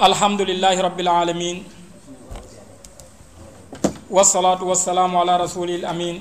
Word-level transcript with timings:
الحمد 0.00 0.40
لله 0.48 0.76
رب 0.80 0.96
العالمين 1.04 1.56
والصلاة 4.10 4.60
والسلام 4.64 5.12
على 5.16 5.34
رسول 5.44 5.70
الأمين 5.70 6.16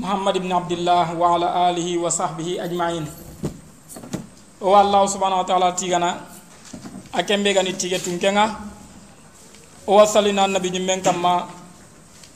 محمد 0.00 0.34
بن 0.44 0.50
عبد 0.52 0.72
الله 0.72 1.06
وعلى 1.20 1.48
آله 1.68 1.88
وصحبه 2.00 2.48
أجمعين 2.64 3.04
o 4.60 4.72
allah 4.72 5.04
subhanahu 5.08 5.44
wa 5.44 5.48
ta'ala 5.48 5.68
tigana 5.76 6.10
a 7.12 7.20
kembe 7.28 7.52
gani 7.52 7.76
tige 7.76 8.00
tunkenga 8.00 8.56
o 9.86 10.00
wasalina 10.00 10.44
annabi 10.48 10.72
ñimmen 10.72 11.04
kamma 11.04 11.44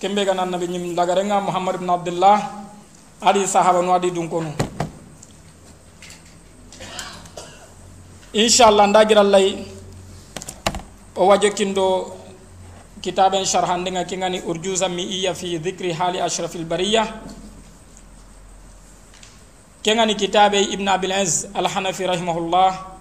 kembe 0.01 0.21
gana 0.29 0.45
annabi 0.45 0.69
ñim 0.69 0.93
lagarenga 0.97 1.41
muhammad 1.41 1.81
ibn 1.81 1.89
abdullah 1.89 2.37
adi 3.25 3.49
sahaba 3.49 3.81
nu 3.81 3.93
adi 3.97 4.09
dun 4.13 4.29
konu 4.29 4.53
inchallah 8.37 8.85
ndagirallay 8.93 9.74
o 11.17 11.27
wajokindo 11.27 12.17
kitaben 13.01 13.45
sharhandenga 13.45 14.05
kingani 14.05 14.41
urjuza 14.41 14.89
mi 14.89 15.03
iya 15.03 15.35
fi 15.35 15.59
dhikri 15.59 15.93
hali 15.93 16.21
ashrafil 16.21 16.65
bariya 16.65 17.07
kengani 19.85 20.15
kitabe 20.17 20.63
ibn 20.73 20.89
abil 20.89 21.13
az 21.13 21.47
alhanafi 21.55 22.07
rahimahullah. 22.07 22.97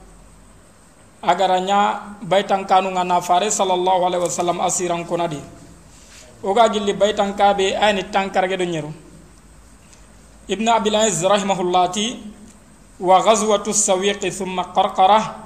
Agara 1.24 1.60
nya 1.60 2.04
baitan 2.22 2.68
kanu 2.68 2.92
ngana 2.92 3.22
fare 3.22 3.48
sallallahu 3.48 4.04
alaihi 4.04 4.24
wasallam 4.28 4.60
asiran 4.60 5.08
konadi. 5.08 5.40
Oga 6.44 6.68
gilli 6.68 6.92
baitan 6.92 7.32
kabe 7.34 7.72
ayni 7.80 8.04
tankarge 8.12 8.58
do 8.60 8.66
nyeru. 8.66 8.92
Ibn 10.50 10.68
abil 10.68 10.96
az 10.96 11.24
rahimahullah 11.24 11.92
ti 11.94 12.20
wa 13.00 13.24
ghazwatu 13.24 13.72
sawiq 13.72 14.20
thumma 14.20 14.68
qarqara 14.76 15.43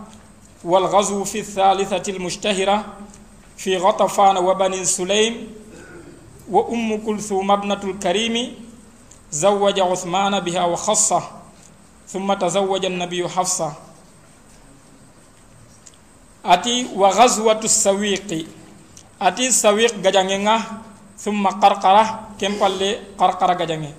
والغزو 0.63 1.23
في 1.23 1.39
الثالثة 1.39 2.11
المشتهرة 2.11 2.85
في 3.57 3.77
غطفان 3.77 4.37
وبني 4.37 4.85
سليم 4.85 5.53
وأم 6.51 7.05
كلثوم 7.05 7.51
ابنة 7.51 7.81
الكريم 7.83 8.55
زوج 9.31 9.79
عثمان 9.79 10.39
بها 10.39 10.65
وخصه 10.65 11.23
ثم 12.07 12.33
تزوج 12.33 12.85
النبي 12.85 13.27
حفصة. 13.29 13.73
أتي 16.45 16.87
وغزوة 16.95 17.59
السويق. 17.63 18.47
أتي 19.21 19.47
السويق 19.47 19.93
جدنجنة 19.95 20.63
ثم 21.17 21.47
قرقرة 21.47 22.27
كم 22.39 22.53
قال 22.59 22.99
قرقرة 23.17 23.53
جدنجة 23.53 23.93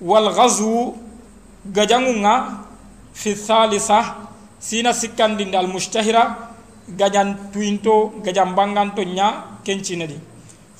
والغزو 0.00 0.92
جدنجنة 1.66 2.58
في 3.14 3.30
الثالثة 3.32 4.14
sina 4.64 4.96
Al 5.60 5.68
Mustahira 5.68 6.56
gajan 6.88 7.52
tuinto 7.52 8.16
gajan 8.24 8.56
banganto 8.56 9.04
nya 9.04 9.60
kencinedi 9.60 10.16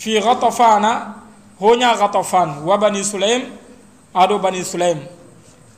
fi 0.00 0.16
ghatafana 0.20 1.20
honya 1.60 1.92
ghatafan 1.92 2.64
wa 2.64 2.80
bani 2.80 3.04
sulaim 3.04 3.44
ado 4.14 4.38
bani 4.38 4.64
sulaim. 4.64 5.04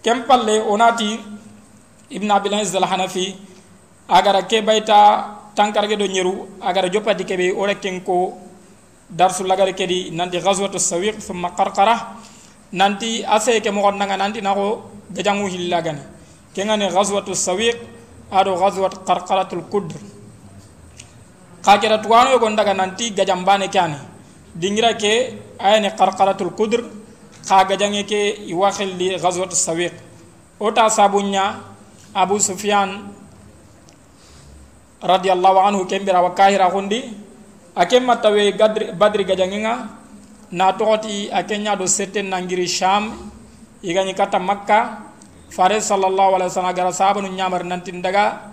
Kempalle 0.02 0.62
onati 0.62 1.18
ibn 2.10 2.30
abilaiz 2.30 2.70
al-hanafi 2.76 3.34
agara 4.08 4.46
ke 4.46 4.62
baita 4.62 5.50
tankarge 5.56 5.98
do 5.98 6.06
nyeru 6.06 6.46
agara 6.62 6.88
jopati 6.88 7.24
kebe 7.24 7.50
ore 7.58 7.74
kenko 7.74 8.38
darsu 9.10 9.42
lagare 9.42 9.74
kedi 9.74 10.10
nanti 10.14 10.38
ghazwatu 10.38 10.78
sawiq 10.78 11.18
thumma 11.18 11.50
qarqara 11.58 12.14
nanti 12.72 13.24
ase 13.26 13.58
ke 13.60 13.70
mo 13.70 13.90
nanga 13.90 14.16
nanti 14.16 14.40
nako 14.40 14.90
gajangu 15.10 15.50
hillagani 15.50 16.14
kengane 16.54 16.88
ghazwatus 16.88 17.42
sawiq 17.42 17.95
ado 18.30 18.56
ghazwat 18.56 19.04
qarqaratul 19.06 19.64
qudr 19.70 19.96
kakira 21.62 21.98
tuwano 21.98 22.38
ko 22.38 22.48
ndaga 22.50 22.74
nanti 22.74 23.10
gajambane 23.10 23.68
kani 23.68 23.98
dingira 24.54 24.94
ke 24.94 25.38
ayani 25.58 25.90
qarqaratul 25.96 26.54
qudr 26.56 26.80
khaga 27.46 27.78
jange 27.78 28.02
ke 28.02 28.50
iwakhil 28.50 28.98
li 28.98 29.14
ghazwat 29.14 29.54
sawiq. 29.54 29.94
Ota 30.58 30.90
sabunya 30.90 31.62
abu 32.10 32.40
sufyan 32.40 33.12
radiyallahu 34.98 35.58
anhu 35.62 35.84
kembira 35.86 36.18
wa 36.24 36.34
kahira 36.34 36.66
hundi 36.72 37.12
akem 37.76 38.02
matawe 38.08 38.42
gadri 38.56 38.90
badri 38.96 39.22
gajangenga 39.28 39.74
na 40.50 40.72
toti 40.72 41.28
akenya 41.30 41.76
do 41.76 41.84
seten 41.86 42.32
nangiri 42.32 42.66
sham 42.66 43.30
igani 43.84 44.16
kata 44.16 44.40
makka 44.40 45.05
fare 45.56 45.80
sallallahu 45.80 46.36
alaihi 46.36 46.52
wasallam 46.52 46.76
gara 46.76 46.92
sabanu 46.92 47.32
nyamar 47.32 47.64
nanti 47.64 47.88
daga 47.96 48.52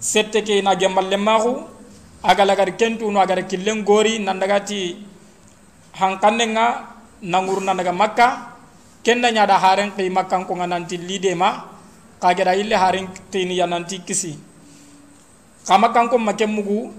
sette 0.00 0.40
ke 0.40 0.64
na 0.64 0.72
gembal 0.80 1.04
lemahu 1.12 1.60
agala 2.24 2.56
gar 2.56 2.72
kentu 2.80 3.12
no 3.12 3.20
agar 3.20 3.44
killen 3.44 3.84
gori 3.84 4.16
nan 4.16 4.40
ti 4.64 4.96
hankandenga 6.00 6.66
nangurna 7.20 7.76
daga 7.76 7.92
makka 7.92 8.28
kenda 9.04 9.28
nyada 9.28 9.60
haren 9.60 9.92
qi 9.92 10.08
makkan 10.08 10.48
ko 10.48 10.56
nanti 10.56 10.96
lide 10.96 11.36
ma 11.36 11.68
kagera 12.16 12.56
ille 12.56 12.72
haren 12.72 13.04
tini 13.28 13.60
ya 13.60 13.68
nanti 13.68 14.00
kisi. 14.00 14.32
Kama 15.68 15.92
kanko 15.92 16.16
make 16.16 16.46
mugu 16.48 16.92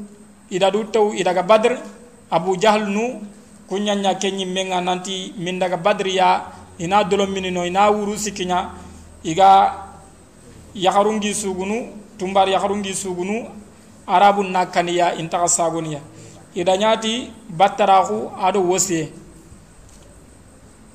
ida 0.50 0.70
du 0.70 0.86
taw 0.94 1.10
ida 1.14 1.34
ga 1.34 1.42
badr 1.42 1.74
abu 2.30 2.58
jahl 2.58 2.86
nu 2.86 3.26
kunyanya 3.70 4.14
kenyi 4.22 4.46
menga 4.46 4.82
nanti 4.82 5.34
min 5.38 5.58
daga 5.58 5.78
badr 5.78 6.06
ya 6.10 6.46
ina 6.80 7.04
dolom 7.04 7.32
minino 7.32 7.66
ina 7.66 7.90
wuru 7.90 8.18
sikinya 8.18 8.72
iga 9.24 9.74
yaharungi 10.76 11.34
sugunu 11.34 11.88
tumbar 12.18 12.50
yaharungi 12.50 12.94
sugunu 12.94 13.48
arabun 14.08 14.52
nakaniya 14.52 15.16
intaka 15.16 15.48
sagoniya 15.48 16.00
ida 16.56 16.78
nyati 16.78 17.32
battarahu 17.50 18.32
ado 18.42 18.62
wosiye 18.64 19.10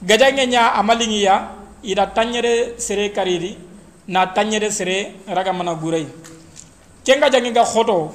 gajange 0.03 0.47
nya 0.47 0.73
amalingi 0.75 1.23
ya 1.23 1.49
ida 1.83 2.07
tanyere 2.07 2.79
sere 2.81 3.09
kariri 3.13 3.57
na 4.09 4.27
tanyere 4.27 4.71
sere 4.71 5.15
raga 5.29 5.53
mana 5.53 5.75
gurai. 5.75 6.07
Kenga 7.05 7.31
jange 7.31 7.53
ga 7.53 7.65
khoto 7.65 8.13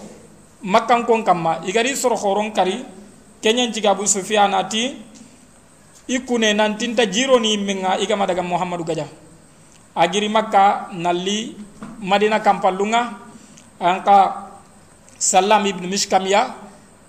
makkan 0.63 1.05
kon 1.05 1.23
kamma 1.23 1.61
igari 1.65 1.95
soro 1.95 2.15
khoron 2.15 2.51
kari 2.53 2.85
kenyen 3.41 3.71
bu 3.71 4.03
ikkune 6.07 6.53
nantinta 6.53 7.05
jironi 7.05 7.51
yimmenga 7.53 7.97
igama 7.99 8.25
daga 8.27 8.41
muhammadu 8.43 8.83
gaja 8.83 9.05
agiri 9.95 10.29
makka 10.29 10.89
nalli 10.93 11.55
madina 12.01 12.39
kampallunga 12.39 13.01
anka 13.79 14.17
sallam 15.17 15.65
ibnu 15.65 15.87
mishkamiya 15.87 16.41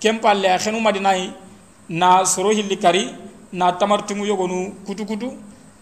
kempalle 0.01 0.47
a 0.49 0.59
henu 0.59 0.81
madinayi 0.81 1.33
na 1.89 2.25
soro 2.25 2.51
hilli 2.51 2.77
kari 2.77 3.05
na 3.53 3.73
tamartingu 3.73 4.25
yogonu 4.27 4.73
kutu 4.87 5.05
kutu 5.07 5.29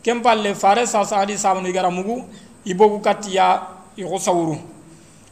kempalle 0.02 0.54
fare 0.54 0.86
sasa 0.86 1.16
adi 1.22 1.38
samanu 1.38 1.69
igara 1.69 1.91
mugu 1.91 2.25
ibogu 2.64 2.98
kattiya 3.00 3.46
ihusa 3.96 4.32
wuru 4.32 4.56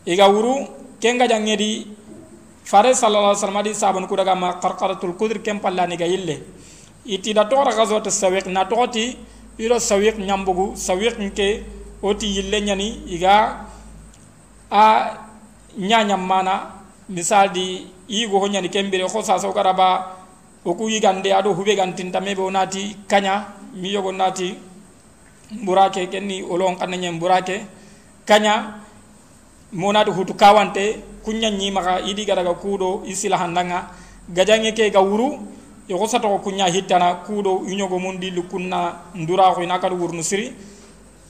iga 0.07 0.29
wuru 0.29 0.67
kenga 1.01 1.27
jangedi 1.29 1.87
fare 2.65 2.95
sallallahu 2.95 3.35
alaihi 3.35 3.41
wasallam 3.43 3.57
adi 3.63 3.73
sabanu 3.75 4.07
kudaga 4.07 4.35
ma 4.35 4.55
qarqaratul 4.63 5.15
qudr 5.21 5.39
kempalle 5.43 5.81
aniga 5.83 6.07
yille 6.07 6.37
iti 7.07 7.33
da 7.35 7.45
xa 7.49 7.73
gazwat 7.77 8.09
sawiq 8.11 8.47
na 8.47 8.65
toxoti 8.65 9.17
iro 9.59 9.79
sawiq 9.79 10.19
nyambugu 10.19 10.77
sawiq 10.77 11.19
nke 11.19 11.63
oti 12.03 12.27
yille 12.27 12.61
nyani 12.61 13.03
iga 13.07 13.67
a 14.71 14.85
nyanya 15.79 16.17
mana 16.17 16.55
misal 17.09 17.49
di 17.53 17.87
igo 18.09 18.39
ho 18.39 18.47
nyani 18.49 18.69
kembere 18.69 19.05
ko 19.09 19.23
sa 19.23 19.39
so 19.39 19.53
oku 20.65 20.89
yigande 20.89 21.33
ado 21.35 21.53
hube 21.55 21.75
gantinta 21.75 22.21
meɓe 22.21 22.41
o 22.43 22.51
naati 22.51 22.97
kaña 23.09 23.47
mi 23.75 23.93
yogo 23.93 24.13
nati 24.13 24.55
mburake 25.51 26.07
kenni 26.07 26.43
olon 26.43 26.77
kannañe 26.77 27.11
mburake 27.11 27.67
kaña 28.25 28.79
mo 29.73 29.93
naati 29.93 30.11
hutu 30.11 30.35
kawante 30.35 31.03
kuñañimaka 31.25 32.01
iɗi 32.07 32.25
gadaga 32.27 32.55
kuuɗo 32.55 33.03
i 33.07 33.15
sila 33.15 33.37
handanga 33.39 33.91
gajange 34.29 34.73
ke 34.73 34.91
ga 34.91 35.01
wuru 35.01 35.39
e 35.93 35.99
xosatoko 35.99 36.39
kuña 36.39 36.67
hittana 36.67 37.23
kuuɗo 37.27 37.69
iñogo 37.69 37.99
mum 37.99 38.17
ɗilli 38.17 38.43
kunna 38.51 39.03
nduraxo 39.15 39.63
ina 39.63 39.79
kadi 39.79 39.95
wurnu 39.95 40.23
siri 40.23 40.53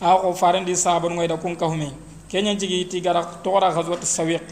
a 0.00 0.16
xo 0.22 0.32
farendi 0.34 0.76
sabanugoyda 0.76 1.36
kun 1.36 1.56
kahume. 1.56 1.90
Keñen 2.28 2.58
jigi 2.58 2.86
ti 2.88 3.00
gara 3.00 3.24
toxora 3.42 3.72
xaswat 3.74 4.04
sawiq. 4.04 4.42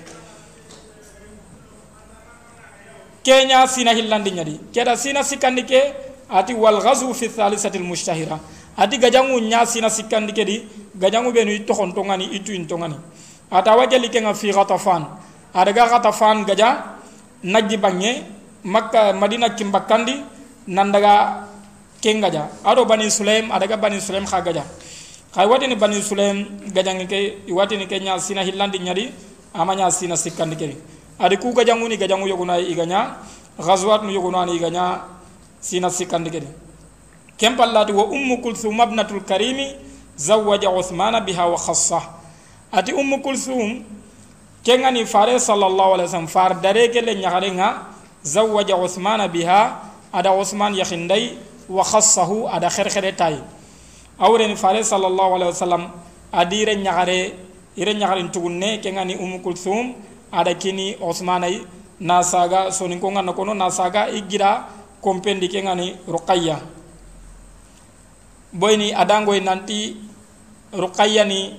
Kenya 3.22 3.66
sina 3.66 3.92
hillandi 3.92 4.30
nyadi. 4.32 4.60
Keda 4.72 4.96
sina 4.96 5.22
sikandi 5.22 5.64
ke 5.64 5.80
ati 6.28 6.54
wal 6.54 6.80
ghazu 6.80 7.14
fi 7.14 7.28
thalithati 7.28 7.78
al 7.78 7.84
mushtahira. 7.84 8.38
Ati 8.76 8.98
gajangu 8.98 9.40
nya 9.40 9.64
sina 9.66 9.88
sikandi 9.88 10.32
ke 10.32 10.44
di 10.44 10.64
gajangu 10.98 11.32
benu 11.32 11.64
to 11.64 11.74
tongani 11.74 12.34
itu 12.34 12.52
intongani. 12.52 12.96
Ata 13.50 13.76
wajali 13.76 14.08
ke 14.08 14.20
nga 14.20 14.34
fi 14.34 14.50
ghatafan. 14.50 15.06
Ada 15.54 15.72
ga 15.72 16.00
gaja 16.44 16.98
najji 17.42 17.76
makka 18.64 19.12
madina 19.12 19.50
kimbakandi 19.50 20.22
nandaga 20.68 21.46
kengaja. 22.00 22.48
Ado 22.64 22.84
bani 22.84 23.10
sulaim 23.10 23.50
ada 23.52 23.66
ga 23.66 23.76
bani 23.76 24.00
sulaim 24.00 24.26
kha 24.26 24.40
gaja 24.40 24.64
khay 25.34 25.46
watini 25.46 25.76
bani 25.76 26.02
sulaim 26.02 26.46
gajangi 26.72 27.06
ke 27.06 27.52
watini 27.52 27.86
ke 27.86 28.00
nya 28.00 28.18
sina 28.18 28.42
hillandi 28.42 28.78
nyadi 28.78 29.12
amanya 29.54 29.90
sina 29.90 30.16
sikkandi 30.16 30.56
kedi 30.56 30.76
adi 31.18 31.36
ku 31.36 31.52
gajanguni 31.52 31.96
gajangu 31.96 32.26
yoguna 32.28 32.58
iganya 32.58 33.16
ghazwat 33.58 34.02
nu 34.02 34.10
yoguna 34.10 34.46
iganya 34.50 35.00
sina 35.60 35.90
sikkandi 35.90 36.30
kedi 36.30 36.46
kem 37.38 37.56
pallati 37.56 37.92
wa 37.92 38.04
ummu 38.04 38.42
kulthum 38.42 38.80
ibnatul 38.80 39.20
karimi 39.22 39.76
zawwaja 40.16 40.70
uthmana 40.70 41.20
biha 41.20 41.46
wa 41.46 41.56
khassa. 41.56 42.00
Ati 42.72 42.92
ummu 42.92 43.22
kulthum 43.22 43.82
kengani 44.62 45.06
fare 45.06 45.40
sallallahu 45.40 45.94
alaihi 45.94 46.08
wasallam 46.08 46.28
far 46.28 46.60
dare 46.60 46.88
kele 46.88 47.14
nyagarenga 47.14 47.89
zawwaja 48.22 48.76
uthmana 48.76 49.28
biha 49.28 49.80
ada 50.12 50.32
usman 50.32 50.74
yakhindai 50.74 51.38
wa 51.68 51.84
khassahu 51.84 52.48
ada 52.48 52.68
khair 52.70 53.14
tay 53.16 53.38
awren 54.18 54.56
fare 54.56 54.82
sallallahu 54.84 55.34
alaihi 55.40 55.50
wasallam 55.54 55.84
adire 56.32 56.76
nyagare 56.76 57.34
ire 57.76 57.94
ñagarin 57.94 58.30
tugunne 58.30 58.80
ke 58.82 58.92
ngani 58.92 59.16
umu 59.16 59.40
kulthum 59.40 59.94
ada 60.32 60.54
kini 60.54 60.96
osmanai 61.00 61.62
na 62.00 62.22
saga 62.22 62.70
sonin 62.72 63.00
ko 63.00 63.10
ngana 63.10 63.32
kono 63.32 63.54
na 63.54 63.70
saga 63.70 64.10
igira 64.10 64.68
kompendi 65.00 65.48
ke 65.48 65.62
ngani 65.62 65.96
ruqayya 66.08 66.60
boyni 68.52 68.92
adangoy 68.94 69.40
nanti 69.40 69.96
ruqayya 70.74 71.24
ni 71.24 71.56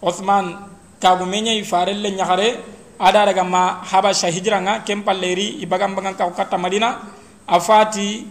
osman 0.00 0.70
kagu 1.02 1.26
menya 1.26 1.52
ifarelle 1.52 2.10
ñagare 2.10 2.71
ada 3.02 3.26
daga 3.26 3.42
ma 3.42 3.82
habasha 3.82 4.30
hijranga 4.30 4.86
kempalleri 4.86 5.58
ibagam 5.66 5.98
bangan 5.98 6.14
ka 6.14 6.30
kata 6.30 6.54
madina 6.54 7.02
afati 7.50 8.22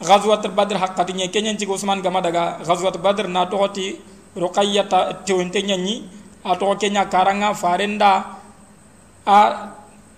ghazwat 0.00 0.48
badr 0.56 0.80
haqqati 0.80 1.12
nye 1.12 1.28
kenyen 1.28 1.58
ci 1.60 1.68
usman 1.68 2.00
gama 2.00 2.24
daga 2.24 2.56
ghazwat 2.64 2.96
badr 3.04 3.28
na 3.28 3.44
ta 3.44 4.98
tewente 5.26 5.60
nyanyi 5.60 6.08
a 6.44 6.56
toxo 6.56 6.78
kenya 6.80 7.04
karanga 7.04 7.52
farenda 7.52 8.40
a 9.26 9.38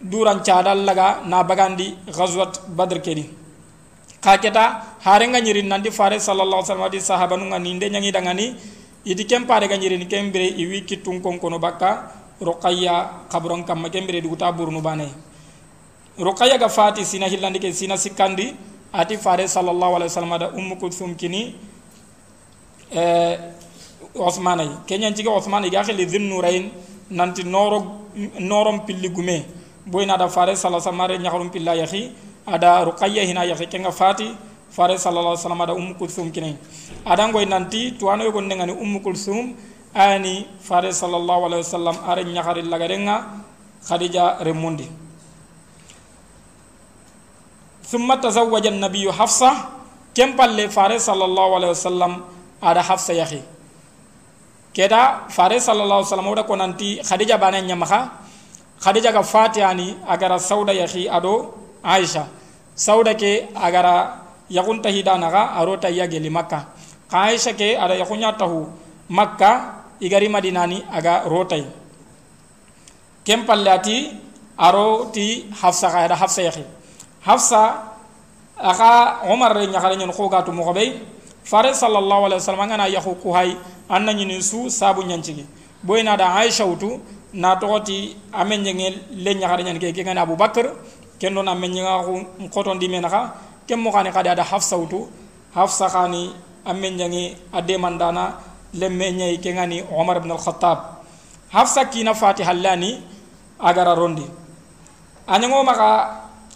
duran 0.00 0.38
cadal 0.46 0.86
laga 0.86 1.26
na 1.26 1.42
bagandi 1.42 1.96
ghazwat 2.06 2.70
badr 2.70 3.00
kedi. 3.02 3.26
Ka 4.20 4.36
keta 4.36 4.84
harenga 5.02 5.40
nyirin 5.40 5.66
nandi 5.66 5.90
fare 5.90 6.20
sallallahu 6.20 6.62
alaihi 6.62 6.70
wasallam 6.70 6.92
di 6.92 7.00
sahabanu 7.00 7.44
nga 7.50 7.58
ninde 7.58 7.90
nyangi 7.90 8.12
dangani 8.12 8.46
idi 9.04 9.24
kem 9.24 9.46
pare 9.46 9.66
ga 9.66 9.76
nyirin 9.76 10.06
kembere 10.06 10.46
iwi 10.46 10.84
kitun 10.84 11.20
konkono 11.24 11.58
bakka 11.58 12.19
ruqayya 12.40 13.28
kabron 13.30 13.64
kam 13.64 13.84
kembere 13.90 14.20
duguta 14.20 14.52
burnu 14.52 14.80
bane 14.82 15.08
ruqayya 16.18 16.58
ga 16.58 16.68
fati 16.68 17.04
sina 17.04 17.26
hillandi 17.28 17.58
ke 17.60 17.72
sina 17.72 17.96
sikandi 17.96 18.56
ati 18.92 19.16
fare 19.16 19.46
sallallahu 19.48 19.96
alaihi 19.96 20.10
wasallam 20.10 20.38
da 20.38 20.48
ummu 20.50 20.76
kulthum 20.76 21.14
kini 21.14 21.54
eh 22.92 23.38
osmanay 24.14 24.68
kenyan 24.86 25.14
jiga 25.14 25.30
osmanay 25.30 25.70
ga 25.70 25.82
gaxeli 25.82 26.08
zin 26.08 26.28
nurayin 26.28 26.70
nanti 27.10 27.44
noro 27.44 28.08
norom 28.40 28.86
pilli 28.86 29.08
gume. 29.08 29.44
Boyna 29.86 30.16
da 30.18 30.28
fare 30.28 30.56
sallallahu 30.56 30.88
alaihi 30.88 30.98
wasallam 30.98 31.22
nyakhrum 31.22 31.50
pilla 31.50 31.74
yaxi 31.74 32.12
ada 32.46 32.84
ruqayya 32.84 33.24
hina 33.24 33.44
yaxi 33.44 33.66
kenga 33.66 33.90
fati 33.90 34.26
fare 34.70 34.98
sallallahu 34.98 35.34
alaihi 35.34 35.42
wasallam 35.42 35.60
ada 35.60 35.74
ummu 35.74 35.94
kulthum 35.94 36.30
kini. 36.30 36.56
Adangoy 37.06 37.46
nanti 37.46 37.92
tuano 37.98 38.24
yogon 38.24 38.46
ngani 38.46 38.72
ummu 38.72 39.00
kulsum 39.00 39.54
ani 39.94 40.46
fare 40.60 40.92
sallallahu 40.92 41.46
alaihi 41.50 41.62
wasallam 41.66 41.96
are 42.06 42.22
nyakari 42.24 42.62
lagarenga 42.62 43.16
khadija 43.88 44.38
remundi. 44.44 44.86
Thumma 47.90 48.16
tazawwaja 48.22 48.70
an-nabiyyu 48.70 49.10
hafsa 49.10 49.70
kempalle 50.14 50.68
fare 50.70 50.98
sallallahu 51.00 51.56
alaihi 51.58 51.74
wasallam 51.74 52.22
ada 52.62 52.82
hafsa 52.82 53.12
yahi 53.12 53.42
keda 54.72 55.26
fare 55.28 55.58
sallallahu 55.58 56.06
alaihi 56.06 56.10
wasallam 56.10 56.30
oda 56.30 56.42
konanti 56.46 57.02
khadija 57.02 57.38
bana 57.38 57.58
nyamaka 57.60 58.22
khadija 58.78 59.10
ga 59.12 59.22
fatiani 59.22 59.96
agara 60.06 60.38
sauda 60.38 60.72
yahi 60.72 61.08
ado 61.08 61.54
aisha. 61.82 62.26
Sauda 62.80 63.12
ke 63.12 63.50
agara 63.52 64.24
yakunta 64.48 64.88
hidanaga 64.88 65.52
arota 65.52 65.90
yage 65.92 66.16
limakka 66.18 66.64
aisha 67.12 67.52
ke 67.52 67.76
ada 67.76 67.92
yakunya 67.92 68.32
tahu 68.32 68.72
makka 69.10 69.79
igari 70.00 70.28
madinani 70.28 70.82
aga 70.92 71.24
rotai. 71.28 71.64
Kempallati 73.24 74.10
aro 74.58 75.08
ti 75.12 75.46
hafsa 75.62 75.88
ga 75.90 75.98
ada 76.04 76.16
hafsa 76.16 76.42
yahi 76.42 76.64
hafsa 77.24 77.90
aka 78.60 79.24
umar 79.32 79.56
re 79.56 79.66
nyakare 79.66 79.96
nyon 79.96 80.12
ko 80.12 80.28
gatu 80.28 80.52
mo 80.52 80.64
fare 81.44 81.72
sallallahu 81.74 82.28
alaihi 82.28 82.40
wasallam 82.44 82.68
ngana 82.68 82.86
yahu 82.92 83.16
ku 83.22 83.32
hay 83.32 83.56
anna 83.88 84.12
ñini 84.12 84.42
su 84.42 84.68
sabu 84.70 85.02
ñancigi 85.02 85.46
boy 85.82 86.02
na 86.02 86.16
da 86.16 86.34
aisha 86.36 86.64
wutu 86.68 87.00
na 87.32 87.56
togoti 87.56 88.16
amen 88.32 88.60
ñenge 88.62 88.88
le 89.16 89.34
ñaxare 89.34 89.64
ñan 89.64 89.78
ke 89.80 89.92
ke 89.92 90.02
ngana 90.04 90.22
abubakar 90.22 90.66
ken 91.18 91.34
don 91.34 91.48
amen 91.48 91.70
ñinga 91.72 92.04
ko 92.52 92.60
di 92.76 92.88
mena 92.88 93.08
ka 93.08 93.34
kem 93.66 93.80
mo 93.80 93.90
xani 93.90 94.10
xada 94.12 94.34
da 94.34 94.44
hafsa 94.44 94.76
wutu 94.76 95.08
hafsa 95.54 95.88
xani 95.88 96.30
amen 96.66 96.96
ñangi 96.96 97.36
ade 97.52 97.76
mandana 97.78 98.36
lemme 98.74 99.12
ñay 99.12 99.38
ke 99.40 99.52
ngani 99.52 99.82
umar 99.90 100.16
ibn 100.18 100.30
al-khattab 100.30 100.78
hafsa 101.52 101.84
kina 101.90 102.14
fatiha 102.14 102.52
lani 102.54 103.02
agara 103.58 103.94
rondi 103.94 104.24
anyango 105.26 105.64
maka 105.64 105.90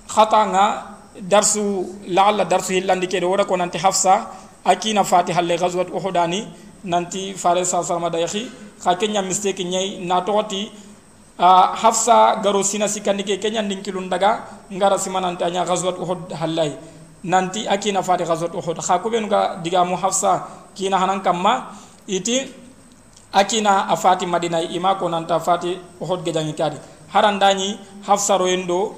khatanga 0.09 0.95
darsu 1.21 1.87
la'alla 2.07 2.45
darsu 2.45 2.73
hillandi 2.75 3.07
ke 3.07 3.21
do 3.21 3.31
wara 3.31 3.45
ko 3.45 3.57
nanti 3.57 3.79
hafsa 3.79 4.27
akina 4.65 5.05
fatiha 5.05 5.43
le 5.43 5.57
ghazwat 5.57 5.89
uhudani 5.91 6.47
nanti 6.85 7.35
fare 7.35 7.65
sa 7.65 7.83
salama 7.83 8.11
da 8.11 8.19
yahi 8.19 8.51
ka 8.83 8.95
kenya 8.97 9.23
mistake 9.23 9.65
nyai 9.65 9.99
na 10.05 10.21
toti 10.23 10.71
a 11.39 11.75
hafsa 11.77 12.41
garo 12.43 12.63
sina 12.63 12.89
sikandi 12.89 13.25
ke 13.25 13.39
kenya 13.41 13.63
ndinkilun 13.63 14.09
daga 14.09 14.45
ngara 14.73 14.99
simananta 14.99 15.51
nya 15.51 15.65
ghazwat 15.65 15.99
uhud 15.99 16.33
halai 16.33 16.73
nanti 17.25 17.67
akina 17.69 18.03
fati 18.03 18.25
ghazwat 18.25 18.55
uhud 18.55 18.79
kha 18.83 18.99
ko 18.99 19.11
ben 19.11 19.29
ga 19.29 19.57
diga 19.63 19.85
mu 19.85 19.97
hafsa 19.97 20.47
kina 20.75 20.99
hanan 20.99 21.21
kamma 21.23 21.73
iti 22.07 22.49
akina 23.33 23.89
a 23.89 23.97
fati 23.97 24.27
madinayi 24.27 24.67
ima 24.77 24.95
konanta 24.95 25.41
fati 25.41 25.79
ohot 26.01 26.23
gejangi 26.25 26.53
kadi 26.55 26.77
harandañi 27.13 27.79
hafsaroyen 28.07 28.67
ɗo 28.67 28.95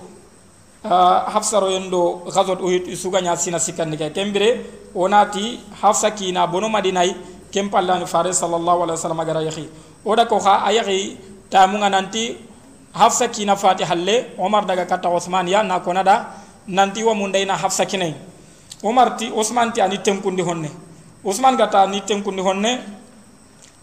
ah, 0.84 1.30
hafsaroyen 1.32 1.90
ɗo 1.90 2.24
gasot 2.34 2.60
ohit 2.60 2.84
sugaña 2.96 3.36
sina 3.36 3.58
sikkandi 3.58 3.96
kay 3.96 4.10
kembire 4.10 4.60
wonati 4.94 5.60
hafsa 5.82 6.10
kina 6.10 6.46
bono 6.46 6.68
madinayi 6.68 7.14
ken 7.52 7.70
pallani 7.70 8.06
fare 8.06 8.32
sallallahu 8.32 8.82
alaihi 8.84 8.98
wasallam 8.98 9.24
gara 9.26 9.42
yahi 9.42 9.68
oda 10.04 10.26
ko 10.26 10.38
ha 10.38 10.62
a 10.66 10.72
yahi 10.72 11.16
tamunga 11.50 11.88
nanti 11.90 12.36
hafsa 12.92 13.28
kina 13.28 13.56
fati 13.56 13.84
halle 13.84 14.32
omar 14.38 14.66
daga 14.66 14.84
katta 14.86 15.08
osman 15.08 15.48
ya 15.48 15.62
na 15.62 15.80
konada 15.80 16.26
nanti 16.68 17.02
wa 17.04 17.14
mundayna 17.14 17.56
hafsa 17.56 17.86
kinay 17.86 18.14
omar 18.82 19.16
ti 19.16 19.30
osman 19.32 19.72
ti 19.72 19.80
ani 19.80 19.98
tenkundi 19.98 20.42
honne. 20.42 20.85
Usman 21.26 21.58
gata 21.58 21.86
ni 21.90 22.00
tenkundi 22.06 22.40
honne. 22.40 22.78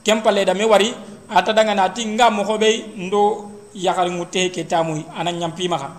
Kem 0.03 0.23
palle 0.23 0.45
da 0.45 0.53
me 0.53 0.63
wari 0.63 0.91
ata 1.29 1.53
daga 1.53 1.75
nati 1.75 2.05
nga 2.15 2.29
mo 2.31 2.43
hobe 2.43 2.95
ndo 2.95 3.51
yakari 3.75 4.11
ngute 4.11 4.51
ke 4.51 4.63
tamuy 4.63 5.03
anan 5.15 5.35
nyampi 5.39 5.67
maka. 5.67 5.91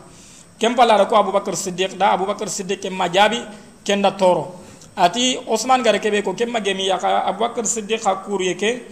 Kem 0.58 0.74
palla 0.74 1.04
ko 1.06 1.16
abubakar 1.16 1.56
siddiq 1.56 1.96
da 1.96 2.12
abubakar 2.12 2.48
siddiq 2.48 2.80
kem 2.80 2.92
majabi 2.92 3.40
kenda 3.84 4.12
toro. 4.12 4.60
Ati 4.96 5.36
osman 5.48 5.82
gare 5.82 5.98
kebe 6.00 6.22
ko 6.22 6.34
kemma 6.34 6.60
gemi 6.60 6.86
yaka 6.86 7.24
abubakar 7.24 7.64
siddiq 7.64 8.04
ha 8.04 8.24
kuriye 8.24 8.54
ke 8.56 8.84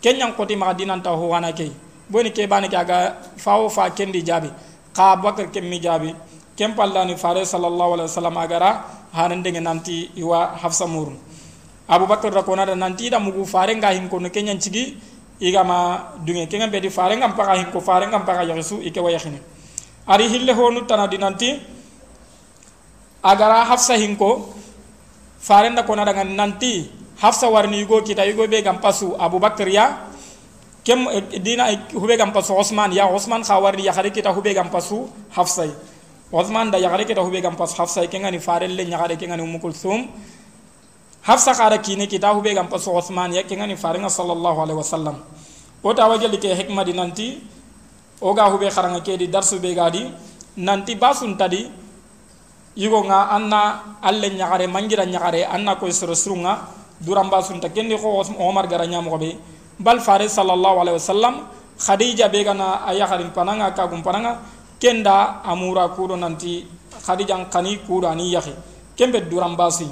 kenyan 0.00 0.34
koti 0.34 0.56
ma 0.56 0.72
dinan 0.72 1.02
ta 1.02 1.10
ho 1.10 1.28
wana 1.28 1.52
ke. 1.52 1.70
Boni 2.08 2.30
ke 2.30 2.46
bani 2.46 2.66
aga 2.66 3.22
fawo 3.36 3.68
fa 3.68 3.90
kendi 3.90 4.22
jabi 4.22 4.50
ka 4.94 5.14
abubakar 5.14 5.50
kemmi 5.50 5.80
jabi. 5.82 6.14
Kem 6.56 6.74
pallani 6.74 7.16
fare 7.16 7.42
sallallahu 7.42 7.92
alaihi 7.98 8.08
wasallam 8.08 8.36
agara 8.38 8.70
hanan 9.12 9.42
denge 9.42 9.60
nanti 9.60 10.10
iwa 10.14 10.54
hafsa 10.62 10.86
murun 10.86 11.29
abubakar 11.90 12.30
da 12.30 12.42
kona 12.42 12.64
da 12.66 12.74
nanti 12.74 13.10
da 13.10 13.18
mugu 13.18 13.44
fare 13.44 13.74
nga 13.74 13.90
hin 13.90 14.08
ko 14.08 14.18
no 14.20 14.30
kenyan 14.30 14.60
cigi 14.62 14.94
iga 15.42 15.64
ma 15.64 16.14
dunge 16.24 16.46
kenyan 16.46 16.70
be 16.70 16.78
di 16.80 16.88
fare 16.88 17.16
ngam 17.18 17.34
paka 17.34 17.58
hin 17.58 17.66
ko 17.74 17.80
fare 17.80 18.06
ngam 18.06 18.22
paka 18.24 18.46
yasu 18.46 18.78
ike 18.78 19.00
wa 19.02 19.10
yakhini 19.10 19.42
ari 20.06 20.28
hille 20.28 20.52
honu 20.54 20.86
tanadi 20.86 21.18
nanti 21.18 21.58
agara 23.22 23.64
hafsa 23.66 23.98
hin 23.98 24.16
ko 24.16 24.54
kona 25.86 26.04
daga 26.06 26.22
nanti 26.24 26.86
hafsa 27.18 27.50
warni 27.50 27.80
yugo 27.82 28.02
kita 28.06 28.22
yugo 28.24 28.46
be 28.46 28.62
gam 28.62 28.78
pasu 28.78 29.16
abubakar 29.18 29.68
ya 29.68 30.06
kem 30.84 31.04
dina 31.42 31.66
hube 31.92 32.16
gam 32.16 32.30
pasu 32.32 32.54
osman 32.54 32.92
ya 32.92 33.10
osman 33.10 33.42
kha 33.42 33.58
warni 33.58 33.84
ya 33.84 33.92
khare 33.92 34.10
kita 34.14 34.30
hube 34.30 34.54
gam 34.54 34.70
pasu 34.70 35.10
hafsa. 35.34 35.66
Osman 36.32 36.70
da 36.70 36.78
ya 36.78 36.86
kita 37.04 37.20
hube 37.26 37.42
gam 37.42 37.56
pasu 37.58 37.74
hafsa 37.76 38.06
ke 38.06 38.14
ngani 38.14 38.38
farelle 38.38 38.86
nya 38.86 38.98
khare 38.98 39.18
ke 39.18 39.26
ngani 39.26 39.42
umul 39.42 39.74
sum 39.74 40.06
hafsa 41.22 41.52
khara 41.54 41.78
kine 41.78 42.06
kita 42.06 42.32
hube 42.32 42.54
gam 42.54 42.68
pasu 42.68 42.90
osman 42.92 43.32
ya 43.32 43.42
ke 43.42 43.56
ngani 43.56 43.76
farenga 43.76 44.08
sallallahu 44.08 44.58
alaihi 44.64 44.78
wasallam. 44.78 45.16
O 45.82 45.94
ta 45.94 46.08
wajali 46.08 46.36
ke 46.36 46.52
hikma 46.52 46.84
di 46.84 46.92
nanti 46.92 47.40
o 48.20 48.34
ga 48.34 48.48
hube 48.52 48.68
kharanga 48.68 49.00
ke 49.00 49.16
di 49.16 49.28
darsu 49.28 49.60
be 49.60 49.72
gadi 49.74 50.04
nanti 50.60 50.94
basun 50.96 51.36
tadi 51.40 51.64
yigo 52.76 53.00
nga 53.08 53.32
anna 53.32 53.96
alle 54.02 54.30
nyagare 54.30 54.66
mangira 54.68 55.04
nyagare 55.08 55.44
anna 55.48 55.76
ko 55.76 55.88
soro 55.90 56.14
surunga 56.14 56.68
duramba 57.00 57.42
sunta 57.42 57.68
kendi 57.72 57.96
ko 57.96 58.22
omar 58.38 58.68
gara 58.68 58.86
nyamo 58.86 59.16
be 59.18 59.36
bal 59.80 60.00
fare 60.00 60.28
sallallahu 60.28 60.84
alaihi 60.84 60.96
wasallam 61.00 61.34
khadija 61.80 62.28
be 62.28 62.44
gana 62.44 62.84
aya 62.84 63.08
harin 63.08 63.32
pananga 63.32 63.72
ka 63.72 63.88
gum 63.88 64.02
pananga 64.04 64.38
kenda 64.78 65.40
amura 65.44 65.88
kudo 65.96 66.16
nanti 66.16 66.68
khadija 67.06 67.48
kani 67.48 67.80
kudo 67.88 68.06
ani 68.06 68.32
yahi 68.36 68.52
kembe 68.96 69.24
duram 69.28 69.56
basi 69.56 69.88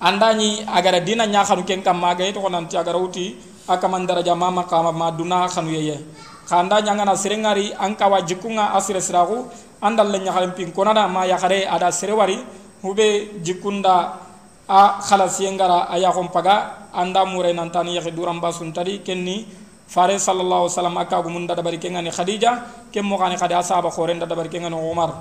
andani 0.00 0.64
agara 0.68 1.00
dina 1.00 1.26
nya 1.26 1.44
khanu 1.44 1.64
ken 1.64 1.82
kam 1.82 2.00
maga 2.00 2.24
to 2.32 2.40
nanti 2.48 2.76
agara 2.76 2.98
uti 2.98 3.36
akaman 3.68 4.06
daraja 4.06 4.36
mama 4.36 4.64
kama 4.64 4.92
ma 4.92 5.10
duna 5.10 5.48
khanu 5.48 5.72
yeye 5.72 6.00
khanda 6.48 6.80
nya 6.84 6.92
ngana 6.94 7.16
serengari 7.16 7.72
anka 7.72 8.08
wajikunga 8.08 8.76
asire 8.76 9.00
siragu 9.00 9.48
andal 9.80 10.08
le 10.12 10.18
nya 10.20 10.32
khalem 10.32 10.52
pin 10.52 10.72
konada 10.72 11.08
ma 11.08 11.24
ya 11.24 11.36
khare 11.40 11.64
ada 11.64 11.88
serewari 11.90 12.36
hube 12.84 13.40
jikunda 13.42 14.20
a 14.68 15.00
khalasiengara 15.00 15.88
aya 15.88 16.12
paga 16.32 16.88
anda 16.92 17.24
murai 17.24 17.54
nantani 17.54 17.96
yahi 17.96 18.10
duram 18.12 18.40
basun 18.40 18.72
tadi 18.74 19.00
kenni 19.00 19.46
fare 19.86 20.18
sallallahu 20.18 20.66
alaihi 20.66 20.74
wasallam 20.74 20.96
aka 20.98 21.16
gumun 21.22 21.46
da 21.46 21.54
dabari 21.54 21.78
kengani 21.78 22.10
khadija 22.10 22.66
kem 22.92 23.06
mo 23.06 23.16
sahaba 23.62 23.90
khoren 23.90 24.18
da 24.18 24.26
dabari 24.26 24.48
kengani 24.50 24.74
umar 24.74 25.14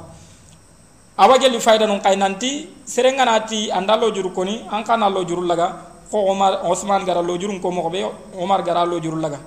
awa 1.18 1.38
gelli 1.40 1.60
fayda 1.60 1.88
non 1.88 2.00
kay 2.04 2.16
nanti 2.20 2.68
serenga 2.84 3.24
nati 3.26 3.72
anda 3.72 3.96
lo 3.96 4.12
juru 4.12 4.32
koni 4.36 4.68
an 4.72 4.84
kana 4.84 5.10
lo 5.10 5.24
juru 5.24 5.48
laga 5.48 5.72
ko 6.12 6.28
umar 6.32 6.60
usman 6.72 7.06
gara 7.06 7.22
lo 7.22 7.38
juru 7.38 7.60
ko 7.60 7.72
mo 7.72 7.90
be 7.90 8.04
umar 8.36 8.62
gara 8.64 8.84
lo 8.86 9.00
juru 9.00 9.16
laga 9.20 9.40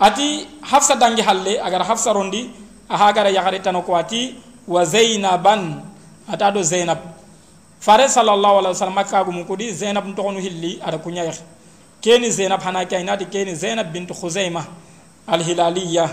ati 0.00 0.46
hafsa 0.62 0.96
dangi 0.98 1.22
halle 1.22 1.60
agar 1.62 1.86
hafsa 1.86 2.12
rondi 2.12 2.50
aha 2.90 3.12
gara 3.12 3.30
yagare 3.30 3.62
tan 3.62 3.78
ko 3.82 3.94
ati 3.94 4.34
wa 4.66 4.82
zainaban 4.84 5.82
ata 6.26 6.50
do 6.50 6.62
zainab 6.62 6.98
fare 7.78 8.08
sallallahu 8.10 8.58
alaihi 8.58 8.74
wasallam 8.74 8.98
aka 8.98 9.22
gumun 9.24 9.44
ko 9.46 9.54
di 9.56 9.70
zainab 9.70 10.04
to 10.16 10.22
hilli 10.42 10.82
ada 10.82 10.98
kunya 10.98 11.22
keni 12.02 12.30
zainab 12.34 12.60
hana 12.62 12.84
kay 12.84 13.04
nati 13.04 13.26
keni 13.30 13.54
zainab 13.54 13.92
bint 13.92 14.10
khuzaimah 14.10 14.66
al 15.28 15.38
hilaliya 15.42 16.10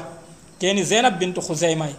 keni 0.62 0.83
zainab 0.85 1.17
bint 1.17 1.33
khuzaimah 1.41 1.89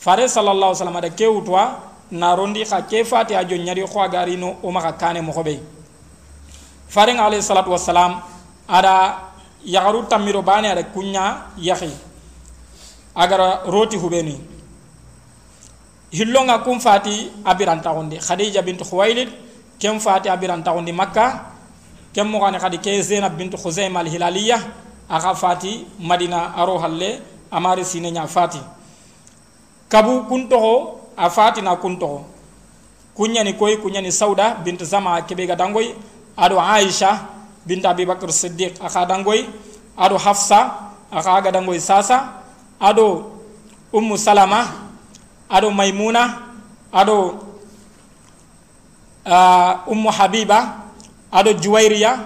fare 0.00 0.24
sallallahu 0.24 0.72
alaihi 0.72 0.80
wasallam 0.80 1.00
da 1.04 1.10
kewtwa 1.12 1.89
narondi 2.10 2.64
ka 2.64 2.82
ke 2.82 3.04
fati 3.04 3.34
a 3.34 3.44
nyari 3.44 3.82
ko 3.86 4.08
gari 4.08 4.36
no 4.36 4.58
o 4.62 4.70
maka 4.70 4.92
kane 4.92 5.20
mo 5.20 5.32
hobe 5.32 5.60
fare 6.88 7.12
alayhi 7.12 7.42
salatu 7.42 7.70
wassalam 7.70 8.20
ada 8.68 9.30
yagaru 9.64 10.06
tamiro 10.08 10.42
bane 10.42 10.66
ada 10.66 10.82
kunya 10.82 11.46
yahi 11.58 11.90
agara 13.14 13.62
roti 13.66 13.96
hubeni 13.96 14.40
hillonga 16.10 16.58
kum 16.58 16.80
fati 16.80 17.30
abiran 17.44 17.80
tawondi 17.80 18.18
khadija 18.18 18.62
bint 18.62 18.82
khuwailid 18.82 19.28
kem 19.78 20.00
fati 20.00 20.28
abiran 20.28 20.62
tawondi 20.62 20.92
makkah 20.92 21.52
kem 22.12 22.26
mo 22.26 22.40
gane 22.40 22.58
khadi 22.58 22.78
ke 22.78 23.02
zainab 23.02 23.36
bint 23.36 23.54
khuzaim 23.54 23.96
al 23.96 24.06
hilaliya 24.06 24.58
aga 25.08 25.34
fati 25.34 25.86
madina 25.98 26.54
aro 26.56 26.78
halle 26.78 27.22
amari 27.50 27.84
sine 27.84 28.10
nya 28.10 28.26
fati. 28.26 28.58
Kabu 29.90 30.22
kunto 30.30 30.99
a 31.16 31.30
fati 31.30 31.62
na 31.62 31.76
kunto. 31.76 32.24
Kunyani 33.14 33.52
koy 33.58 33.76
kunyani 33.76 34.12
sauda 34.12 34.54
bint 34.64 34.82
zama 34.84 35.22
kebe 35.22 35.46
ga 35.46 35.56
dangoy 35.56 35.94
ado 36.36 36.60
aisha 36.60 37.26
bint 37.66 37.84
abi 37.84 38.06
bakr 38.06 38.32
siddiq 38.32 38.80
aka 38.82 39.04
dangoy 39.06 39.44
ado 39.96 40.18
hafsa 40.18 40.74
aka 41.12 41.40
ga 41.42 41.50
dangoy 41.50 41.80
sasa. 41.80 42.42
Ado 42.80 43.32
ummu 43.92 44.16
salama 44.18 44.66
ado 45.48 45.70
maimuna 45.70 46.38
ado 46.92 47.42
uh, 49.26 49.72
ummu 49.92 50.10
habiba 50.10 50.76
ado 51.32 51.52
juwairiya 51.52 52.18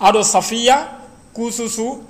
ado 0.00 0.24
safiya 0.24 0.88
kususu 1.32 2.02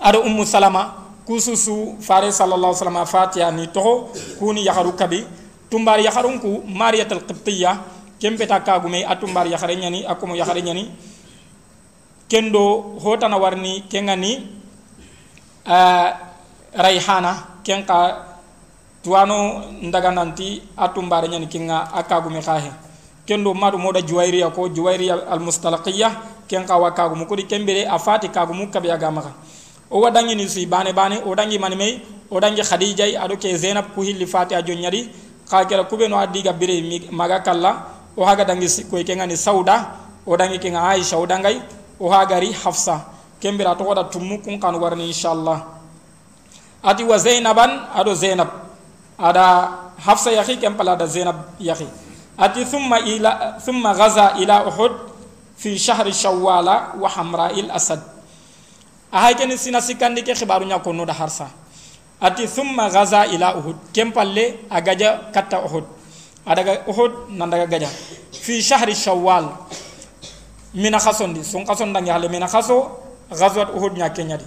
ado 0.00 0.20
ummu 0.20 0.46
salama 0.46 1.03
kususu 1.26 1.96
fare 2.00 2.32
sallallahu 2.32 2.76
alaihi 2.76 3.06
fatiha 3.10 3.50
ni 3.50 3.66
toho 3.68 4.08
kuni 4.38 4.64
yakharu 4.64 4.92
kabi. 4.92 5.24
Tumbar 5.70 5.98
yakharun 5.98 6.38
ku 6.38 6.62
mariyatul 6.70 7.24
qibtiyya 7.26 7.80
kempeta 8.20 8.60
kagume 8.62 9.02
atumbar 9.04 9.46
yakhare 9.50 9.76
nyani 9.76 10.06
akumo 10.06 10.36
yakhare 10.38 10.62
nyani 10.62 10.88
kendo 12.28 12.96
hotana 13.02 13.36
warni 13.36 13.84
kengani 13.90 14.48
uh, 15.66 16.08
raihana 16.72 17.60
kenka 17.66 18.24
tuano 19.02 19.64
ndaga 19.82 20.10
nanti 20.10 20.62
atumbar 20.76 21.28
nyani 21.28 21.46
kinga 21.46 21.92
akagume 21.92 22.40
khahe 22.40 22.70
kendo 23.26 23.54
madu 23.54 23.78
moda 23.78 24.00
juwairiya 24.00 24.50
ko 24.50 24.68
juwairiya 24.68 25.28
al 25.28 25.40
mustalaqiya 25.40 26.10
ken 26.48 26.64
ka 26.64 26.76
wakagu 26.78 27.16
mu 27.16 27.26
kudi 27.26 27.44
kembere 27.44 27.84
afati 27.84 28.28
kagu 28.28 28.54
mu 28.54 28.70
kabe 28.70 28.88
aga 28.92 29.10
maka 29.10 29.32
o 29.94 30.00
wadangi 30.02 30.34
ni 30.34 30.48
si 30.50 30.66
bane 30.66 30.90
bane 30.92 31.22
o 31.22 31.34
dangi 31.34 31.58
mani 31.58 31.76
mei 31.76 32.02
o 32.30 32.40
dangi 32.40 32.62
khadija 32.62 33.06
ado 33.22 33.36
ke 33.38 33.54
zainab 33.54 33.94
ku 33.94 34.02
hilli 34.02 34.26
fati 34.26 34.54
ajo 34.58 34.74
nyari 34.74 35.06
ka 35.48 35.64
kera 35.64 35.84
kube 35.86 36.08
no 36.10 36.18
adiga 36.18 36.52
bire 36.52 36.82
maga 37.12 37.38
kala 37.46 37.70
o 38.16 38.24
haga 38.26 38.44
dangi 38.44 38.66
ko 38.90 38.98
ngani 38.98 39.36
sauda 39.36 39.76
o 40.26 40.36
dangi 40.36 40.58
ke 40.58 40.74
aisha 40.74 41.16
o 41.16 41.26
dangai 41.26 41.62
o 42.00 42.10
haga 42.10 42.40
ri 42.40 42.50
hafsa. 42.52 43.06
Kembere 43.40 43.76
to 43.76 43.84
wada 43.84 44.04
tummu 44.04 44.42
kun 44.42 44.58
kan 44.58 44.74
warni 44.74 45.06
inshallah. 45.06 45.62
Ati 46.82 47.04
wa 47.04 47.16
zainaban 47.18 47.70
ado 47.94 48.14
zainab 48.14 48.48
ada 49.18 49.92
hafsa 50.00 50.32
yakhi 50.32 50.56
kempala 50.56 50.96
da 50.96 51.06
zainab 51.06 51.54
yakhi. 51.60 51.86
Ati 52.38 52.64
thumma 52.64 52.98
ila 52.98 53.60
thumma 53.60 53.94
ghaza 53.94 54.34
ila 54.40 54.66
uhud 54.66 54.92
fi 55.56 55.78
shahri 55.78 56.10
shawwala 56.10 56.96
wa 56.98 57.08
hamra'il 57.08 57.70
asad 57.70 58.13
ahay 59.14 59.38
keni 59.38 59.54
sina 59.54 59.78
sikkandi 59.78 60.26
ke 60.26 60.34
hibaru 60.34 60.66
ñakkonnuɗa 60.66 61.14
harsa 61.14 61.46
ati 62.20 62.48
summa 62.48 62.90
gaza 62.90 63.26
ila 63.30 63.54
uhud. 63.62 63.76
Ken 63.94 64.10
palle 64.10 64.66
a 64.70 64.80
gaja 64.82 65.30
katta 65.32 65.62
ohod 65.62 65.84
adaga 66.46 66.82
ohod 66.90 67.30
nandaga 67.30 67.66
gaja. 67.66 67.88
Fi 68.32 68.58
shahri 68.62 68.94
shawwal. 68.94 69.54
Mina 70.74 70.98
hasondi 70.98 71.44
son 71.44 71.62
kasondange 71.64 72.10
halle 72.10 72.26
mina 72.28 72.46
haso 72.50 72.90
gaswat 73.30 73.70
ohod 73.76 73.94
ñakkeñadi 73.94 74.44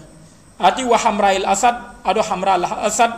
ati 0.60 0.84
wa 0.84 0.98
hamra 0.98 1.34
il 1.34 1.46
asad 1.46 1.76
aɗo 2.04 2.22
hamra 2.28 2.54
al 2.58 2.66
asad 2.66 3.12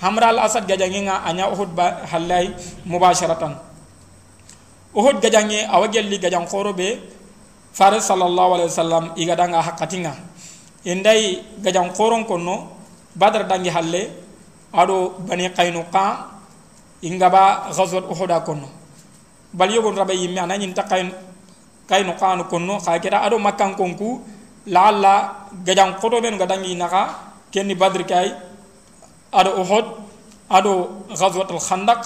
hamra 0.00 0.28
al 0.32 0.38
asad 0.38 0.64
gajangenga 0.66 1.26
aña 1.26 1.50
ohod 1.52 1.68
ba 1.74 2.06
hallay 2.08 2.54
mubasharatan. 2.86 3.58
Ohod 4.94 5.20
gajange 5.20 5.66
awa 5.68 5.88
gelli 5.92 6.18
gajan 6.18 6.46
koro 6.48 6.72
ɓe 6.72 6.98
fare 7.74 8.00
sallllahu 8.00 8.54
alayhi 8.56 8.70
wa 8.72 8.78
sallam 8.80 9.04
igadanga 9.16 9.60
hakkatinga 9.62 10.14
indai 10.84 11.42
gajan 11.62 11.90
khoron 11.94 12.24
konno 12.24 12.68
badar 13.16 13.46
dangi 13.48 13.70
halle 13.70 14.02
ado 14.72 15.18
bani 15.26 15.50
qainuqa 15.50 16.04
ingaba 17.02 17.70
ghazwat 17.72 18.04
uhud 18.10 18.30
konno 18.44 18.68
bal 19.52 19.70
yogon 19.70 19.96
rabe 19.96 20.14
yimmi 20.14 20.38
anani 20.38 20.72
ta 20.74 20.82
qain 20.82 21.10
qainuqa 21.88 22.36
no 22.36 22.44
konno 22.44 22.78
kha 22.78 22.98
kira 23.00 23.24
ado 23.24 23.38
makkan 23.38 23.74
konku 23.74 24.20
laalla 24.66 25.46
gajan 25.64 25.96
khoto 26.00 26.20
ben 26.20 26.36
gadangi 26.36 26.76
naka 26.76 27.32
kenni 27.50 27.74
badr 27.74 28.04
kay 28.04 28.28
ado 29.32 29.50
uhud 29.62 29.86
ado 30.50 31.04
ghazwat 31.08 31.50
al 31.50 31.60
khandaq 31.60 32.00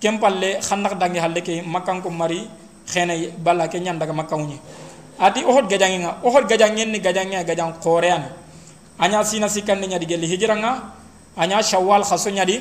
kempalle 0.00 0.60
khannak 0.60 0.98
dangi 0.98 1.18
halle 1.18 1.40
ke 1.40 1.62
makkan 1.62 2.02
ko 2.02 2.10
mari 2.10 2.50
khene 2.86 3.30
balla 3.38 3.68
ke 3.68 3.78
nyanda 3.78 4.06
ga 4.06 4.12
makkawni 4.12 4.58
ati 5.18 5.44
ohod 5.44 5.68
gajangi 5.68 6.04
nga. 6.04 6.20
Ohod 6.22 6.44
gajangi 6.48 6.84
ni 6.86 6.98
gajangi 7.00 7.36
gajang 7.44 7.76
korean. 7.80 8.22
Anya 8.98 9.24
sina 9.24 9.48
sikan 9.48 9.80
ni 9.80 9.88
nyadi 9.88 10.06
geli 10.06 10.26
hijranga 10.26 10.92
anya 11.36 11.60
shawwal 11.62 12.04
khaso 12.04 12.30
nyadi. 12.30 12.60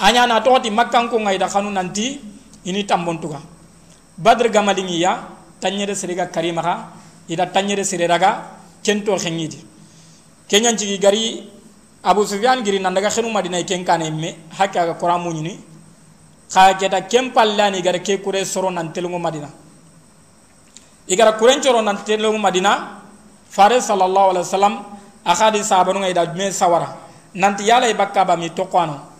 Anya 0.00 0.26
na 0.26 0.40
toti 0.40 0.70
makkan 0.70 1.08
ko 1.08 1.18
ngai 1.20 1.38
da 1.38 1.48
khanu 1.48 1.70
nanti 1.70 2.20
ini 2.64 2.84
tambon 2.84 3.20
tuga. 3.20 3.40
Badr 4.16 4.48
gamalingi 4.48 5.00
ya 5.00 5.28
tanyere 5.60 5.94
seriga 5.94 6.26
karima 6.30 6.62
ha 6.62 6.74
ida 7.28 7.46
tanyere 7.46 7.84
siriraga 7.84 8.60
kento 8.84 9.16
khengidi 9.16 9.58
kenyan 10.46 10.76
ci 10.78 10.98
gari 10.98 11.50
abu 12.04 12.22
sufyan 12.24 12.62
giri 12.62 12.78
nandaga 12.78 13.10
khenu 13.10 13.32
madina 13.32 13.58
kenkane 13.64 14.10
me 14.10 14.36
hakka 14.54 14.86
ga 14.86 14.94
quramu 14.94 15.32
ni. 15.32 15.58
Xa 16.48 16.74
keta 16.78 17.00
ken 17.08 17.32
pallani 17.32 17.82
gara 17.82 17.98
ke 17.98 18.22
kure 18.22 18.44
soro 18.44 18.70
nan 18.70 18.92
madina 19.20 19.63
i 21.08 21.16
gara 21.16 21.32
kurencoro 21.32 21.82
nantetelemu 21.82 22.38
madina 22.38 23.00
fare 23.50 23.80
sallallahu 23.80 24.30
alaihi 24.32 24.46
wasallam 24.46 24.74
akhadi 25.24 25.64
sahabanuga 25.64 26.08
ida 26.08 26.24
me 26.34 26.50
sawara. 26.50 26.88
Nanti 27.34 27.64
yala 27.66 27.88
i 27.90 27.94
bakkaba 27.94 28.36
mi 28.36 28.50
toqoano 28.50 29.14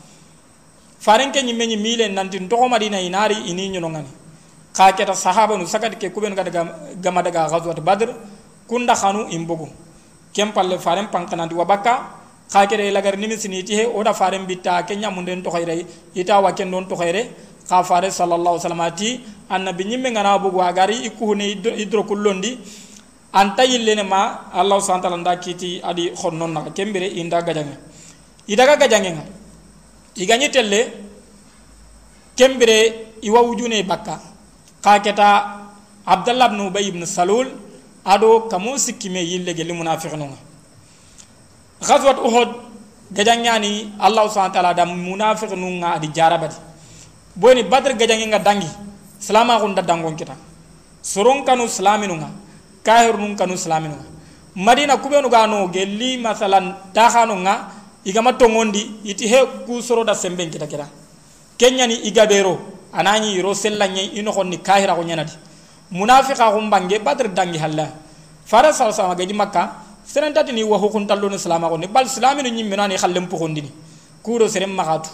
farenke 1.04 1.42
ñimme 1.42 1.66
ñi 1.66 1.76
miile 1.76 2.08
nanti 2.08 2.38
ntoxo 2.40 2.68
madina 2.68 2.98
inaari 3.00 3.36
ini 3.50 3.68
ñonongani 3.74 4.08
xa 4.76 4.92
keta 4.96 5.14
sahabanu 5.14 5.66
sakati 5.66 5.96
ke 5.96 6.08
kuɓenu 6.08 6.34
gadaga 6.34 6.64
gama 6.96 7.22
daga 7.22 7.48
gaswat 7.50 7.80
badre 7.80 8.14
kunda 8.66 8.94
xanu 8.94 9.28
in 9.30 9.44
bogu 9.44 9.68
ken 10.32 10.52
palle 10.52 10.78
faren 10.78 11.08
pankananti 11.12 11.54
wa 11.54 11.64
bakka 11.64 11.94
xa 12.48 12.66
keta 12.66 12.82
i 12.82 12.90
lagari 12.90 13.18
nimisini 13.18 13.58
iti 13.60 13.74
he 13.76 13.84
oda 13.86 14.14
faren 14.14 14.46
bitta 14.46 14.82
ke 14.86 14.94
ñamunden 14.96 15.42
toxoyre 15.42 15.84
ita 16.14 16.40
wa 16.40 16.52
ken 16.52 16.70
don 16.70 16.86
toxoyre 16.88 17.28
khayre 17.68 17.82
kha 17.82 17.84
fare 17.84 18.10
sallallahu 18.10 18.54
alaihi 18.56 18.64
wasallam 18.64 18.80
ati 18.80 19.20
annabi 19.50 19.84
nyimme 19.84 20.10
ngana 20.10 20.38
bugu 20.38 20.62
agari 20.62 20.96
ikuhune 21.06 21.50
idro 21.78 22.04
kullondi. 22.04 22.58
Ma 23.34 24.50
allah 24.52 24.80
subhanahu 24.80 25.24
wa 25.24 25.34
ta'ala 25.34 25.90
adi 25.90 26.10
khonnon 26.14 26.52
na 26.52 26.60
kembere 26.70 27.06
inda 27.08 27.42
gajange. 27.42 27.76
Idaga 28.46 28.76
gajange 28.76 29.10
nga 29.10 29.24
iganye 30.16 30.48
telle 30.50 30.92
kembere 32.36 33.10
iwa 33.22 33.40
wujune 33.42 33.82
bakka. 33.82 34.20
Ka 34.82 35.00
keta 35.00 35.64
abdallah 36.06 36.52
ibn 36.52 36.60
ubay 36.68 36.86
ibn 36.88 37.04
salul 37.06 37.48
ado 38.04 38.40
kamo 38.48 38.76
sikkime 38.78 39.24
yille 39.24 39.54
gelli 39.54 39.72
munafiqunu 39.72 40.24
nga 40.28 40.38
ghazwat 41.88 42.18
uhud 42.20 42.48
gajangani 43.10 43.92
allah 43.98 44.28
subhanahu 44.28 44.52
wa 44.52 44.54
ta'ala 44.54 44.74
da 44.74 44.84
munafiqunu 44.86 45.70
nga 45.80 45.94
adi 45.96 46.08
jarabati 46.12 46.56
boni 47.36 47.62
badr 47.62 47.94
gajange 47.98 48.26
nga 48.30 48.38
dangi. 48.38 48.68
Salama 49.18 49.58
ko 49.58 49.68
dangon 49.72 50.16
kita. 50.16 50.36
Soron 51.02 51.44
kanu 51.44 51.68
slaminu 51.68 52.16
nga 52.16 52.30
kahir 52.84 53.16
nun 53.16 53.36
kanu 53.36 53.56
slaminu 53.56 53.96
nga 53.96 54.06
madina 54.54 54.96
kubenu 54.96 55.28
ga 55.28 55.46
no 55.46 55.68
gelli 55.68 56.16
masalan 56.16 56.76
takhanu 56.94 57.34
nga 57.44 57.68
igama 58.04 58.32
tongondi 58.32 59.00
iti 59.04 59.26
he 59.26 59.64
ku 59.66 59.80
soro 59.82 60.04
da 60.04 60.14
semben 60.14 60.50
kita 60.50 60.66
kira. 60.66 60.88
Kenyani 61.58 62.04
igabero 62.08 62.58
anani 62.92 63.40
ro 63.42 63.54
sellanye 63.54 64.16
ino 64.16 64.32
khonni 64.32 64.58
kahira 64.62 64.94
ko 64.94 65.02
nyanati 65.02 65.36
munafiqa 65.90 66.52
ko 66.52 66.60
bange 66.70 66.98
badr 67.00 67.28
dangi 67.32 67.58
halla. 67.58 67.88
Fara 68.44 68.72
sal 68.72 68.92
sama 68.92 69.14
gaji 69.14 69.32
makka. 69.32 69.84
Seren 70.04 70.36
tati 70.36 70.52
ni 70.52 70.60
wa 70.60 70.76
hukun 70.76 71.08
tallo 71.08 71.32
ne 71.32 71.38
salama 71.40 71.68
ko 71.68 71.76
ne 71.80 71.88
bal 71.88 72.04
islaminu 72.04 72.48
nyimme 72.52 72.76
nani 72.76 72.96
khallem 73.00 73.24
po 73.26 73.40
kondini 73.40 73.72
kuro 74.22 74.48
serem 74.48 74.72
magatu 74.76 75.08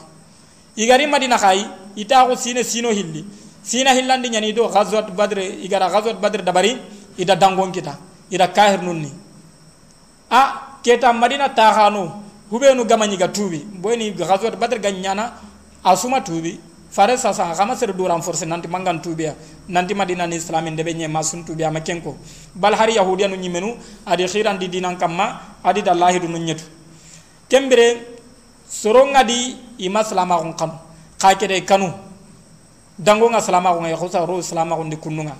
igari 0.74 1.06
madina 1.06 1.38
khay 1.38 1.62
ita 1.96 2.26
ko 2.26 2.34
sine 2.36 2.62
sino 2.64 2.90
hilli. 2.90 3.24
Sina 3.62 3.92
hillandi 3.92 4.30
nyani 4.30 4.52
do 4.52 4.68
ghazwat 4.68 5.12
badr 5.12 5.38
igara 5.64 5.88
ghazwat 5.90 6.20
badr 6.20 6.42
dabari 6.42 6.76
ida 7.18 7.36
dangon 7.36 7.70
kita 7.72 7.98
ida 8.30 8.48
kahir 8.48 8.82
nunni. 8.82 9.12
A 10.30 10.78
keta 10.82 11.12
madina 11.12 11.48
takhanu 11.48 12.10
hubenu 12.50 12.84
gamani 12.84 13.16
ga 13.16 13.28
tubi 13.28 13.58
boyni 13.58 14.12
ghazwat 14.12 14.56
badr 14.56 14.78
ganyana 14.80 15.34
asuma 15.84 16.20
tubi 16.20 16.58
fare 16.90 17.16
sasa 17.16 17.54
kama 17.54 17.76
ser 17.76 17.92
du 17.92 18.08
renforcer 18.08 18.48
nanti 18.48 18.66
mangan 18.66 19.00
tubi 19.00 19.24
ya 19.24 19.34
nanti 19.68 19.94
madina 19.94 20.26
ni 20.26 20.36
islamin 20.36 20.74
debe 20.74 20.94
nye 20.94 21.06
masun 21.08 21.44
tubi 21.44 21.62
ama 21.64 21.80
kenko. 21.80 22.16
Bal 22.54 22.74
hari 22.74 22.94
yahudiya 22.96 23.28
nu 23.28 23.36
nyimenu 23.36 23.76
adi 24.06 24.26
khiran 24.26 24.58
di 24.58 24.68
dinan 24.68 24.96
kamma 24.96 25.58
adi 25.62 25.82
dallahi 25.82 26.18
du 26.20 26.26
nyetu 26.26 26.64
kembere 27.48 28.18
soronga 28.66 29.22
di 29.26 29.56
ima 29.78 30.02
salama 30.02 30.38
kon 30.38 30.54
kanu 30.54 30.89
ka 31.20 31.34
kede 31.34 31.60
kanu. 31.64 31.92
Dango 32.98 33.28
nga 33.30 33.40
salama 33.40 33.74
kon 33.74 33.84
ya 33.88 33.96
khosa 33.96 34.24
ro 34.26 34.40
salama 34.42 34.76
kon 34.76 34.88
di 34.88 34.96
kununga 34.96 35.36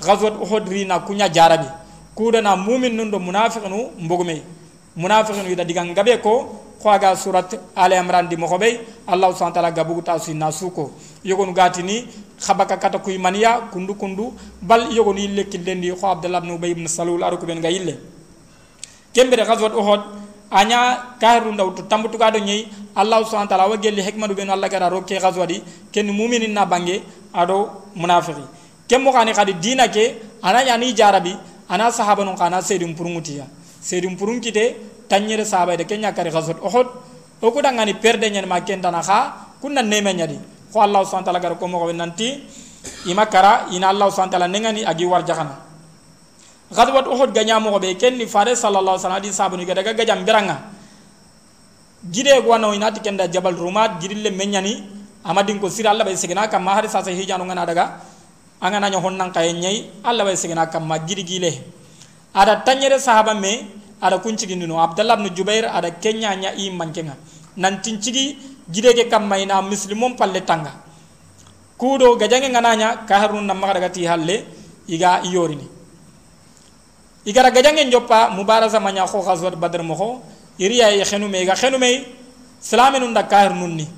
ghazwat 0.00 0.34
uhud 0.40 0.68
rina 0.68 1.00
kunya 1.00 1.28
jarabi. 1.28 1.66
Kudana 2.14 2.56
mumin 2.56 2.94
nundo 2.94 3.18
munafiqunu 3.18 3.90
mbogume 3.98 4.42
munafiqun 4.96 5.48
ida 5.50 5.64
digan 5.64 5.94
gabe 5.94 6.20
ko 6.22 6.60
surat 7.16 7.54
al 7.76 7.92
imran 7.92 8.28
di 8.28 8.36
mokhobey 8.36 8.80
allah 9.06 9.30
subhanahu 9.32 9.54
wa 9.54 9.62
ta'ala 9.62 9.70
gabu 9.72 10.02
ta 10.02 10.18
su 10.18 10.34
nasuko. 10.34 10.90
Yogon 11.24 11.52
gatini 11.54 12.06
khabaka 12.40 12.76
kata 12.76 12.98
kuy 12.98 13.18
maniya 13.18 13.70
kundu 13.72 13.94
kundu. 13.94 14.34
Bal 14.60 14.92
yogon 14.92 15.16
yille 15.16 15.44
kildendi 15.44 15.92
kho 15.92 16.06
abdullah 16.06 16.38
ibn 16.38 16.50
ubay 16.50 16.74
salul 16.88 17.22
aruko 17.22 17.46
ben 17.46 17.60
gayille 17.60 17.98
kembere 19.12 19.42
uhud 19.44 20.00
anya 20.52 21.16
kahru 21.18 21.52
ndaw 21.52 21.72
to 21.72 21.82
tambutu 21.88 22.18
gado 22.20 22.38
nyei 22.38 22.68
allah 22.94 23.24
subhanahu 23.24 23.48
wa 23.48 23.52
ta'ala 23.56 23.68
wa 23.72 23.76
gelli 23.80 24.02
hikmatu 24.04 24.34
ben 24.36 24.50
allah 24.50 24.68
gara 24.68 24.88
rokke 24.92 25.16
ghazwadi 25.16 25.62
ken 25.90 26.06
mu'minin 26.12 26.52
na 26.52 26.66
bange 26.66 27.00
ado 27.32 27.88
munafiqi. 27.96 28.44
Kemmo 28.88 29.12
kani 29.12 29.32
kadi 29.32 29.54
dina 29.56 29.88
ke 29.88 30.20
ananya 30.44 30.76
ni 30.76 30.92
jarabi 30.92 31.32
ana 31.68 31.88
sahaba 31.90 32.24
non 32.24 32.36
kana 32.36 32.60
sedum 32.60 32.92
purungutiya 32.94 33.48
sedum 33.80 34.16
purungkite 34.16 34.76
tanyere 35.08 35.44
sahaba 35.48 35.76
de 35.76 35.84
kenya 35.84 36.12
kari 36.12 36.28
ghazwat 36.30 36.60
uhud 36.60 36.86
o 37.40 37.50
ko 37.50 37.58
dangani 37.62 37.94
perde 37.94 38.28
nyen 38.28 38.44
ma 38.46 38.60
kenta 38.60 38.90
na 38.92 39.00
kha 39.00 39.32
kunna 39.60 39.82
neme 39.82 40.12
nyadi. 40.12 40.38
Ko 40.72 40.80
allah 40.80 41.04
subhanahu 41.04 41.24
wa 41.24 41.32
ta'ala 41.32 41.40
gar 41.40 41.54
ko 41.58 41.68
mo 41.68 41.80
nanti 41.92 42.44
ima 43.08 43.24
kara 43.26 43.72
ina 43.72 43.88
allah 43.88 44.12
subhanahu 44.12 44.28
wa 44.28 44.38
ta'ala 44.38 44.48
nengani 44.48 44.84
agi 44.84 45.04
war 45.08 45.24
jaxana 45.24 45.71
ghazwat 46.72 47.06
uhud 47.06 47.30
ganya 47.36 47.60
mo 47.60 47.78
be 47.78 47.94
kenni 47.94 48.26
fare 48.26 48.56
sallallahu 48.56 48.96
alaihi 48.96 49.04
wasallam 49.04 49.22
di 49.22 49.32
sabu 49.32 49.56
ni 49.56 49.64
daga 49.64 49.92
gajam 49.92 50.24
biranga. 50.24 50.56
Gide 52.10 52.42
go 52.42 52.56
no 52.56 52.72
inati 52.72 53.00
kenda 53.00 53.28
jabal 53.28 53.54
rumat 53.54 54.00
gidille 54.00 54.30
menyani 54.32 54.82
amadin 55.24 55.60
ko 55.60 55.68
sira 55.68 55.90
allah 55.90 56.04
bay 56.04 56.16
segena 56.16 56.48
kam 56.48 56.64
ma 56.64 56.74
hari 56.74 56.88
sa 56.88 57.02
sa 57.04 57.10
hijanu 57.10 57.44
ngana 57.44 57.66
daga 57.66 58.00
angana 58.60 58.90
nyo 58.90 58.98
honnan 59.04 59.30
kay 59.30 59.52
nyai 59.52 60.02
allah 60.02 60.24
bay 60.24 60.34
segena 60.34 60.66
kam 60.66 60.86
ma 60.88 60.98
gidi 60.98 61.22
gile. 61.22 61.52
Ada 62.34 62.64
tanyere 62.64 62.98
sahaba 62.98 63.34
me 63.38 63.68
ada 64.00 64.18
kuncigi 64.18 64.56
nino 64.56 64.80
abdallah 64.80 65.20
ibn 65.20 65.34
jubair 65.36 65.68
ada 65.68 65.90
kenya 65.90 66.34
nya 66.34 66.50
i 66.56 66.70
mankenga. 66.70 67.14
Nan 67.56 67.82
tincigi 67.82 68.38
gidege 68.72 69.10
kam 69.10 69.28
mayna 69.28 69.60
muslimon 69.62 70.16
palle 70.16 70.40
tanga. 70.40 70.72
Kudo 71.76 72.16
gajange 72.16 72.48
ngananya 72.48 73.04
ka 73.06 73.20
harun 73.20 73.44
nam 73.44 73.60
maga 73.60 73.74
daga 73.74 73.90
ti 73.92 74.06
halle 74.06 74.42
iga 74.88 75.22
iyorini 75.22 75.81
igara 77.24 77.50
gajange 77.50 77.84
njoppa 77.84 78.30
mubaraza 78.30 78.80
manya 78.80 79.06
kho 79.06 79.22
ghazwat 79.22 79.56
badr 79.56 79.82
mo 79.82 79.94
kho 79.94 80.20
iriya 80.58 80.90
ye 80.90 81.04
khenu 81.04 81.28
me 81.28 81.44
ga 81.44 81.54
khenu 81.54 81.78
me 81.78 82.04
salamenu 82.60 83.08
nda 83.10 83.22
kahir 83.24 83.54
nunni. 83.54 83.88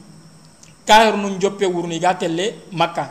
Kahir 0.87 1.17
nun 1.17 1.41
joppe 1.41 1.65
wurni 1.65 1.99
ga 1.99 2.15
telle 2.15 2.69
makka. 2.73 3.09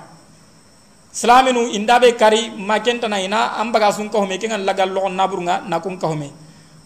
Salamenu 1.12 1.70
indabe 1.74 2.14
kari 2.18 2.50
makenta 2.58 3.08
na 3.10 3.18
ina 3.22 3.58
ambaga 3.58 3.92
sun 3.94 4.10
ko 4.10 4.26
me 4.26 4.38
kengan 4.38 4.66
lagal 4.66 4.90
lo 4.90 5.10
naburunga 5.10 5.62
na 5.68 5.80
kun 5.80 5.98
ko 5.98 6.16
me 6.16 6.30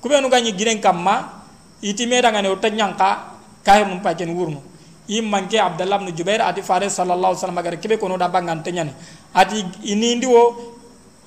kubenu 0.02 0.30
ganyi 0.30 0.52
giren 0.56 0.80
kamma 0.80 1.44
iti 1.82 2.06
meda 2.08 2.32
ngane 2.32 2.48
utanyanka 2.52 3.36
kahir 3.64 3.88
nun 3.88 4.00
paken 4.00 4.32
wurnu. 4.36 4.62
Im 5.08 5.24
manke 5.32 5.56
abdallah 5.60 6.04
ibn 6.04 6.12
jubair 6.16 6.44
ati 6.44 6.62
faris 6.62 6.92
sallallahu 6.96 7.32
alaihi 7.32 7.40
wasallam 7.40 7.60
agar 7.60 7.80
kibe 7.80 7.96
kono 7.96 8.18
da 8.18 8.28
bangan 8.28 8.60
tenyani 8.64 8.92
ati 9.32 9.64
ini 9.88 10.16
ndiwo 10.20 10.76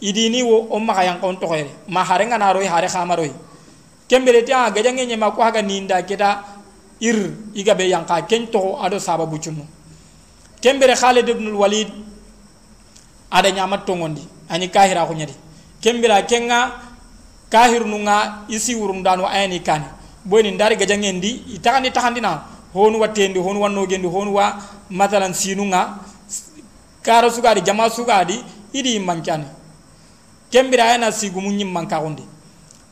idini 0.01 0.43
wo 0.43 0.67
o 0.71 0.79
maka 0.79 1.05
yang 1.05 1.21
kon 1.21 1.37
tokoyre 1.37 1.71
ma 1.89 2.05
hare 2.05 2.27
ngana 2.27 2.53
roy 2.53 2.67
hare 2.67 2.89
khamaroy 2.89 3.31
kembere 4.09 4.45
ti 4.45 4.53
a 4.53 4.71
gajange 4.71 5.07
nyema 5.07 5.31
ko 5.31 5.43
haga 5.43 5.63
ninda 5.63 6.03
kita 6.03 6.43
ir 7.01 7.37
iga 7.55 7.75
be 7.75 7.89
yang 7.89 8.05
ka 8.05 8.23
ken 8.27 8.47
to 8.51 8.77
ado 8.81 8.99
sababu 8.99 9.39
cunno 9.39 9.65
kembere 10.61 10.95
khalid 10.97 11.29
ibn 11.29 11.53
walid 11.55 11.89
ada 13.31 13.51
nyama 13.51 13.79
tongondi 13.79 14.23
ani 14.49 14.69
kahira 14.69 15.07
ko 15.07 15.15
nyadi 15.15 15.35
kembira 15.81 16.23
kenga 16.27 16.91
kahir 17.51 17.85
nunga 17.85 18.47
isi 18.49 18.75
urun 18.79 19.03
danu 19.03 19.27
ayani 19.27 19.61
kani. 19.61 19.99
Boni 20.25 20.51
ndari 20.51 20.77
gajange 20.77 21.13
ndi 21.13 21.31
itakani 21.57 21.91
takandina 21.91 22.43
honu 22.73 23.01
wattendi 23.01 23.39
honu 23.39 23.61
wanno 23.63 23.87
gendi 23.87 24.07
honu 24.07 24.35
wa 24.35 24.57
matalan 24.91 25.35
sinunga 25.35 25.97
kara 27.03 27.31
sugadi 27.31 27.61
jama 27.61 27.91
sugadi 27.91 28.45
idi 28.73 28.99
mankani 28.99 29.45
kembira 30.51 30.85
ayana 30.85 31.13
sigu 31.13 31.41
mun 31.41 31.57
nyimman 31.57 31.87
ka 31.87 32.01
gondi 32.01 32.25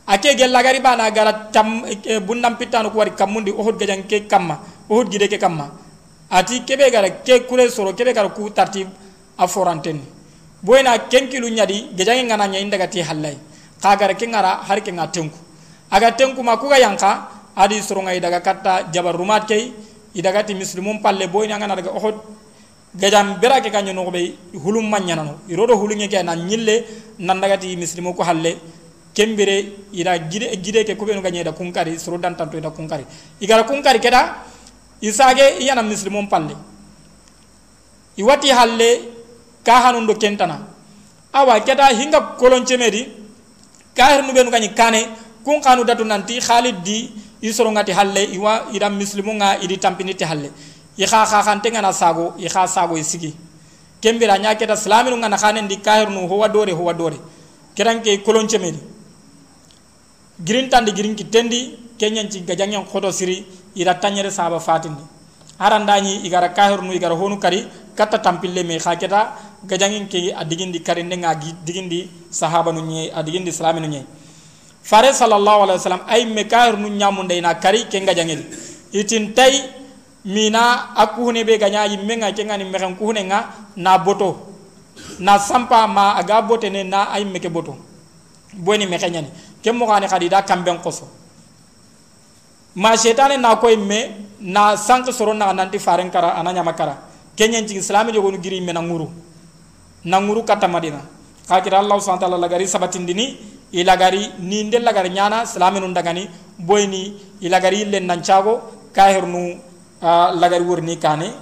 ake 0.07 0.35
gella 0.35 0.63
gari 0.63 0.79
bana 0.81 1.11
gara 1.11 1.33
tam 1.53 1.85
e, 1.85 2.19
bundam 2.19 2.57
pitano 2.57 2.89
ko 2.89 2.97
wari 2.97 3.11
kamundi 3.11 3.51
ohud 3.51 3.77
gajan 3.77 4.03
ke 4.09 4.25
kamma 4.27 4.57
ohud 4.89 5.07
gide 5.09 5.29
ke 5.29 5.37
kamma. 5.37 5.69
Ati 6.29 6.65
kebe 6.65 6.89
gara 6.91 7.09
ke 7.09 7.45
kure 7.47 7.69
soro 7.69 7.93
kebe 7.93 8.13
gara 8.13 8.29
ku 8.29 8.49
tartib 8.49 8.89
aforanten 9.37 10.01
boyna 10.65 10.97
kenkilu 11.09 11.49
nyadi 11.49 11.93
gajan 11.95 12.25
ngana 12.25 12.47
nya 12.47 12.59
indaga 12.59 12.87
ti 12.89 13.01
hallai. 13.01 13.37
Ka 13.81 13.95
gara 13.95 14.13
ke 14.13 14.25
ngara 14.25 14.65
har 14.65 14.81
ke 14.81 14.91
ngatenku. 14.91 15.37
Aga 15.91 16.11
tenku 16.11 16.41
ma 16.43 16.57
kuga 16.57 16.77
yanka 16.79 17.29
adi 17.55 17.81
soro 17.81 18.01
ngai 18.01 18.19
daga 18.19 18.41
katta 18.41 18.89
jabar 18.91 19.15
rumat 19.15 19.45
kei 19.47 19.73
idaga 20.15 20.43
ti 20.43 20.53
muslimum 20.53 21.01
palle 21.01 21.27
boyna 21.29 21.57
ngana 21.57 21.75
daga 21.77 21.93
ohud 21.93 22.15
gajam 22.99 23.39
bera 23.39 23.61
ke 23.61 23.71
kanyo 23.71 23.93
no 23.93 24.11
be 24.11 24.35
hulum 24.53 24.89
manya 24.89 25.15
no 25.15 25.39
irodo 25.47 25.75
hulunge 25.75 26.07
ke 26.09 26.23
na 26.23 26.35
nyille 26.35 26.83
nan 27.19 27.39
daga 27.41 27.57
ti 27.57 27.75
muslimo 27.75 28.13
ko 28.13 28.23
halle. 28.23 28.57
Kembere 29.13 29.89
ida 29.91 30.17
gide 30.29 30.55
gide 30.61 30.85
ke 30.85 30.95
kubenu 30.95 31.21
ganye 31.21 31.43
da 31.43 31.51
kunkari 31.51 31.97
suru 31.99 32.17
dan 32.19 32.35
tanto 32.35 32.57
ida 32.57 32.69
kunkari. 32.69 33.05
Igara 33.41 33.63
kunkari 33.63 33.99
keda 33.99 34.35
isage 35.01 35.59
iyana 35.59 35.81
muslimo 35.81 36.21
palle 36.29 36.55
iwati 38.17 38.49
halle 38.49 38.89
ka 39.65 39.81
hanun 39.81 40.05
do 40.07 40.13
kentana. 40.13 40.67
Awa 41.33 41.59
keda 41.61 41.89
hinga 41.89 42.37
kolon 42.37 42.65
cemedi 42.65 43.07
kahir 43.95 44.23
nu 44.23 44.31
benu 44.31 44.51
ganye 44.51 44.69
kane 44.75 45.09
kun 45.43 45.59
kanu 45.59 45.83
datu 45.83 46.05
nanti 46.05 46.39
khalid 46.39 46.83
di 46.83 47.09
isoro 47.41 47.71
ngati 47.71 47.91
halle 47.91 48.23
iwa 48.35 48.69
ida 48.71 48.89
muslimo 48.89 49.33
nga 49.33 49.57
idi 49.59 49.77
tampini 49.77 50.13
ti 50.15 50.23
halle. 50.23 50.51
I 50.99 51.05
xa 51.07 51.23
xaxante 51.25 51.71
ngana 51.71 51.93
sago 51.95 52.35
i 52.37 52.47
xa 52.49 52.67
sago 52.67 52.97
i 52.97 53.03
sigi 53.03 53.31
kembira 54.01 54.37
nya 54.37 54.55
keta 54.55 54.75
slaminu 54.75 55.15
ngana 55.15 55.37
xanen 55.37 55.67
di 55.67 55.77
kahir 55.79 56.09
nu 56.09 56.27
dore 56.51 56.71
howa 56.71 56.93
dore. 56.93 57.17
Keranke 57.75 58.23
koloncemedi 58.23 58.79
girin 60.43 60.69
tandi 60.69 60.91
girin 60.91 61.15
ki 61.15 61.25
tendi 61.29 61.79
kenyan 61.97 62.29
ci 62.29 62.41
gajangen 62.43 62.85
khoto 62.85 63.11
siri 63.11 63.45
ira 63.75 63.95
tanyere 63.95 64.31
saba 64.31 64.59
fatindi. 64.59 65.03
Harandañi 65.59 66.25
igara 66.25 66.49
kahir 66.49 66.81
nu 66.81 66.91
igara 66.93 67.15
honu 67.15 67.37
kari 67.39 67.67
katta 67.95 68.19
tampille 68.19 68.63
me 68.63 68.79
xa 68.79 68.95
keta 68.95 69.35
gajangin 69.63 70.07
ke 70.07 70.33
adigindi 70.35 70.79
karinde 70.81 71.15
nga 71.17 71.35
digindi 71.35 72.09
sahaba 72.29 72.71
nu 72.71 72.81
nye 72.81 73.11
adigindi 73.11 73.49
islami 73.49 73.79
nu 73.81 74.03
fare 74.81 75.11
sallallahu 75.13 75.63
alaihi 75.63 75.77
wasallam 75.79 76.03
ay 76.07 76.25
me 76.25 76.47
kahir 76.47 76.77
nu 76.77 76.87
nyamunde 76.87 77.35
na 77.41 77.53
kari 77.55 77.83
ke 77.91 77.99
gajangel 77.99 78.39
itin 78.93 79.33
tay 79.33 79.78
mina 80.25 80.95
akuhune 80.95 81.43
be 81.45 81.57
ganya 81.57 81.85
yimme 81.85 82.17
nga 82.17 82.31
ke 82.31 82.43
ngani 82.43 82.65
mexen 82.65 82.95
kuhune 82.95 83.23
nga 83.25 83.49
na 83.77 83.97
boto. 83.97 84.47
Na 85.19 85.39
sampa 85.39 85.87
ma 85.87 86.15
aga 86.15 86.41
bote 86.41 86.69
ne 86.69 86.83
na 86.83 87.11
ay 87.11 87.25
meke 87.25 87.49
boto. 87.49 87.75
Boni 88.53 88.85
mexe 88.85 89.09
nyani 89.09 89.29
ke 89.63 89.71
mo 89.71 89.85
gani 89.85 90.07
khadi 90.07 90.29
da 90.29 90.41
kamben 90.41 90.79
qoso 90.81 91.07
ma 92.75 92.95
shetane 92.95 93.37
na 93.39 93.55
koy 93.55 93.75
me 93.75 94.27
na 94.39 94.75
sank 94.75 95.11
soro 95.11 95.33
na 95.33 95.51
nanti 95.53 95.79
faren 95.79 96.09
kara 96.11 96.35
ananya 96.35 96.63
makara. 96.63 96.97
Kenyen 97.35 97.67
ci 97.67 97.75
islami 97.75 98.11
jogo 98.11 98.31
giri 98.37 98.61
me 98.61 98.73
na 98.73 98.81
nguru. 98.81 99.07
Na 100.05 100.19
nguru 100.19 100.43
kata 100.43 100.67
madina. 100.67 101.01
Kakira 101.47 101.79
allah 101.79 101.97
subhanahu 101.99 102.21
wa 102.21 102.27
ta'ala 102.29 102.37
lagari 102.37 102.67
sabatindini 102.67 103.37
ilagari 103.71 104.37
ni 104.39 104.63
ndel 104.63 104.83
lagari 104.83 105.09
nyana 105.09 105.43
islami 105.43 105.79
nun 105.79 105.93
dagani 105.93 106.29
boyni 106.59 107.17
ilagari 107.41 107.85
len 107.85 108.05
nan 108.05 108.21
cago 108.21 108.61
kahirnu 108.93 109.57
lagari 110.01 110.63
wurni 110.63 110.97
kane 110.97 111.33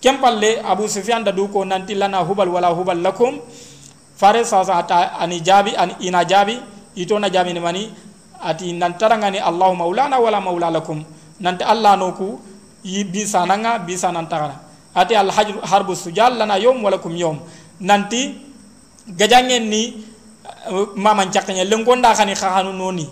kempalle 0.00 0.62
abu 0.64 0.88
sufyan 0.88 1.24
da 1.24 1.32
duko 1.32 1.64
nanti 1.64 1.94
lana 1.94 2.22
hubal 2.24 2.48
wala 2.48 2.68
hubal 2.70 2.98
lakum. 3.00 3.40
Fare 4.16 4.44
sa 4.44 4.62
ata 4.64 5.18
ani 5.20 5.40
jabi 5.40 5.76
an 5.76 5.92
ina 6.00 6.24
jabi 6.24 6.56
ito 6.96 7.18
na 7.18 7.28
jabi 7.28 7.52
ni 7.52 7.60
mani. 7.60 7.92
Ati 8.40 8.72
nan 8.72 8.94
tarangani 8.96 9.38
allah 9.40 9.74
maulana 9.74 10.16
wala 10.20 10.40
maula 10.40 10.70
lakum. 10.70 11.04
Nanti 11.40 11.64
allah 11.64 11.96
no 11.96 12.12
ku 12.12 12.40
yi 12.84 13.04
bisa 13.04 13.44
nanga 13.46 13.78
bisa 13.78 14.12
nan 14.12 14.26
tagara 14.28 14.56
ati 14.94 15.14
al 15.14 15.28
harbu 15.30 15.92
sujal 15.94 16.36
lana 16.38 16.56
yom 16.58 16.80
wala 16.82 16.98
kum 16.98 17.12
yom. 17.16 17.40
Nanti 17.80 18.40
gajangen 19.08 19.68
ni 19.68 20.00
uh, 20.70 20.86
maman 20.96 21.28
cakanya 21.30 21.64
lengonda 21.64 22.14
khani 22.14 22.34
khanu 22.34 22.72
noni 22.72 23.06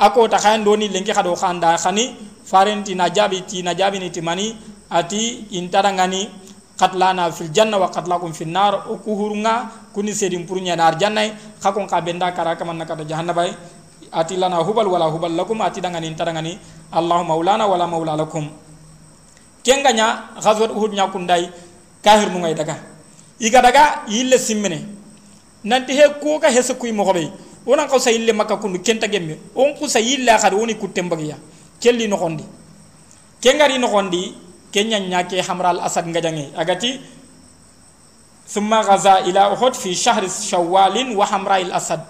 ako 0.00 0.28
ta 0.32 0.38
khan 0.40 0.64
doni 0.64 0.88
lenki 0.88 1.12
khado 1.12 1.36
khanda 1.36 1.76
khani 1.76 2.16
farenti 2.44 2.96
ti 3.46 3.62
na 3.62 3.74
jabi 3.74 3.98
ni 4.00 4.08
timani 4.10 4.56
ati 4.88 5.52
intarangani 5.52 6.28
qatlana 6.80 7.30
fil 7.30 7.52
janna 7.52 7.76
wa 7.76 7.92
qatlakum 7.92 8.32
fil 8.32 8.48
nar 8.48 8.88
o 8.88 8.96
kuhurunga 8.96 9.92
kuni 9.92 10.12
sedin 10.16 10.46
purunya 10.48 10.74
nar 10.76 10.96
janna 10.96 11.22
khakon 11.62 11.86
ka 11.86 12.00
benda 12.00 12.32
kara 12.32 12.56
kaman 12.56 12.80
nakata 12.80 13.04
jahannabay 13.04 13.52
ati 14.12 14.36
lana 14.36 14.56
hubal 14.64 14.88
wala 14.88 15.06
hubal 15.12 15.30
lakum 15.30 15.60
ati 15.60 15.80
dangani 15.80 16.08
intarangani 16.08 16.58
allah 16.92 17.22
maulana 17.22 17.66
wala 17.68 17.86
maula 17.86 18.16
lakum. 18.16 18.48
Kenganya 19.62 20.34
ghazwat 20.40 20.72
uhud 20.72 20.96
nya 20.96 21.06
kundai 21.12 21.52
kahir 22.02 22.32
nungay 22.32 22.56
daga. 22.56 22.80
Iga 23.38 23.60
daga 23.60 24.08
yille 24.08 24.38
simmene. 24.38 24.88
Nanti 25.64 25.92
he 25.92 26.08
ko 26.20 26.40
ka 26.40 26.48
hese 26.48 26.74
kuy 26.74 26.92
mo 26.92 27.04
onan 27.66 27.88
ko 27.88 27.98
sa 27.98 28.10
yille 28.10 28.32
makka 28.32 28.56
kundu 28.56 28.80
kenta 28.80 29.08
gemme. 29.08 29.38
On 29.54 29.74
ku 29.74 29.88
sa 29.88 30.00
yille 30.00 30.30
khad 30.30 30.54
woni 30.54 30.74
kutte 30.74 31.02
mbagiya. 31.02 31.36
Kelli 31.80 32.08
no 32.08 32.16
gondi. 32.16 32.44
Kengari 33.40 33.78
no 33.78 33.88
gondi 33.88 34.34
kenya 34.72 35.00
nyake 35.00 35.40
hamral 35.42 35.80
asad 35.80 36.06
ngajange. 36.06 36.52
Agati 36.56 37.00
thumma 38.48 38.82
ghaza 38.84 39.24
ila 39.28 39.52
uhud 39.52 39.74
fi 39.74 39.94
shahr 39.94 40.24
shawwal 40.28 40.94
wa 41.16 41.26
hamra 41.26 41.60
al 41.60 41.72
asad. 41.72 42.00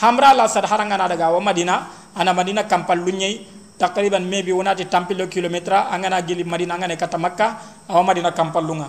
Hamra 0.00 0.32
al 0.32 0.40
asad 0.40 0.64
harangana 0.64 1.08
daga 1.08 1.30
wa 1.32 1.40
madina 1.40 1.86
ana 2.16 2.32
madina 2.34 2.64
kampal 2.64 2.98
lunye 2.98 3.46
takriban 3.78 4.20
maybe 4.28 4.52
wonati 4.52 4.84
tampilo 4.84 5.26
kilometra 5.26 5.88
angana 5.88 6.20
gili 6.20 6.44
madina 6.44 6.74
angane 6.76 6.96
kata 6.96 7.16
makka 7.16 7.56
awa 7.88 8.04
madina 8.04 8.32
kampal 8.32 8.60
lunga 8.60 8.88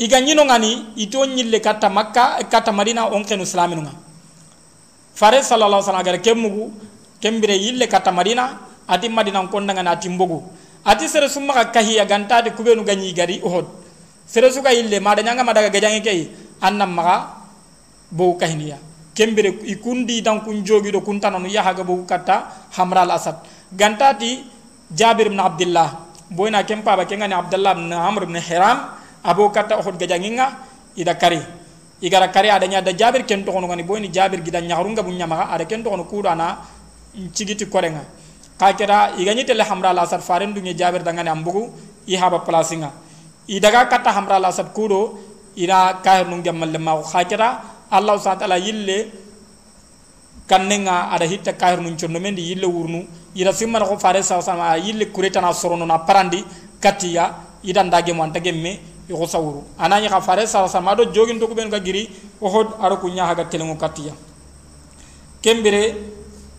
iga 0.00 0.16
ñino 0.20 0.44
ngani 0.48 0.96
ito 0.96 1.20
ñille 1.28 1.60
katta 1.60 1.88
makka 1.92 2.40
katta 2.48 2.72
madina 2.72 3.04
on 3.12 3.22
kenu 3.24 3.44
islaminu 3.44 3.84
nga. 3.84 3.92
Fare 5.14 5.44
sallallahu 5.44 5.84
alaihi 5.84 5.92
wasallam 5.92 6.24
kemmugu 6.24 6.64
kembire 7.20 7.54
yille 7.60 7.84
katta 7.86 8.08
madina 8.12 8.44
ati 8.88 9.08
madina 9.12 9.44
ngana 9.44 9.90
ati 9.92 10.08
mbogu. 10.08 10.40
Ati 10.84 11.04
sere 11.08 11.28
summa 11.28 11.52
ka 11.52 11.64
kahi 11.68 11.96
ya 12.00 12.04
ganta 12.08 12.40
de 12.42 12.50
kubenu 12.56 12.80
ganyi 12.84 13.12
gari 13.12 13.40
uhud. 13.44 13.66
Sere 14.24 14.48
suka 14.50 14.72
yille 14.72 15.00
mada 15.00 15.22
nyanga 15.22 15.44
madaga 15.44 15.68
gajange 15.68 16.00
kay 16.00 16.28
annam 16.62 16.92
maga 16.94 17.16
bo 18.10 18.34
kahiniya 18.36 18.78
kembire 19.14 19.52
ikundi 19.68 20.22
dan 20.22 20.40
kun 20.44 20.62
jogi 20.64 20.92
do 20.92 21.00
kun 21.00 21.20
tananu 21.20 21.48
yahaga 21.48 21.82
bo 21.84 22.04
katta 22.06 22.68
hamral 22.76 23.10
asad 23.10 23.36
ganta 23.72 24.14
ti 24.14 24.44
jabir 24.92 25.26
ibn 25.28 25.40
abdullah 25.40 26.08
boyna 26.30 26.62
kempa 26.64 26.96
ba 26.96 27.04
kengani 27.04 27.34
abdullah 27.34 27.72
ibn 27.76 27.92
amr 27.92 28.22
ibn 28.24 28.36
hiram 28.38 28.99
abo 29.24 29.50
kata 29.50 29.78
ohod 29.78 29.98
gajanginga 29.98 30.46
ida 30.96 31.14
kari. 31.14 31.40
Igara 32.02 32.28
kari 32.32 32.48
ada 32.48 32.66
nya 32.66 32.80
da 32.80 32.92
jabir 32.92 33.26
ken 33.26 33.44
to 33.44 33.52
ngani 33.52 33.84
boyni 33.84 34.08
jabir 34.12 34.40
gidan 34.40 34.64
nyaarunga 34.66 35.02
bunya 35.02 35.26
maka 35.26 35.52
ada 35.52 35.64
ken 35.64 35.82
to 35.84 35.90
kono 35.90 36.04
kudana 36.04 36.58
cigiti 37.32 37.66
korenga. 37.66 38.04
Ka 38.58 38.72
kera 38.76 39.16
igani 39.16 39.44
tele 39.44 39.64
hamra 39.64 39.92
la 39.92 40.04
sar 40.06 40.20
faren 40.20 40.52
dunge 40.52 40.76
jabir 40.76 41.02
dangane 41.02 41.28
ambugu 41.28 41.72
i 42.06 42.16
haba 42.16 42.40
placinga 42.44 42.92
idaga 43.48 43.88
kata 43.88 44.12
hamra 44.12 44.38
la 44.38 44.52
sar 44.52 44.72
kudo 44.72 45.18
ina 45.56 46.00
kahir 46.04 46.28
nung 46.28 46.42
jamal 46.44 46.68
ma 46.78 47.02
ka 47.02 47.24
kera 47.24 47.48
allah 47.90 48.18
subhanahu 48.18 48.36
wa 48.36 48.42
ta'ala 48.46 48.58
yille 48.58 48.98
kannenga 50.46 51.10
ada 51.14 51.24
hitta 51.24 51.52
kahir 51.52 51.80
nun 51.80 51.96
chondo 51.96 52.20
mendi 52.20 52.42
yille 52.42 52.66
wurnu 52.66 53.06
ida 53.34 53.52
simman 53.52 53.82
ko 53.88 53.96
fare 53.96 54.22
sa 54.22 54.40
sa 54.40 54.76
yille 54.76 55.10
kuretana 55.10 55.52
sorono 55.52 55.86
na 55.86 55.98
parandi 55.98 56.44
katiya 56.80 57.34
idan 57.64 57.90
dage 57.90 58.12
mo 58.12 58.26
iko 59.10 59.26
sawuru 59.26 59.66
anani 59.74 60.06
ka 60.08 60.22
fare 60.22 60.46
sa 60.46 60.62
sa 60.70 60.78
mado 60.80 61.04
jogin 61.10 61.38
to 61.42 61.50
ben 61.50 61.68
ga 61.68 61.82
giri 61.82 62.06
o 62.40 62.46
hod 62.48 62.78
aro 62.78 62.96
kunya 63.02 63.26
haga 63.26 63.44
telengo 63.50 63.74
katiya. 63.74 64.14
Kembere 65.42 65.96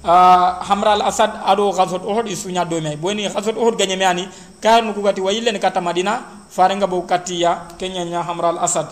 uh, 0.03 0.61
hamra 0.65 0.97
al 0.97 1.03
asad 1.07 1.31
ado 1.45 1.71
ghazot 1.71 2.03
ohod 2.05 2.27
isunya 2.27 2.65
do 2.67 2.81
me 2.81 2.95
boni 2.97 3.29
ghazot 3.29 3.55
ohod 3.57 3.77
ganye 3.77 3.95
me 3.97 4.05
ani 4.05 4.25
kar 4.61 4.83
wayille 4.83 5.51
ne 5.53 5.59
kata 5.59 5.81
madina 5.81 6.21
fare 6.49 6.75
nga 6.75 6.87
bo 6.87 7.01
katiya 7.05 7.77
kenya 7.77 8.03
nya 8.05 8.21
hamra 8.23 8.49
al 8.49 8.59
asad 8.59 8.87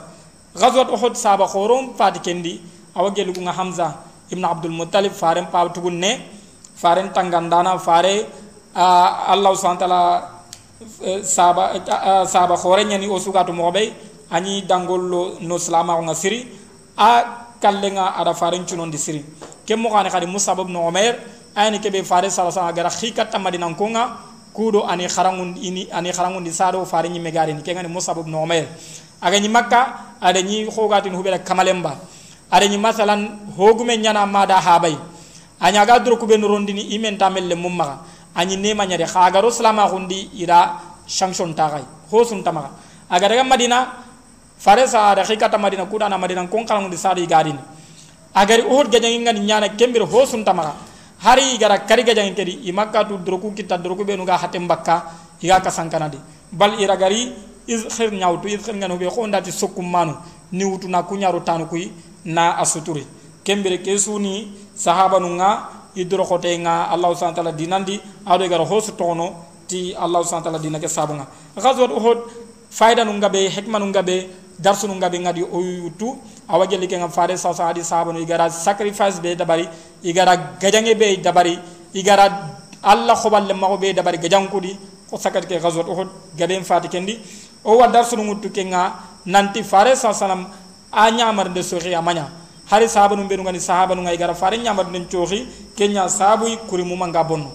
ghazot 0.55 0.89
ohod 0.89 1.17
saba 1.17 1.45
khorom 1.47 1.93
fati 1.97 2.19
kendi 2.21 2.61
awagelu 2.95 3.33
nga 3.41 3.53
hamza 3.53 3.87
ibn 4.29 4.45
abdul 4.45 4.71
muttalib 4.71 5.11
fare 5.13 5.41
pa 5.51 5.67
tugun 5.69 5.99
ne 5.99 6.11
fare 6.75 7.03
tangandana 7.13 7.77
fare 7.77 8.25
uh, 8.75 9.33
allah 9.33 9.51
subhanahu 9.57 9.81
wa 9.81 9.85
ta'ala 9.87 10.03
saba 11.23 11.75
saba 12.25 12.55
khore 12.55 12.83
nyani 12.85 13.07
o 13.07 13.19
suga 13.19 13.43
to 13.43 13.53
mobe 13.53 13.93
ani 14.31 14.61
dangollo 14.63 15.39
no 15.41 15.57
salama 15.57 15.99
nga 16.01 16.15
siri 16.15 16.47
a 16.97 17.23
kallenga 17.59 18.15
ada 18.15 18.33
farin 18.33 18.63
cunon 18.65 18.89
di 18.89 18.97
siri. 18.97 19.25
Ke 19.67 19.75
mo 19.75 19.89
kane 19.91 20.09
khadi 20.09 20.25
musab 20.25 20.59
ibn 20.59 20.75
umair 20.75 21.19
ani 21.55 21.79
ke 21.79 21.91
be 21.91 22.03
fare 22.03 22.29
sala 22.29 22.51
sala 22.51 22.71
gara 22.71 22.89
khika 22.89 23.25
tamadina 23.25 23.67
konga 23.75 24.17
kudo 24.53 24.87
ani 24.87 25.07
kharangun 25.07 25.57
ini 25.59 25.91
ani 25.91 26.11
kharangun 26.11 26.43
di 26.43 26.51
sado 26.51 26.85
farin 26.85 27.11
ni 27.11 27.19
megari 27.19 27.53
ni 27.53 27.61
ke 27.61 27.73
ngani 27.73 27.89
musab 27.91 28.17
ibn 28.19 28.33
umair 28.33 28.67
aga 29.21 29.39
ni 29.39 29.49
makka 29.49 30.15
ada 30.21 30.41
ni 30.41 30.65
khogatin 30.67 31.13
hubela 31.13 31.39
kamalemba. 31.39 31.99
Ada 32.49 32.65
ni 32.65 32.81
masalan 32.81 33.53
hogume 33.53 33.93
nyana 34.01 34.25
mada 34.25 34.57
habay 34.57 34.97
anya 35.61 35.85
ga 35.85 35.99
dro 35.99 36.17
kubenu 36.17 36.47
rondini 36.47 36.81
imen 36.95 37.17
tamelle 37.17 37.53
mumma 37.53 38.01
añinne 38.35 38.73
mañade 38.73 39.05
xa 39.05 39.25
agaro 39.25 39.51
slama 39.51 39.87
xundi 39.89 40.29
ida 40.37 40.79
sanction 41.07 41.53
taxay 41.53 41.83
ho 42.11 42.23
suntamaxa 42.23 42.69
aga 43.09 43.27
daga 43.29 43.43
madina 43.43 43.87
fare 44.57 44.87
saada 44.87 45.23
xikata 45.23 45.57
madina 45.57 45.85
kudana 45.85 46.17
madina 46.17 46.47
kon 46.47 46.65
xalangundi 46.65 46.97
saada 46.97 47.21
igarini 47.21 47.59
agari 48.33 48.63
uhud 48.63 48.89
gañangingani 48.91 49.39
ñana 49.39 49.69
kembir 49.75 50.03
ho 50.03 50.25
suntamaxa 50.25 50.73
hari 51.19 51.55
igara 51.55 51.79
kari 51.85 52.03
gajangi 52.03 52.33
kedi 52.35 52.53
imakatu 52.69 53.17
droku 53.17 53.53
kita 53.53 53.77
droku 53.77 54.03
benu 54.05 54.25
ga 54.25 54.37
hatem 54.37 54.67
bakka 54.67 55.03
iga 55.41 55.59
kasankana 55.61 56.09
de 56.09 56.17
bal 56.51 56.79
iragari 56.79 57.33
iz 57.69 57.85
khir 57.95 58.11
nyawtu 58.11 58.47
iz 58.47 58.61
khir 58.65 58.75
ngano 58.75 58.97
be 58.97 59.05
khonda 59.09 59.41
ti 59.41 59.51
sokum 59.51 59.85
manu. 59.89 60.15
Ni 60.51 60.65
wutu 60.65 60.87
na 60.89 61.03
kunyaru 61.03 61.41
tanu 61.45 61.65
kui 61.67 61.91
na 62.25 62.57
asuturi. 62.57 63.05
Kembere 63.43 63.77
kesuni 63.77 64.51
sahaba 64.75 65.19
nunga 65.19 65.69
idro 66.01 66.23
khote 66.23 66.47
nga 66.63 66.87
allah 66.89 67.11
subhanahu 67.11 67.35
wa 67.35 67.39
ta'ala 67.43 67.51
dinandi 67.51 67.99
ado 68.25 68.47
gara 68.47 68.63
hosu 68.65 68.95
tono 68.95 69.35
ti 69.67 69.93
allah 69.93 70.23
subhanahu 70.23 70.45
wa 70.45 70.51
ta'ala 70.51 70.59
dinake 70.59 70.87
sabunga. 70.87 71.25
Ghazwat 71.55 71.91
uhud 71.91 72.19
faida 72.69 73.05
nu 73.05 73.13
ngabe 73.13 73.49
hikma 73.49 73.79
nu 73.79 73.85
ngabe 73.91 74.29
darsu 74.57 74.87
nu 74.87 74.95
ngabe 74.95 75.19
ngadi 75.19 75.43
o 75.43 75.61
yutu 75.61 76.17
awaje 76.47 76.77
like 76.77 76.97
nga 76.97 77.09
fare 77.09 77.37
sa 77.37 77.53
sa 77.53 77.69
adi 77.69 77.83
sabunu 77.83 78.19
igara 78.19 78.49
sacrifice 78.49 79.19
be 79.19 79.35
dabari 79.35 79.67
igara 80.03 80.57
gajange 80.59 80.95
be 80.97 81.17
dabari 81.21 81.59
igara 81.93 82.25
allah 82.83 83.15
khobal 83.15 83.45
le 83.45 83.53
be 83.77 83.93
dabari 83.93 84.17
gajankudi 84.17 84.77
ko 85.09 85.17
sakat 85.17 85.45
ke 85.45 85.59
ghazwat 85.59 85.87
uhud 85.87 86.09
gabe 86.37 86.63
fati 86.63 86.87
kendi. 86.87 87.19
O 87.63 87.77
wa 87.77 87.87
darsu 87.87 88.15
nu 88.15 88.23
mutu 88.23 88.49
ke 88.49 88.63
nga 88.63 88.95
nanti 89.25 89.63
fare 89.63 89.95
sa 89.95 90.13
salam 90.13 90.47
a 90.91 91.11
nyamar 91.11 91.53
de 91.53 91.61
sori 91.61 91.93
amanya 91.93 92.38
hari 92.69 92.85
sahaba 92.87 93.15
nu 93.15 93.23
mbenu 93.25 93.43
ngani 93.43 93.59
sahaba 93.59 93.95
nu 93.95 94.01
ngai 94.05 94.17
gara 94.17 94.33
fare 94.33 94.57
nyamar 94.57 94.85
den 94.91 95.05
coxi 95.09 95.47
kenya 95.75 96.07
sabu 96.09 96.45
kuri 96.69 96.83
mu 96.83 96.95
manga 96.95 97.23
bonno 97.23 97.51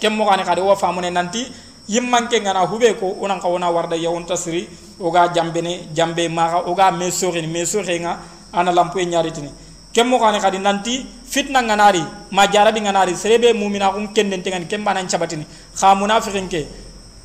kem 0.00 0.12
mo 0.14 0.24
gane 0.28 0.44
kade 0.44 0.60
wo 0.60 0.76
famune 0.76 1.10
nanti 1.10 1.46
yimmanke 1.88 2.40
ngana 2.40 2.60
hube 2.68 2.94
ko 3.00 3.16
onan 3.20 3.40
ka 3.40 3.48
wona 3.48 3.70
warda 3.72 3.96
yawonta 3.96 4.36
siri 4.36 4.68
oga 5.00 5.28
jambene 5.32 5.88
jambe 5.94 6.28
maga 6.28 6.58
oga 6.68 6.90
me 6.92 7.10
soxini 7.10 7.46
me 7.48 7.64
soxenga 7.64 8.18
ana 8.52 8.70
lampu 8.72 8.98
ñaritini 9.00 9.50
kemmo 9.92 10.18
kane 10.20 10.38
kadi 10.38 10.58
nanti 10.58 11.06
fitna 11.26 11.62
nganari 11.62 12.04
ma 12.30 12.46
jarabi 12.46 12.80
nganari 12.80 13.16
serebe 13.16 13.52
mumina 13.54 13.90
kum 13.90 14.12
kenden 14.14 14.42
tengan 14.42 14.66
kemba 14.68 14.92
nan 14.94 15.08
cabatini 15.08 15.46
kha 15.74 15.94
munafiqin 15.94 16.46
ke 16.48 16.66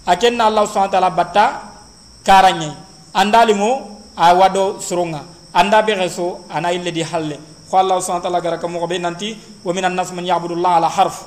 akenna 0.08 0.46
allah 0.48 0.66
subhanahu 0.66 0.90
wa 0.90 0.94
ta'ala 0.96 1.10
batta 1.12 1.46
karanye 2.26 2.72
andali 3.14 3.54
mo 3.54 4.00
a 4.18 4.34
wado 4.34 4.80
suronga 4.82 5.35
anda 5.56 5.80
be 5.82 5.96
reso 5.96 6.44
ana 6.52 6.72
ille 6.76 6.92
di 6.92 7.02
halle 7.02 7.40
ko 7.72 7.78
allah 7.80 7.98
subhanahu 8.04 8.20
wa 8.20 8.28
ta'ala 8.28 8.42
gara 8.44 8.58
kamo 8.60 8.84
be 8.88 9.00
nanti 9.00 9.32
wa 9.64 9.72
minan 9.74 9.96
nas 9.96 10.12
man 10.12 10.28
ya'budu 10.28 10.60
allah 10.60 10.84
ala 10.84 10.90
harf 10.92 11.24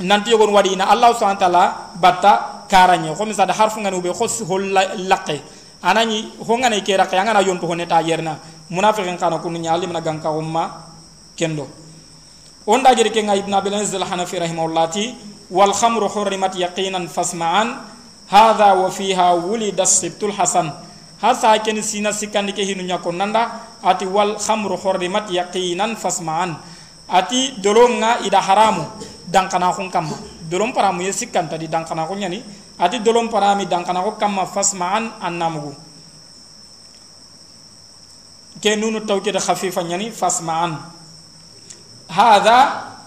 nanti 0.00 0.32
yogon 0.32 0.48
wadi 0.50 0.72
na 0.74 0.88
allah 0.88 1.12
subhanahu 1.12 1.36
wa 1.36 1.44
ta'ala 1.44 1.64
batta 2.00 2.32
karanye 2.66 3.12
ko 3.14 3.22
mi 3.28 3.36
sada 3.36 3.52
harfu 3.52 3.78
ngani 3.84 4.00
be 4.00 4.08
khos 4.10 4.40
hol 4.48 4.64
laqe 5.04 5.38
anani 5.84 6.32
hongane 6.40 6.80
ke 6.80 6.96
raqe 6.96 7.12
ngana 7.14 7.44
yonto 7.44 7.68
honeta 7.68 8.00
yerna 8.00 8.40
munafiqin 8.72 9.20
kana 9.20 9.38
kunu 9.38 9.60
nyali 9.60 9.86
mana 9.86 10.00
ganka 10.00 10.32
umma 10.32 10.88
kendo 11.36 11.68
onda 12.66 12.94
jeri 12.96 13.10
ke 13.12 13.20
ngai 13.20 13.44
ibn 13.44 13.52
abil 13.52 13.74
aziz 13.76 13.94
al 13.94 14.08
hanafi 14.08 14.40
rahimahullati 14.40 15.14
wal 15.52 15.70
khamru 15.76 16.08
hurrimat 16.08 16.56
yaqinan 16.56 17.06
fasma'an 17.06 17.84
wa 18.32 18.88
fiha 18.90 19.36
wulida 19.36 19.84
sibtul 19.84 20.32
hasan 20.32 20.72
hasa 21.24 21.56
ken 21.64 21.80
sina 21.80 22.12
sikandi 22.12 22.52
ke 22.52 22.60
hinu 22.60 22.84
nyako 22.84 23.08
nanda 23.08 23.72
ati 23.80 24.04
wal 24.04 24.36
khamru 24.36 24.76
hurrimat 24.76 25.32
yaqinan 25.32 25.96
fasma'an. 25.96 26.60
Ati 27.08 27.60
dolonga 27.64 28.20
ida 28.24 28.40
haramu 28.44 28.84
dankana 29.24 29.72
kun 29.72 29.88
kamma. 29.88 30.16
Dolon 30.44 30.76
paramu 30.76 31.00
yesikanta 31.00 31.56
di 31.56 31.68
dankana 31.68 32.04
kun 32.04 32.20
nyani 32.20 32.44
ati 32.76 33.00
dolon 33.00 33.32
parami 33.32 33.64
dankana 33.64 34.04
kun 34.04 34.20
kamma 34.20 34.44
fasma'an 34.44 35.16
annamugu. 35.24 35.72
Ke 38.60 38.76
nunu 38.76 39.00
tawkid 39.08 39.40
khafifa 39.40 39.80
nyani 39.80 40.12
fasma'an. 40.12 40.76
Hadha 42.12 42.58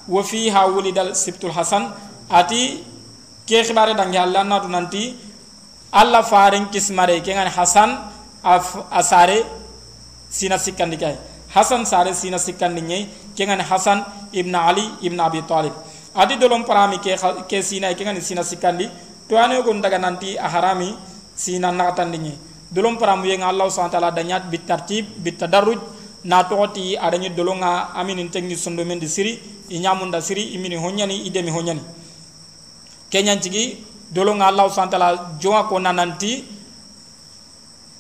wa 0.09 0.21
fiha 0.25 0.65
wulida 0.73 1.13
sibtul 1.13 1.53
hasan 1.53 1.93
ati 2.29 2.81
ke 3.45 3.61
khibare 3.61 3.93
dang 3.93 4.09
yalla 4.09 4.41
na 4.43 4.57
du 4.59 4.67
nanti 4.67 5.26
alla 5.97 6.21
faren 6.21 6.69
kismare 6.69 7.17
ke 7.25 7.31
ngani 7.33 7.49
hasan 7.57 7.89
asare 8.99 9.37
sina 10.29 10.57
sikandi 10.65 10.97
kay 11.03 11.15
hasan 11.55 11.85
sare 11.91 12.13
sina 12.13 12.37
sikandi 12.37 12.81
nyai 12.89 13.03
ke 13.35 13.43
ngani 13.47 13.63
hasan 13.65 14.05
ibn 14.31 14.53
ali 14.53 14.85
ibn 15.01 15.19
abi 15.19 15.41
talib. 15.49 15.73
Adi 16.13 16.37
dolom 16.37 16.65
parami 16.65 16.97
ke 17.01 17.17
ke 17.49 17.61
sina 17.65 17.93
ke 17.97 18.03
ngani 18.05 18.21
sina 18.21 18.43
sikandi 18.45 18.85
to 19.27 19.37
ane 19.37 19.57
ko 19.65 19.73
daga 19.81 19.97
nanti 19.97 20.37
a 20.37 20.47
harami 20.53 20.93
sina 21.35 21.71
nakatandi 21.71 22.17
nyai 22.25 22.37
dolom 22.69 22.97
param 23.01 23.23
yang 23.25 23.41
allah 23.41 23.65
subhanahu 23.71 23.93
wa 23.93 23.99
ta'ala 23.99 24.11
danyat 24.11 24.51
bit 24.51 24.67
tartib 24.69 25.05
bit 25.23 25.39
tadarruj 25.39 25.79
na 26.25 26.43
toti 26.43 26.97
adanya 26.97 27.29
dolonga 27.33 27.95
amin 27.95 28.29
tengi 28.29 28.55
sondo 28.55 28.83
men 28.85 28.99
di 28.99 29.07
siri 29.07 29.39
inyamunda 29.69 30.21
siri 30.21 30.53
imini 30.53 30.75
honyani 30.75 31.25
idemi 31.25 31.51
honyani. 31.51 31.81
Kenyan 33.09 33.39
cigi 33.39 33.79
dolonga 34.11 34.47
allah 34.47 34.69
subhanahu 34.69 34.91
wa 34.91 34.97
ta'ala 34.99 35.09
jonga 35.39 35.61
ko 35.67 35.75
nananti 35.79 36.45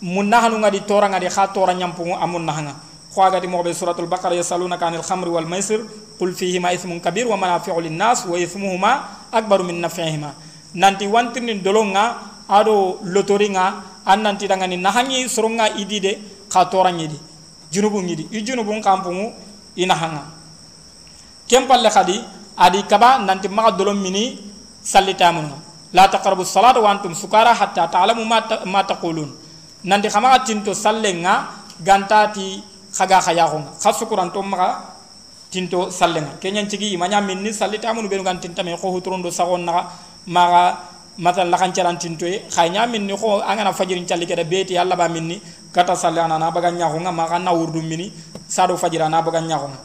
munahanu 0.01 0.61
ngadi 0.61 0.79
tora 0.85 1.09
ngadi 1.09 1.27
kha 1.29 1.51
tora 1.51 1.73
nyampungu 1.73 2.15
amun 2.15 2.45
nahanga 2.45 2.75
khwaga 3.11 3.41
di 3.41 3.47
mobe 3.49 3.73
suratul 3.73 4.05
baqara 4.05 4.37
yasalunaka 4.37 4.87
anil 4.87 5.01
khamri 5.01 5.29
wal 5.29 5.49
maisir 5.49 5.81
qul 6.21 6.37
fihi 6.37 6.61
ma 6.61 6.69
ithmun 6.69 7.01
kabir 7.01 7.25
wa 7.25 7.33
manafi'u 7.33 7.81
lin 7.81 7.97
nas 7.97 8.25
wa 8.29 8.37
ithmuhuma 8.37 9.25
akbaru 9.33 9.65
min 9.65 9.81
naf'ihima. 9.81 10.37
Nanti 10.77 11.09
wantin 11.09 11.49
dolonga 11.65 12.21
ado 12.45 13.01
lotoringa 13.03 13.97
annan 14.05 14.37
tidangani 14.37 14.77
nahangi 14.77 15.25
soronga 15.25 15.73
idide 15.75 16.21
ka 16.47 16.69
torangi 16.69 17.07
di 17.09 17.17
junubu 17.71 17.99
ngidi 18.03 18.29
i 18.31 18.41
junubu 18.45 18.71
kampungu 18.79 19.33
inahanga 19.75 20.23
kempalle 21.47 21.89
khadi 21.89 22.23
adi 22.55 22.83
kaba 22.87 23.19
nanti 23.19 23.51
maga 23.51 23.75
dolom 23.75 23.99
mini 23.99 24.39
sallitamunga 24.83 25.66
la 25.93 26.07
taqrabu 26.07 26.43
salata 26.45 26.79
wa 26.79 26.91
antum 26.91 27.13
sukara 27.15 27.53
hatta 27.53 27.87
ta'lamu 27.87 28.25
ma 28.65 28.83
taqulun 28.83 29.31
nanti 29.83 30.09
khama 30.09 30.39
tinto 30.43 30.73
sallenga 30.73 31.47
gantati 31.79 32.63
khaga 32.91 33.21
khayakhunga 33.21 33.77
khasukuran 33.79 34.31
to 34.33 34.41
maga 34.43 34.97
tinto 35.51 35.89
sallenga 35.91 36.35
kenyan 36.41 36.67
cigi 36.67 36.91
imanya 36.97 37.21
minni 37.21 37.53
sallitamunu 37.53 38.09
benu 38.09 38.23
gantintame 38.23 38.75
ko 38.75 38.91
huturondo 38.91 39.31
sagon 39.31 39.63
naga 39.63 39.87
maga 40.27 40.63
matal 41.17 41.49
la 41.49 41.57
kancaran 41.57 41.97
tintoy 41.97 42.45
khaynya 42.49 42.85
min 42.85 43.07
ni 43.09 43.13
ko 43.17 43.41
angana 43.41 43.73
fajirin 43.73 44.05
calli 44.05 44.25
keda 44.29 44.45
beti 44.45 44.77
alla 44.77 44.95
ba 44.95 45.09
minni 45.09 45.41
kata 45.73 45.95
salli 45.97 46.19
ana 46.21 46.37
na 46.37 46.51
baga 46.51 46.69
nyaako 46.69 47.01
nga 47.01 47.11
maka 47.11 47.39
na 47.39 47.51
wurdu 47.53 47.81
mini 47.81 48.13
sado 48.47 48.77
fajira 48.77 49.09
na 49.09 49.21
baga 49.21 49.41
nyaako 49.41 49.67
nga 49.69 49.79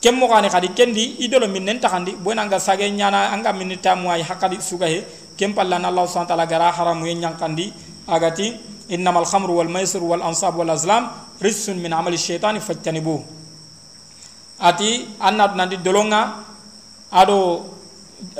kem 0.00 0.16
mo 0.16 0.26
kani 0.28 0.48
khadi 0.48 0.72
kendi 0.72 1.20
idolo 1.20 1.46
min 1.46 1.64
nen 1.64 1.78
takhandi 1.78 2.16
bona 2.16 2.48
nga 2.48 2.58
sage 2.58 2.88
nyana 2.90 3.30
anga 3.36 3.52
minni 3.52 3.76
tamu 3.76 4.08
ay 4.10 4.22
hakadi 4.24 4.60
sugahe. 4.60 5.04
Kem 5.36 5.54
palla 5.56 5.80
na 5.80 5.88
allah 5.88 6.04
subhanahu 6.04 6.28
wa 6.28 6.32
ta'ala 6.36 6.44
gara 6.44 6.68
haramu 6.68 7.08
yen 7.08 7.20
nyankandi 7.20 7.72
agati 8.08 8.60
innamal 8.92 9.24
khamru 9.24 9.56
wal 9.56 9.72
maisir 9.72 10.04
wal 10.04 10.20
ansab 10.20 10.56
wal 10.56 10.68
azlam 10.68 11.08
rijsun 11.40 11.80
min 11.80 11.92
amali 11.92 12.20
shaytan 12.20 12.60
fajtanibu. 12.60 13.24
Ati 14.60 15.16
annat 15.20 15.56
nandi 15.56 15.80
dolonga 15.80 16.44
ado 17.08 17.72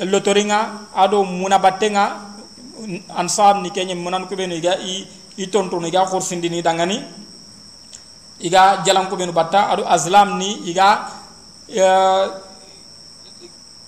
lotoringa 0.05 0.93
ado 0.93 1.25
muna 1.25 1.57
battenga 1.57 2.37
ansab 3.17 3.65
ni 3.65 3.73
kenye 3.73 3.97
munan 3.97 4.29
ko 4.29 4.37
benu 4.37 4.57
iga 4.61 4.77
i 4.77 5.09
i 5.41 5.49
tonto 5.49 5.81
ni 5.81 5.89
ga 5.89 6.05
dangani. 6.61 7.01
Iga 8.41 8.85
jalan 8.85 9.09
ko 9.09 9.17
batta 9.33 9.73
ado 9.73 9.89
azlam 9.89 10.37
ni 10.37 10.69
iga 10.69 11.20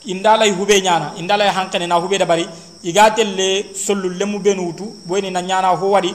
indala 0.06 0.44
hube 0.58 0.80
ñana 0.82 1.12
indala 1.18 1.50
hankane 1.52 1.86
na 1.86 1.96
hube 1.96 2.18
dabari 2.18 2.46
iga 2.84 3.10
telle 3.10 3.74
sollu 3.74 4.08
lemu 4.10 4.38
benu 4.38 4.66
wutu 4.66 4.84
boyni 5.06 5.30
na 5.30 5.40
ñana 5.42 5.68
ho 5.76 5.90
wadi 5.90 6.14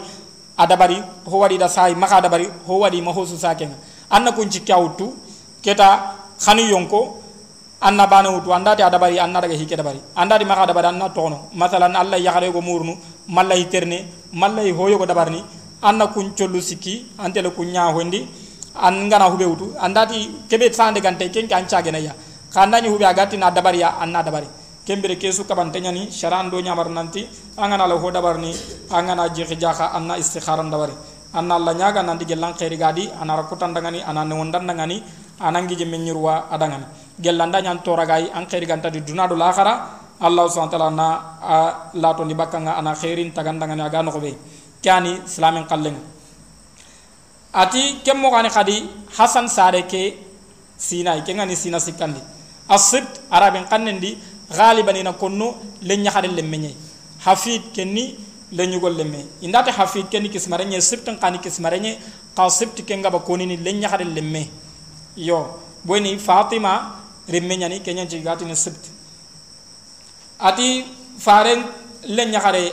adabari 0.57 0.97
ho 1.25 1.37
wadi 1.39 1.57
da 1.57 1.67
sai 1.67 1.95
maka 1.95 2.21
dabari 2.21 2.47
ho 2.67 2.79
wadi 2.79 3.01
ma 3.01 3.11
hosu 3.11 3.37
sakenga 3.37 3.75
anna 4.09 4.31
kunci 4.31 4.59
kawtu 4.61 5.13
keta 5.61 6.15
khani 6.39 6.69
yonko 6.69 7.17
anna 7.81 8.07
bana 8.07 8.29
wutu 8.31 8.53
andati 8.53 8.81
adabari 8.83 9.19
anna 9.19 9.39
daga 9.41 9.53
hike 9.55 9.75
dabari 9.75 9.99
andati 10.15 10.45
maka 10.45 10.65
dabari 10.67 10.87
anna 10.87 11.09
tono 11.09 11.49
masalan 11.53 11.95
allah 11.95 12.17
yakhare 12.19 12.51
go 12.51 12.61
murnu 12.61 12.97
mallay 13.29 13.63
terne 13.69 14.05
mallay 14.33 14.71
hoyo 14.71 14.97
go 14.97 15.05
dabarni 15.05 15.43
anna 15.81 16.07
kun 16.07 16.33
chollu 16.35 16.61
sikki 16.61 17.05
antele 17.19 17.49
kun 17.51 17.71
hondi 17.75 18.27
an 18.81 19.07
ngana 19.09 19.29
hube 19.31 19.45
wutu 19.45 19.73
andati 19.79 20.45
kebe 20.49 20.71
sande 20.73 20.99
gante 21.01 21.29
ken 21.31 21.47
kan 21.47 21.65
caage 21.67 21.91
na 21.91 21.97
ya 21.99 22.13
kandani 22.53 22.87
hube 22.89 23.05
agati 23.05 23.37
na 23.37 23.49
dabari 23.51 23.79
ya 23.79 23.97
anna 23.99 24.23
dabari 24.23 24.47
kembere 24.85 25.15
kesu 25.19 25.43
kabante 25.43 25.81
nyani 25.81 26.11
sharan 26.11 26.49
do 26.49 26.61
nyamar 26.61 26.87
nanti 26.89 27.27
angana 27.57 27.87
la 27.87 27.95
ho 27.95 28.07
dabarni 28.11 28.55
angana 28.89 29.27
jekhi 29.29 29.55
jaka 29.59 29.91
anna 29.93 30.15
istikharan 30.17 30.71
dabari 30.71 30.93
anna 31.33 31.55
allah 31.59 31.73
nyaga 31.75 32.01
nanti 32.03 32.23
gelang 32.25 32.53
khairi 32.55 32.77
gadi 32.77 33.03
anara 33.21 33.43
kutandangani 33.43 33.99
anane 33.99 34.33
wondandangani 34.33 35.03
anangi 35.39 35.75
je 35.77 35.85
menyurwa 35.85 36.49
adangani. 36.49 36.85
Gelanda 37.19 37.61
nyan 37.61 37.83
toragai 37.83 38.31
an 38.33 38.45
khairi 38.47 38.65
ganta 38.65 38.89
di 38.89 39.01
dunado 39.01 39.35
lakhara 39.35 39.73
allah 40.21 40.49
subhanahu 40.49 40.71
wa 40.71 40.77
ta'ala 40.77 40.89
na 40.89 41.07
la 41.93 42.13
to 42.13 42.23
ni 42.25 42.33
bakanga 42.33 42.77
ana 42.77 42.93
khairin 42.95 43.31
tagandangani 43.33 43.81
aga 43.85 44.01
no 44.03 44.11
be 44.19 44.33
kyani 44.81 45.21
islamin 45.25 45.65
ati 47.57 48.01
kemmo 48.05 48.29
gani 48.29 48.49
khadi 48.49 48.77
hasan 49.17 49.47
sare 49.49 49.81
ke 49.91 50.13
sina 50.77 51.17
ke 51.25 51.33
ngani 51.33 51.55
sina 51.55 51.79
sikandi. 51.79 52.21
Asibt 52.69 53.21
arabin 53.31 53.65
kannendi 53.71 54.17
ghaliban 54.51 54.95
ina 55.01 55.13
konno 55.13 55.55
lenya 55.81 56.11
khade 56.11 56.27
lemmenye 56.37 56.75
hafid 57.25 57.63
kenni 57.73 58.15
lenyugol 58.51 58.93
lemme. 58.99 59.25
Indate 59.41 59.71
hafid 59.71 60.05
kenni 60.11 60.29
kismarenye 60.29 60.79
sibtan 60.81 61.17
kani 61.19 61.39
kismarenye 61.39 61.97
ka 62.35 62.49
sibt 62.49 62.85
kenga 62.85 63.09
ba 63.09 63.19
konini 63.19 63.57
lenya 63.57 63.89
khade 63.89 64.05
lemme. 64.05 64.43
Yo 65.15 65.39
boni 65.83 66.17
fatima 66.19 66.73
rimme 67.27 67.57
ñani 67.57 67.79
keñan 67.81 68.07
ci 68.09 68.19
gatini 68.21 68.55
sibt. 68.55 68.83
Ati 70.39 70.85
faren 71.17 71.63
le 72.05 72.23
ñaxare 72.25 72.63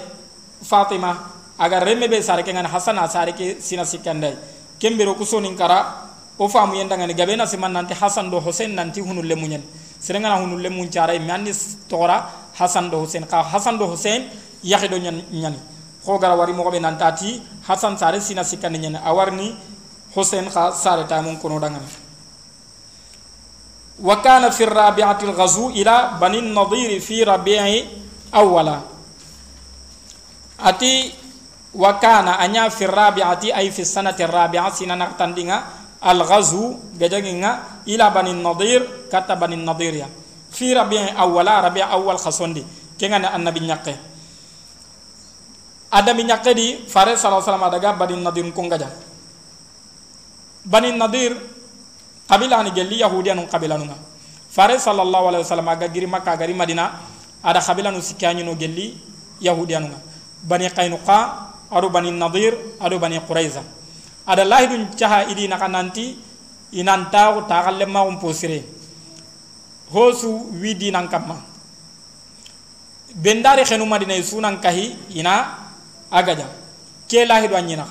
fatima 0.63 1.11
aga 1.59 1.79
remme 1.81 2.07
be 2.09 2.21
sare 2.21 2.43
ke 2.43 2.53
ngani 2.53 2.69
hasana 2.69 3.09
sare 3.09 3.33
ke 3.33 3.57
sina 3.61 3.85
sikkanday 3.85 4.37
kembero 4.85 5.17
kusonin 5.17 5.57
kara 5.57 5.97
o 6.39 6.45
famu 6.47 6.77
yenda 6.77 6.93
ngani 7.01 7.15
gabe 7.17 7.33
na 7.41 7.47
siman 7.49 7.73
nanti 7.73 7.95
hasan 7.97 8.29
do 8.29 8.37
hosen 8.39 8.77
nanti 8.77 9.01
hunulle 9.01 9.33
muñen 9.35 9.63
serengana 9.99 10.37
hunulle 10.45 10.69
mun 10.69 10.89
caray 10.93 11.19
mi 11.19 11.53
tora 11.89 12.29
hasan 12.61 12.91
do 12.91 13.01
hosen 13.01 13.25
ka 13.25 13.41
hasan 13.43 13.79
do 13.81 13.87
hosen 13.89 14.29
yahi 14.63 14.89
do 14.89 14.99
nyan 15.01 15.25
nyani. 15.33 15.57
Ko 16.05 16.19
gara 16.19 16.37
wari 16.37 16.53
mogoɓe 16.53 16.81
nantati 16.81 17.41
hasan 17.67 17.97
sare 17.97 18.21
sina 18.21 18.45
sikani 18.45 18.79
ñani 18.79 18.99
awarni 19.01 19.57
hosen 20.15 20.51
ka 20.53 20.71
sare 20.73 21.07
ta 21.09 21.23
mun 21.23 21.39
kono 21.41 21.59
dangani. 21.59 21.89
Wa 24.01 24.21
kana 24.21 24.51
fi 24.51 24.65
rabi'atil 24.67 25.33
ghazu 25.33 25.71
ila 25.81 26.19
bani 26.21 26.43
nadir 26.43 27.01
fi 27.01 27.25
rabii 27.25 27.89
awala 28.33 28.83
ati 30.59 31.24
wa 31.75 31.99
kana 31.99 32.39
anya 32.39 32.71
fi 32.71 32.87
rabi'ati 32.87 33.51
ay 33.51 33.71
fi 33.75 33.83
sanati 33.83 34.23
rabi'a 34.23 34.71
sinana 34.71 35.11
tandinga 35.19 35.57
al 35.99 36.23
ghazu 36.23 36.95
gajaginga 36.95 37.83
ila 37.91 38.07
bani 38.15 38.33
nadir 38.35 39.11
kata 39.11 39.35
bani 39.35 39.59
nadir 39.59 39.95
ya. 40.07 40.09
Fi 40.55 40.71
rabi'a 40.71 41.19
awwala 41.19 41.67
rabi'a 41.67 41.91
awwal 41.91 42.19
khasondi 42.19 42.63
kenga 42.95 43.19
annabi 43.35 43.61
nyakke. 43.67 43.95
Ada 45.95 46.11
minyakke 46.11 46.51
di 46.55 46.67
fare 46.91 47.15
sallallahu 47.15 47.43
alaihi 47.43 47.51
wasallam 47.55 47.71
daga 47.71 47.91
bani 47.95 48.15
nadir 48.23 48.47
ko 48.51 48.61
ngaja 48.67 48.89
bani 50.67 50.91
nadir 50.95 51.39
qabila 52.27 52.63
ni 52.67 52.71
gelli 52.71 53.03
yahudiyan 53.03 53.47
qabila 53.51 53.79
nunga. 53.79 53.99
Fare 54.55 54.79
sallallahu 54.79 55.35
alaihi 55.35 55.43
wasallam 55.43 55.67
aga 55.67 55.91
giri 55.91 56.07
makka 56.07 56.39
gari 56.39 56.55
madina 56.55 57.03
ada 57.43 57.59
qabila 57.59 57.91
nu 57.91 57.99
no 57.99 58.53
gelli 58.55 58.95
yahudiyan 59.43 59.91
bani 60.45 60.71
qainuqa 60.71 61.54
adu 61.75 61.91
bani 61.91 62.11
nadir 62.13 62.55
adu 62.81 62.99
bani 62.99 63.19
quraiza. 63.27 63.63
Ada 64.27 64.45
lahidun 64.45 64.89
caha 64.97 65.27
idi 65.29 65.49
naka 65.49 65.69
nanti 65.69 66.17
inantaxu 66.73 67.43
taxalle 67.49 67.87
maxum 67.87 68.19
posire 68.19 68.63
hosu 69.93 70.31
widi 70.63 70.91
nan 70.91 71.09
kamma. 71.09 71.37
Bendari 73.15 73.65
xenu 73.65 73.85
madina 73.87 74.15
sunan 74.23 74.61
kahi 74.63 74.97
ina 75.19 75.35
agaja. 76.11 76.47
Ke 77.09 77.27
lahidu 77.27 77.55
a 77.55 77.61
ñina 77.61 77.85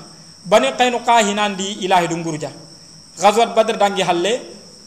bani 0.46 0.68
xaynu 0.78 1.00
xa 1.06 1.24
hinandi 1.24 1.80
i 1.86 1.88
lahidu 1.88 2.18
ngurja 2.18 2.50
gazwat 3.22 3.56
badr 3.56 3.78
dangi 3.78 4.02
halle 4.04 4.42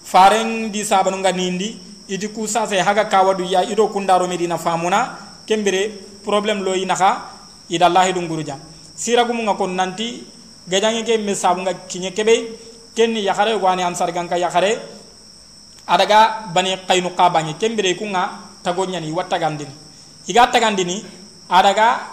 faren 0.04 0.68
di 0.70 0.85
sabanunga 0.85 1.32
nindi 1.32 1.78
iti 2.09 2.28
ku 2.28 2.46
sase 2.46 2.76
haga 2.82 3.04
kawadu 3.09 3.44
ya 3.44 3.64
ido 3.64 3.88
kundaro 3.88 4.26
medina 4.28 4.59
famuna 4.59 5.16
kembere 5.46 5.88
problem 6.24 6.61
lo 6.61 6.74
inaxa 6.74 7.22
ida 7.70 7.88
lahidu 7.88 8.20
nguruja 8.20 8.59
siragumunga 8.96 9.54
kon 9.54 9.76
nanti 9.76 10.24
gajange 10.68 11.04
ke 11.04 11.18
me 11.20 11.35
sabunga 11.35 11.72
kinye 11.87 12.11
kebe 12.11 12.35
kenni 12.96 13.22
yakare 13.22 13.54
wani 13.54 13.82
ansar 13.82 14.11
ganka 14.12 14.37
yakare 14.37 14.80
adaga 15.87 16.48
bani 16.52 16.76
qaynu 16.88 17.11
qabanye 17.14 17.54
kembere 17.61 17.94
kunga 17.94 18.30
tagonyani 18.64 19.12
wattagandini 19.12 19.70
iga 20.26 20.46
tagandini 20.50 21.04
adaga 21.48 22.09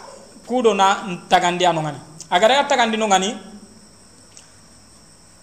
kudo 0.45 0.73
na 0.73 1.17
tagandi 1.29 1.65
anu 1.65 1.81
ngani 1.81 1.99
agara 2.29 2.63
tagandi 2.67 2.97
no 2.97 3.07
ngani 3.07 3.31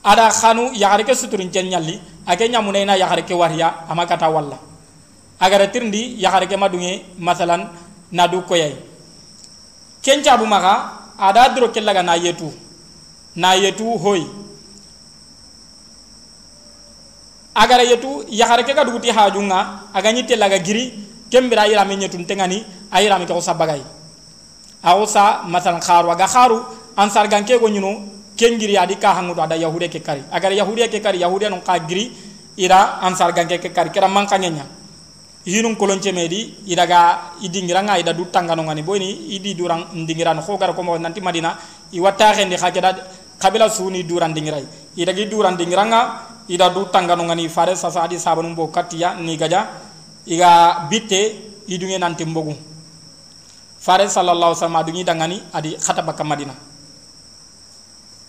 ada 0.05 0.31
khanu 0.33 0.73
yakare 0.73 1.05
ke 1.05 1.13
suturin 1.15 1.51
nyalli 1.51 2.01
ake 2.27 2.49
nyamune 2.49 2.85
na 2.85 2.97
yakare 2.97 3.23
ke 3.23 3.35
wariya 3.35 3.85
amakata 3.89 4.31
walla. 4.31 4.59
Agara 5.41 5.67
tirndi 5.69 6.17
yakare 6.21 6.47
ke 6.47 6.57
madunge 6.57 7.05
masalan 7.19 7.69
nadu 8.13 8.43
koyay 8.45 8.77
kenca 10.03 10.37
bu 10.37 10.47
maka 10.47 11.00
ada 11.21 11.53
dro 11.55 11.69
kellaga 11.69 12.03
na 12.03 12.17
yetu 12.17 12.49
na 13.37 13.53
yetu 13.55 13.85
hoy 13.99 14.25
agara 17.55 17.85
yetu 17.85 18.25
yakare 18.29 18.65
ke 18.65 18.73
kaduguti 18.73 19.11
hajunga 19.13 19.93
aga 19.93 20.13
nyite 20.13 20.35
laga 20.37 20.59
giri 20.59 20.85
kembira 21.31 21.69
ira 21.69 21.85
me 21.85 21.97
nyetun 21.97 22.25
tengani 22.25 22.65
ayira 22.91 23.19
me 23.19 23.27
ko 23.27 23.41
sabagay 23.41 23.85
awsa 24.83 25.45
masalan 25.45 25.81
kharu 25.81 26.09
aga 26.11 26.27
kharu 26.27 26.59
ansar 26.97 27.29
ganke 27.29 27.61
go 27.61 27.69
nyuno 27.69 28.21
kengiri 28.41 28.81
adi 28.81 28.97
ka 28.97 29.13
ada 29.13 29.57
yahude 29.57 29.93
ke 29.93 30.01
kari. 30.01 30.25
Agara 30.33 30.55
yahude 30.57 30.89
ke 30.89 31.03
kari 31.05 31.21
yahude 31.21 31.51
non 31.51 31.61
ka 31.61 31.77
giri 31.85 32.09
ira 32.57 33.05
ansar 33.05 33.33
ganke 33.37 33.61
ke 33.61 33.69
kari 33.69 33.91
kera 33.93 34.09
mankanyanya 34.09 34.80
hinum 35.47 35.77
kolonce 35.77 36.13
medi 36.13 36.65
idaga 36.69 37.33
idingira 37.41 37.81
nga 37.81 37.97
ida 37.97 38.13
dutanga 38.13 38.53
no 38.53 38.69
ngani 38.69 38.83
boyni 38.83 39.33
idi 39.33 39.55
durang 39.55 39.89
ndingira 39.97 40.35
no 40.35 40.43
khogar 40.43 40.75
ko 40.77 40.83
nanti 40.99 41.21
madina 41.21 41.57
i 41.93 42.01
watta 42.01 42.33
khende 42.37 42.57
khajada 42.57 42.97
kabila 43.41 43.73
suni 43.73 44.05
duran 44.05 44.37
dingirai. 44.37 44.67
Idagi 44.97 45.25
duran 45.33 45.57
dingira 45.57 45.85
nga 45.89 46.01
ida 46.49 46.69
dutanga 46.69 47.17
no 47.17 47.25
ngani 47.25 47.49
fare 47.49 47.73
sasa 47.73 48.05
adi 48.05 48.21
sabanu 48.21 48.53
bo 48.55 48.69
katiya 48.69 49.17
ni 49.17 49.37
gaja 49.37 49.81
iga 50.29 50.85
bitte 50.91 51.65
idunge 51.67 51.97
nanti 51.97 52.25
mbogu. 52.29 52.53
Fare 53.81 54.05
sallallahu 54.13 54.53
alaihi 54.53 54.61
wasallam 54.61 55.05
dangani 55.09 55.37
adi 55.57 55.73
khata 55.81 56.05
bakka 56.05 56.21
madina 56.21 56.53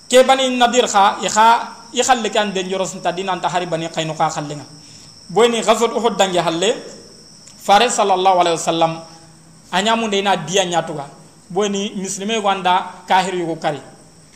ke 0.08 0.24
bani 0.24 0.48
nadir 0.56 0.88
kha 0.88 1.20
i 1.20 1.28
kha 1.28 1.48
i 1.92 2.04
khalle 2.04 2.30
kan 2.32 2.52
den 2.56 2.68
joros 2.72 2.96
tadina 3.04 3.36
anta 3.36 3.52
hari 3.52 3.68
bani 3.68 3.88
qaynu 3.92 4.16
kha 4.16 4.32
boyni 5.32 5.64
ghazwat 5.64 5.92
uhud 5.96 6.20
dangi 6.20 6.40
halle 6.40 6.76
fare 7.62 7.90
sallallahu 7.90 8.38
alaihi 8.42 8.58
wasallam 8.58 8.94
anyamu 9.72 10.10
de 10.10 10.22
na 10.22 10.36
dia 10.36 10.66
nyatuga 10.66 11.06
boni 11.50 11.94
muslime 11.96 12.38
wanda 12.42 13.04
kahir 13.08 13.36
yugo 13.36 13.56
kari. 13.56 13.80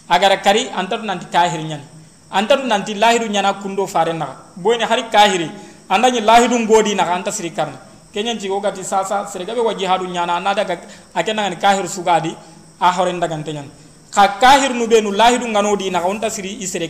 Agar 0.09 0.38
kari 0.43 0.69
antar 0.69 1.01
nanti 1.01 1.25
kahir 1.31 1.61
nyan. 1.65 1.81
Antar 2.29 2.61
nanti 2.65 2.93
lahiru 2.93 3.25
nyana 3.27 3.53
kundo 3.57 3.88
fare 3.88 4.13
na. 4.13 4.27
Boni 4.55 4.83
hari 4.83 5.03
kahiri 5.09 5.49
andani 5.89 6.21
lahiru 6.21 6.59
ngodi 6.59 6.95
na 6.95 7.05
anta 7.13 7.31
sirikar 7.31 7.69
kenyan 8.13 8.39
ci 8.39 8.49
gati 8.49 8.83
sasa 8.83 9.25
sirga 9.29 9.53
be 9.53 9.61
wajihadu 9.61 10.07
nyana 10.09 10.39
na 10.39 10.53
daga 10.53 10.77
akena 11.13 11.49
ni 11.49 11.55
kahir 11.57 11.85
sugadi 11.88 12.33
a 12.81 12.91
horen 12.91 13.19
daga 13.19 13.38
tenyan 13.43 13.69
ka 14.11 14.39
kahir 14.41 14.73
nu 14.73 14.88
benu 14.88 15.11
lahiru 15.13 15.45
ngano 15.47 15.75
di 15.77 15.89
na 15.91 16.01
onta 16.01 16.29
siri 16.29 16.57
isere 16.61 16.89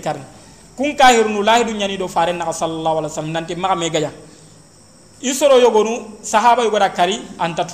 kun 0.77 0.95
kahir 0.95 1.27
nu 1.27 1.41
lahiru 1.43 1.71
nyani 1.75 1.97
do 1.97 2.07
fare 2.07 2.31
na 2.31 2.45
sallallahu 2.51 2.97
alaihi 3.03 3.11
wasallam 3.11 3.31
nanti 3.35 3.55
ma 3.55 3.75
me 3.75 3.89
gaya 5.21 5.31
isoro 5.31 5.59
yogonu 5.59 6.19
sahaba 6.21 6.63
yogoda 6.63 6.89
kari 6.89 7.21
antatu. 7.39 7.73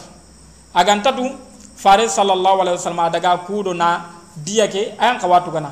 Agantatu 0.74 1.36
fare 1.76 2.08
sallallahu 2.10 2.62
alaihi 2.62 2.78
wasallam 2.78 3.12
daga 3.12 3.38
kudo 3.46 3.74
na 3.74 4.06
diya 4.36 4.68
ke 4.68 4.96
ayan 4.98 5.20
kawatu 5.20 5.52
gana 5.52 5.72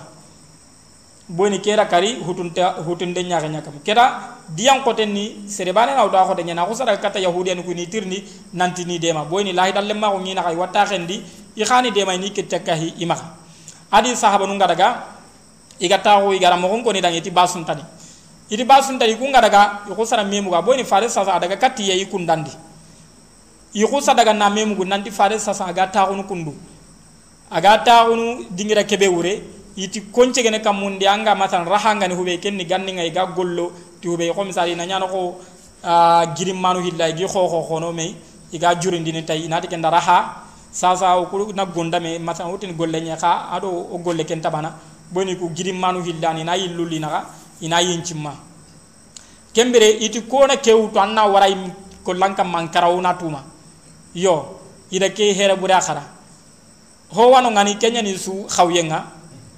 boni 1.29 1.60
kera 1.60 1.86
kari 1.86 2.15
hutunte 2.21 2.62
hutunde 2.86 3.23
nyaga 3.23 3.47
nyakam. 3.47 3.79
Kera 3.84 4.36
diyan 4.49 4.84
koten 4.84 5.13
ni 5.13 5.47
serebane 5.47 5.95
na 5.95 6.05
uda 6.05 6.25
khote 6.25 6.43
nyana 6.43 6.65
kusara 6.65 6.97
kata 6.97 7.19
yahudiyan 7.19 7.63
ku 7.63 7.73
ni 7.73 7.88
tirni 7.88 8.23
nanti 8.53 8.86
ni 8.86 8.99
dema. 8.99 9.23
Boni 9.25 9.53
lahi 9.53 9.71
dalle 9.71 9.93
ma 9.93 10.10
ko 10.12 10.19
ngina 10.19 10.43
kay 10.43 10.55
wata 10.55 10.86
khendi 10.86 11.23
i 11.55 11.63
khani 11.63 11.91
dema 11.91 12.17
ni 12.17 12.32
ke 12.32 12.43
takahi 12.43 12.93
ima 12.99 13.15
adi 13.91 14.15
sahaba 14.15 14.45
nu 14.47 14.55
ngadaga 14.55 15.03
igata 15.79 16.19
ko 16.21 16.34
igara 16.34 16.58
mo 16.58 16.67
ko 16.84 16.91
ni 16.91 17.01
dangi 17.01 17.21
ti 17.21 17.29
basun 17.32 17.65
tani 17.65 17.82
iti 18.49 18.63
basun 18.65 18.97
tari 18.97 19.15
ku 19.15 19.25
daga 19.31 19.85
iku 19.89 20.05
sara 20.05 20.23
memu 20.23 20.49
ga. 20.49 20.62
Boyni 20.62 20.83
fare 20.83 21.09
sasa 21.09 21.39
daga 21.39 21.55
katti 21.55 21.89
ya 21.89 21.95
ikun 21.95 22.25
dandi 22.25 22.51
iku 23.73 24.01
sa 24.01 24.13
daga 24.13 24.33
na 24.33 24.49
memu 24.49 24.75
gu 24.75 24.83
nanti 24.85 25.12
fare 25.12 25.38
sasa 25.39 25.65
aga 25.65 25.88
taunu 25.88 26.23
kundu. 26.23 26.53
Aga 27.51 27.77
taunu 27.85 28.45
dingira 28.49 28.83
kebe 28.83 29.07
wure 29.07 29.41
iti 29.77 30.01
konce 30.12 30.41
gene 30.41 30.59
kam 30.62 30.77
mundi 30.81 31.07
anga 31.07 31.35
matan 31.35 31.65
rahanga 31.65 32.07
ni 32.07 32.15
hube 32.15 32.39
kenni 32.41 32.65
ganni 32.65 32.93
ngai 32.93 33.12
ga 33.12 33.25
gollo 33.27 33.71
ti 34.01 34.07
hube 34.07 34.33
ko 34.33 34.43
misali 34.43 34.75
na 34.75 34.85
nyano 34.85 35.07
ko 35.07 35.39
girim 36.35 36.57
manu 36.59 36.81
hilla 36.81 37.12
gi 37.15 37.25
kho 37.25 37.47
kho 37.47 37.62
khono 37.69 37.93
me 37.93 38.15
iga 38.51 38.75
jurindi 38.75 39.12
ni 39.13 39.23
tay 39.23 39.47
nati 39.47 39.67
ken 39.67 39.81
raha. 39.81 40.45
Sasa 40.71 41.17
ko 41.25 41.51
na 41.53 41.65
gonda 41.65 41.99
me 41.99 42.19
matan 42.19 42.49
wutin 42.49 42.77
golle 42.77 43.01
nya 43.01 43.17
ka 43.17 43.49
ado 43.53 43.69
o 43.69 43.97
golle 43.97 44.25
ken 44.25 44.41
tabana. 44.41 44.73
Boni 45.12 45.35
ku 45.35 45.49
girim 45.49 45.79
manu 45.79 46.01
hilla 46.01 46.33
ni 46.33 46.43
na 46.43 46.53
yilluli 46.53 46.99
na 46.99 47.25
ina 47.62 47.82
yincimma 47.82 48.34
kembere 49.54 49.89
iti 49.89 50.22
kona 50.22 50.58
kewu 50.58 50.89
to 50.93 51.00
anna 51.00 51.26
waray 51.26 51.56
ko 52.04 52.13
lanka 52.13 52.43
man 52.43 52.69
karawna 52.69 53.13
tuma. 53.13 53.43
Yo 54.15 54.60
ida 54.91 55.10
ke 55.10 55.34
hera 55.34 55.56
bura 55.56 55.80
khara 55.82 56.04
ho 57.13 57.32
wano 57.32 57.52
ngani 57.52 57.78
kenya 57.78 58.02
ni 58.02 58.17
su 58.17 58.45
khawyenga 58.48 59.04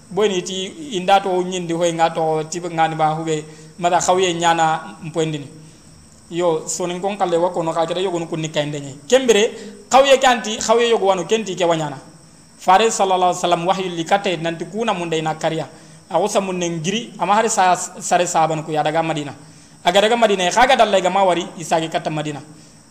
boyni 0.09 0.41
ti 0.43 0.65
inda 0.97 1.19
to 1.21 1.29
nyindi 1.43 1.73
hoy 1.73 1.93
nga 1.93 2.09
to 2.09 2.43
ti 2.49 2.59
ngani 2.59 2.95
ba 2.95 3.15
hube 3.15 3.45
mada 3.79 3.99
khawye 3.99 4.33
nyana 4.33 4.97
mpwendini. 5.03 5.47
Yo 6.31 6.67
sonin 6.67 6.99
kon 7.01 7.17
kalle 7.17 7.37
wa 7.37 7.51
kono 7.51 7.71
ka 7.73 7.85
kede 7.85 8.03
yogon 8.03 8.27
kunni 8.27 8.49
kayde 8.49 8.79
nyi 8.79 8.95
kembere 9.07 9.51
khawye 9.89 10.17
kanti 10.17 10.57
khawye 10.57 10.89
yogo 10.89 11.05
wano 11.05 11.23
kenti 11.25 11.55
ke 11.55 11.63
wanyana. 11.63 11.97
Fare 12.57 12.91
sallallahu 12.91 13.33
alaihi 13.33 13.41
wasallam 13.41 13.67
wahyu 13.67 13.89
likate 13.95 14.37
nanti 14.37 14.65
kuna 14.65 14.93
munde 14.93 15.21
na 15.21 15.35
kariya 15.35 15.67
ago 16.11 16.27
samun 16.27 16.57
nen 16.57 16.81
giri 16.81 17.13
ama 17.19 17.35
hari 17.35 17.49
sa 17.49 17.75
sare 17.75 18.27
saban 18.27 18.63
ku 18.63 18.71
ya 18.71 18.83
daga 18.83 19.01
madina. 19.01 19.33
Aga 19.83 20.01
daga 20.01 20.15
madina 20.15 20.43
ya 20.43 20.51
kaga 20.51 20.75
dalle 20.75 21.01
ma 21.09 21.23
wari 21.23 21.47
isagi 21.57 21.89
kata 21.89 22.09
madina. 22.09 22.41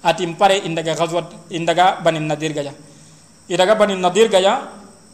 Ati 0.03 0.27
pare 0.35 0.59
indaga 0.65 0.95
ghazwat 0.95 1.51
indaga 1.51 2.01
banin 2.03 2.27
nadir 2.27 2.53
gaya. 2.53 2.73
Idaga 3.49 3.75
banin 3.77 4.01
nadir 4.01 4.29
gaya 4.29 4.69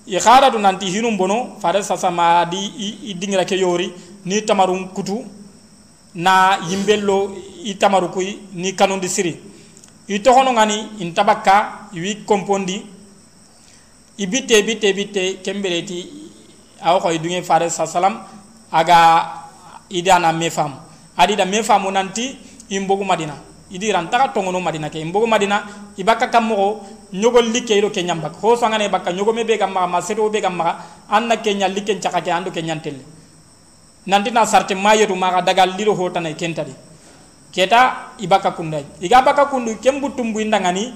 i 0.06 0.18
khara 0.18 0.50
du 0.50 0.58
nanti 0.58 0.86
hinum 0.86 1.16
bono 1.16 1.58
fare 1.60 1.82
sasa 1.82 2.10
ma 2.10 2.44
di 2.44 3.14
dingira 3.18 3.44
ke 3.44 3.56
yori 3.58 3.92
ni 4.24 4.42
tamarum 4.42 4.88
kutu 4.94 5.24
na 6.14 6.58
yimbello 6.68 7.34
i 7.64 7.74
tamaru 7.74 8.08
kuy 8.10 8.38
ni 8.54 8.72
kanundi 8.72 9.08
siri. 9.08 9.40
I 10.08 10.20
tohono 10.20 10.52
ngani 10.52 11.00
in 11.00 11.12
tabakka 11.12 11.90
wi 11.92 12.22
kompondi 12.24 12.86
i 14.18 14.26
bitte 14.26 14.62
bitte 14.62 14.94
bitte 14.94 15.42
kembeleti 15.42 16.25
aw 16.82 17.00
koy 17.00 17.18
dunge 17.18 17.42
fare 17.42 17.68
sa 17.70 17.86
salam 17.86 18.20
aga 18.72 18.98
idana 19.90 20.32
me 20.32 20.50
fam 20.50 20.72
adi 21.16 21.34
da 21.36 21.44
me 21.44 21.62
famu 21.62 21.90
nanti 21.90 22.36
imbogu 22.70 23.04
madina. 23.04 23.34
Idi 23.66 23.90
ran 23.90 24.06
taga 24.06 24.30
tongono 24.30 24.60
madina 24.62 24.86
ke 24.88 25.02
mbogo 25.04 25.26
madina 25.26 25.66
ibaka 25.98 26.28
kammo 26.30 26.86
nyogol 27.12 27.50
like 27.52 27.66
do 27.80 27.90
ke 27.90 27.98
nyamba 28.02 28.30
ho 28.40 28.54
sangane 28.54 28.88
baka 28.88 29.10
nyogo 29.10 29.34
me 29.34 29.42
be 29.42 29.58
gamma 29.58 29.88
ma 29.88 29.98
seto 30.00 30.30
be 30.30 30.40
gamma 30.40 30.76
anna 31.10 31.36
ke 31.42 31.50
nyal 31.52 31.74
like 31.74 31.98
chaka 32.00 32.20
ke 32.22 32.30
ando 32.30 32.52
ke 32.52 32.62
nyantel 32.62 32.94
nanti 34.06 34.30
na 34.30 34.46
sarte 34.46 34.74
mayetu 34.78 35.16
maga 35.18 35.42
dagal 35.42 35.74
liro 35.76 35.94
hotana 35.98 36.30
kentadi 36.34 36.70
keta 37.50 38.14
ibaka 38.22 38.52
kundai. 38.54 38.86
Iga 39.02 39.22
baka 39.24 39.46
kundu 39.50 39.74
kembu 39.82 40.14
tumbu 40.14 40.38
indangani 40.38 40.94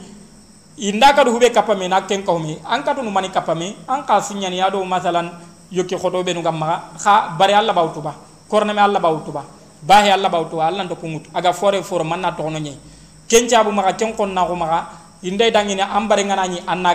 inda 0.78 1.12
ka 1.12 1.24
do 1.24 1.32
hube 1.32 1.50
kapame 1.50 1.88
na 1.88 2.02
ken 2.06 2.22
mi 2.40 2.56
an 2.70 2.84
ka 2.84 2.94
nu 2.94 3.10
mani 3.10 3.30
kapame 3.30 3.74
an 3.88 4.06
ka 4.06 4.20
sinyani 4.22 4.62
ado 4.62 4.84
masalan 4.84 5.26
yoki 5.70 5.96
khoto 5.96 6.22
be 6.24 6.32
nu 6.34 6.42
gamma 6.42 6.90
kha 6.98 7.34
bari 7.38 7.52
alla 7.52 7.72
bawtuba 7.72 8.14
korne 8.48 8.72
me 8.72 8.80
alla 8.80 8.98
bawtuba 9.00 9.44
bahi 9.82 10.10
alla 10.10 10.28
bawtu 10.28 10.60
alla 10.60 10.84
ndo 10.84 10.94
kungut 10.96 11.24
aga 11.34 11.52
fore 11.52 11.82
fore 11.82 12.04
manna 12.04 12.32
to 12.32 12.42
no 12.50 12.58
nyi 12.58 12.76
kenca 13.28 13.64
bu 13.64 13.72
maka 13.72 13.92
ken 13.94 14.12
kon 14.14 14.28
na 14.32 14.44
ko 14.44 14.54
maka 14.54 14.86
inde 15.22 15.50
dangini 15.50 15.80
ambare 15.80 16.24
ngana 16.24 16.46
nyi 16.48 16.60
anna 16.66 16.94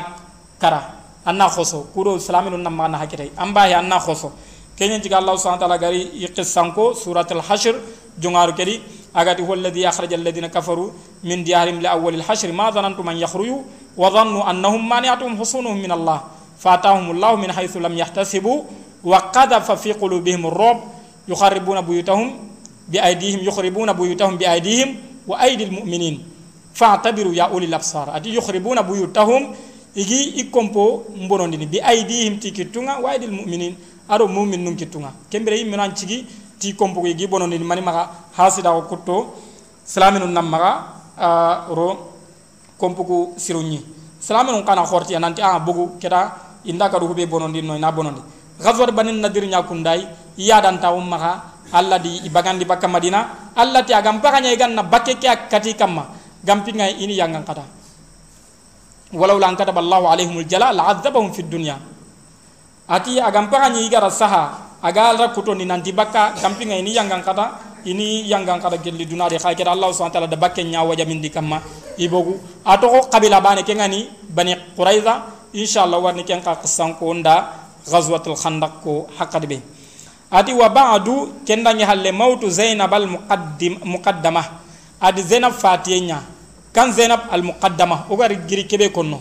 kara 0.60 0.82
anna 1.26 1.50
khoso 1.50 1.88
kuro 1.94 2.16
islaminu 2.18 2.58
nam 2.58 2.76
mana 2.76 2.98
hakire 2.98 3.32
ambahi 3.38 3.74
anna 3.74 4.00
khoso 4.00 4.32
kenyen 4.78 5.02
tiga 5.02 5.18
allah 5.18 5.34
subhanahu 5.38 5.62
wa 5.62 5.68
ta'ala 5.68 5.78
gari 5.82 6.12
yiqissanko 6.14 6.94
suratul 6.94 7.42
hashr 7.42 7.74
jungaru 8.20 8.54
kedi 8.54 8.82
agati 9.14 9.42
huwa 9.42 9.56
alladhi 9.58 9.86
akhrajal 9.86 10.22
ladina 10.22 10.50
kafaru 10.50 10.94
min 11.24 11.44
diyarihim 11.44 11.80
li 11.82 11.88
awwalil 11.88 12.22
hashr 12.22 12.52
ma 12.54 12.70
dhanantum 12.72 13.08
an 13.10 13.18
yakhruju 13.18 13.64
wa 13.98 14.10
dhannu 14.12 14.44
annahum 14.46 14.84
mani'atuhum 14.88 15.38
husunuhum 15.40 15.80
min 15.82 15.92
allah 15.92 16.22
fatahumullahu 16.58 17.38
min 17.38 17.50
haythu 17.52 17.80
lam 17.80 17.94
yahtasibu 17.98 18.66
wa 19.04 19.32
qadhafa 19.32 19.78
fi 19.78 19.94
qulubihim 19.94 20.46
ar-ru'b 20.46 20.78
yukharibuna 21.28 21.82
buyutahum 21.82 22.34
biaydihim 22.88 23.40
yukhribuna 23.46 23.94
buyutahum 23.94 24.38
biaydihim 24.38 24.98
wa 25.28 25.38
aydil 25.40 25.72
mu'minin 25.72 26.22
fa'tabiru 26.74 27.34
ya 27.34 27.50
ulil 27.50 27.74
absar 27.74 28.10
ati 28.14 28.30
yukhribuna 28.30 28.84
buyutahum 28.84 29.56
igi 29.96 30.24
ikompo 30.42 31.06
mbonondini 31.16 31.66
bi 31.66 31.82
aydihim 31.82 32.38
tikitunga 32.40 33.00
wa 33.02 33.12
aydil 33.12 33.32
mu'minin 33.32 33.76
aro 34.10 34.28
mu'min 34.28 34.62
nun 34.64 34.76
kitunga 34.76 35.12
kembere 35.32 35.58
yimmi 35.58 35.78
nan 35.78 35.96
cigi 35.96 36.26
ti 36.60 36.74
kompo 36.76 37.06
igi 37.08 37.28
bonondini 37.28 37.64
mani 37.64 37.82
maga 37.82 38.10
hasida 38.38 38.70
ko 38.72 38.82
kutto 38.90 39.34
salaminu 39.84 40.28
nam 40.28 40.46
maga 40.50 40.72
ro 41.74 42.12
kompo 42.78 43.04
ku 43.04 43.18
sirunyi 43.38 43.82
kana 44.66 44.84
khorti 44.86 45.18
nanti 45.20 45.42
a 45.42 45.60
bugu 45.60 45.98
inda 46.66 46.90
ka 46.90 46.98
ruhube 46.98 47.26
bonondi 47.30 47.62
no 47.62 47.78
na 47.78 47.92
bonondi. 47.92 48.22
Ghazwat 48.62 48.96
banin 48.96 49.20
nadir 49.20 49.44
nya 49.48 49.64
kundai 49.64 50.08
iya 50.40 50.62
dan 50.64 50.80
tawum 50.80 51.04
maka 51.04 51.60
alla 51.74 52.00
di 52.00 52.24
ibagandi 52.24 52.64
bakka 52.64 52.88
madina 52.88 53.52
alla 53.56 53.84
ti 53.84 53.92
agam 53.92 54.22
pakanya 54.24 54.54
iganna 54.54 54.84
bakke 54.84 55.20
ke 55.20 55.50
kati 55.50 55.76
kamma. 55.76 56.24
Gampinga 56.46 56.86
ini 57.02 57.18
yang 57.18 57.34
kata 57.42 57.66
walau 59.18 59.42
lan 59.42 59.58
kata 59.58 59.74
ballahu 59.74 60.06
alaihimul 60.06 60.46
jala 60.46 60.70
la'adzabahum 60.70 61.34
fid 61.34 61.50
dunya. 61.50 61.74
Ati 62.86 63.18
agam 63.18 63.50
pakanya 63.50 63.82
igara 63.82 64.14
saha 64.14 64.78
agal 64.86 65.18
ra 65.18 65.34
kuto 65.34 65.58
ni 65.58 65.66
nanti 65.66 65.90
bakka 65.90 66.38
gampinga 66.38 66.78
ini 66.78 66.94
yang 66.94 67.10
kata 67.10 67.82
ini 67.90 68.30
yang 68.30 68.46
kata 68.46 68.78
gelli 68.78 69.10
dunari 69.10 69.42
khay 69.42 69.58
kira 69.58 69.74
allah 69.74 69.90
subhanahu 69.90 70.14
wa 70.14 70.18
ta'ala 70.22 70.30
da 70.30 70.38
bakke 70.38 70.62
nyawa 70.62 70.94
jamin 70.94 71.18
di 71.18 71.34
kamma. 71.34 71.58
Ibogu 71.98 72.38
ato 72.62 72.86
ko 72.94 73.00
qabila 73.10 73.42
bane 73.42 73.66
ke 73.66 73.74
ngani 73.74 74.30
bani 74.30 74.54
quraiza 74.78 75.34
inshallah 75.56 76.00
warni 76.04 76.24
ken 76.28 76.42
ka 76.44 76.56
qissan 76.60 76.96
ko 77.00 77.14
nda 77.14 77.50
ghazwatul 77.88 78.36
khandaq 78.36 78.84
ko 78.84 79.08
hakadi 79.18 79.62
adi 80.32 80.52
wa 80.54 80.68
ba'du 80.70 81.42
kendangi 81.48 81.84
halle 81.84 82.12
mautu 82.12 82.50
zainab 82.50 82.94
al 82.94 83.08
muqaddim 83.08 83.80
muqaddama 83.84 84.44
adi 85.00 85.22
zainab 85.24 85.54
fatiyenya 85.54 86.20
kan 86.76 86.92
zainab 86.92 87.32
al 87.32 87.44
muqaddama 87.44 88.06
ogari 88.12 88.36
giri 88.48 88.68
kebe 88.68 88.92
konno. 88.92 89.20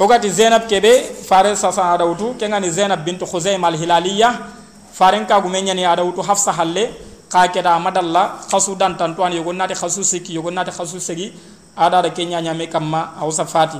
Ogati 0.00 0.28
zainab 0.32 0.68
kebe 0.68 1.24
fare 1.28 1.56
sasa 1.56 1.92
adawtu 1.92 2.36
kengani 2.36 2.70
zainab 2.70 3.04
bint 3.04 3.20
khuzaim 3.24 3.64
al 3.64 3.76
hilaliya 3.76 4.32
faren 4.92 5.24
ka 5.26 5.40
gumenya 5.40 5.74
ni 5.74 5.84
adawtu 5.84 6.20
hafsa 6.22 6.52
halle. 6.52 7.08
Ka 7.30 7.46
keda 7.46 7.78
madalla 7.78 8.42
khasu 8.50 8.74
dan 8.74 8.98
tantuan 8.98 9.30
yogo 9.30 9.52
nati 9.54 9.74
khasu 9.74 10.02
siki 10.02 10.34
yogo 10.34 10.50
nati 10.50 10.74
khasu 10.74 10.98
sigi 10.98 11.30
ada 11.78 12.02
da 12.02 12.10
kenya 12.10 12.42
nyame 12.42 12.66
kamma 12.66 13.14
awsa 13.22 13.46
fati 13.46 13.78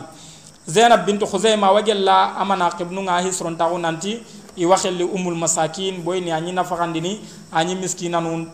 zainab 0.66 1.06
bint 1.06 1.22
khuzaim 1.24 1.62
wajalla 1.62 2.36
amana 2.36 2.70
qibnu 2.70 3.02
nga 3.02 3.20
hisron 3.20 3.56
tawo 3.56 3.78
nanti 3.78 4.22
i 4.56 4.66
waxelli 4.66 5.04
umul 5.04 5.34
masakin 5.34 6.02
boy 6.02 6.20
ni 6.20 6.32
anyi 6.32 6.52
nafakandini 6.52 7.20
anyi 7.52 7.74
miskinanu 7.74 8.46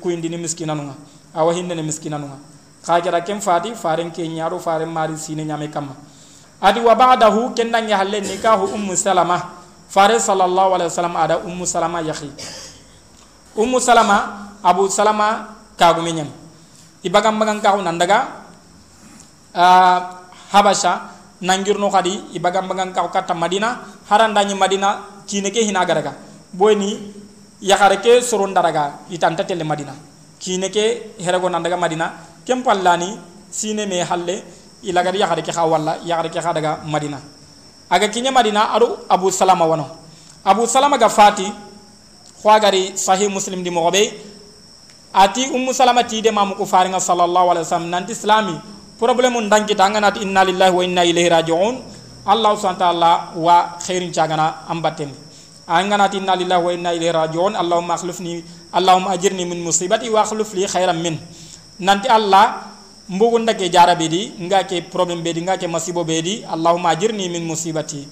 kuyindini 0.00 0.36
miskinanu 0.36 0.82
nga 0.82 0.94
awa 1.34 1.54
hindene 1.54 1.82
miskinanu 1.82 2.26
nga. 2.26 2.38
Khajara 2.80 3.20
kem 3.20 3.40
fati 3.40 3.74
faren 3.74 4.10
ke 4.10 4.26
nyaro 4.26 4.58
faren 4.58 4.88
mari 4.88 5.16
sine 5.16 5.44
nyame 5.44 5.68
kamma 5.68 5.94
adi 6.60 6.80
wa 6.80 6.94
ba'dahu 6.94 7.54
kendangi 7.54 7.92
halle 7.92 8.20
nikahu 8.20 8.74
ummu 8.74 8.96
salama. 8.96 9.60
Fare 9.90 10.20
sallallahu 10.20 10.74
alaihi 10.78 10.86
wasallam 10.86 11.16
ada 11.16 11.38
ummu 11.42 11.66
salama 11.66 11.98
yakhi. 12.00 12.30
Ummu 13.58 13.80
salama 13.82 14.46
abu 14.62 14.86
salama 14.88 15.56
kagu 15.76 16.04
menyam 16.04 16.28
ibagam 17.00 17.40
bagang 17.40 17.60
kagu 17.64 17.80
nandaga 17.80 18.44
uh, 19.56 19.98
habasha 20.52 21.08
nangirno 21.40 21.88
kadi 21.90 22.36
ibagam 22.36 22.68
bagang 22.68 22.92
kagu 22.92 23.08
kata 23.08 23.34
madina 23.34 23.80
harandañi 24.08 24.54
madina 24.54 25.22
kine 25.26 25.50
ke 25.50 25.64
hina 25.64 25.84
garaga 25.84 26.12
boyni 26.52 27.12
yakare 27.60 28.00
ke 28.00 28.20
soron 28.22 28.52
daraga 28.52 29.04
itanta 29.10 29.44
tele 29.44 29.64
madina 29.64 29.94
kine 30.38 30.68
ke 30.68 31.16
herego 31.18 31.48
nandaga 31.48 31.76
madina 31.76 32.06
kem 32.44 32.62
pallani 32.62 33.18
sine 33.50 33.86
me 33.88 34.04
halle 34.04 34.42
ilagari 34.84 35.20
yakare 35.20 35.42
ke 35.42 35.52
khawalla 35.52 36.00
yakare 36.04 36.28
ke 36.28 36.40
khadaga 36.40 36.84
madina 36.84 37.18
aga 37.90 38.08
kinya 38.08 38.30
madina 38.32 38.72
adu 38.72 38.86
abu 39.08 39.30
salama 39.30 39.66
wano. 39.66 39.86
Abu 40.44 40.64
salama 40.66 40.96
ga 40.96 41.08
fati 41.08 41.44
khwagari 42.40 42.96
sahih 42.96 43.28
muslim 43.28 43.60
di 43.62 43.68
mogobe 43.68 44.08
ati 45.12 45.50
ummu 45.52 45.74
salama 45.74 46.04
ti 46.04 46.22
de 46.22 46.30
mamu 46.30 46.54
ko 46.56 46.64
faringa 46.64 47.00
sallallahu 47.00 47.50
alaihi 47.52 47.64
wasallam 47.68 47.90
nanti 47.90 48.14
islami 49.00 49.16
problème 49.16 49.40
ndangi 49.48 49.74
tangana 49.74 50.12
inna 50.20 50.44
lillahi 50.44 50.72
wa 50.76 50.84
inna 50.84 51.04
ilaihi 51.04 51.28
raji'un. 51.28 51.74
Allah 52.26 52.52
subhanahu 52.52 53.00
wa 53.00 53.32
wa 53.34 53.56
khairin 53.80 54.12
chagana 54.12 54.68
ambaten. 54.68 55.08
Angana 55.66 56.12
inna 56.12 56.36
lillahi 56.36 56.64
wa 56.64 56.72
inna 56.72 56.90
ilaihi 56.92 57.12
rajiun. 57.12 57.56
Allahumma 57.56 57.94
akhlifni 57.94 58.44
allahumma 58.72 59.16
ajirni 59.16 59.48
min 59.48 59.64
musibati 59.64 60.10
wa 60.10 60.20
akhlif 60.20 60.52
li 60.52 60.66
khairan 60.68 61.00
min. 61.00 61.16
Nanti 61.80 62.08
allah 62.08 62.76
mbugu 63.08 63.38
ndake 63.38 63.70
jarabe 63.72 64.08
di 64.08 64.32
ngake 64.36 64.92
problem 64.92 65.22
be 65.22 65.32
di 65.32 65.40
ngake 65.42 65.66
masibo 65.66 66.04
be 66.04 66.20
di 66.22 66.44
allahumma 66.44 66.92
ajirni 66.92 67.28
min 67.32 67.44
musibati. 67.46 68.04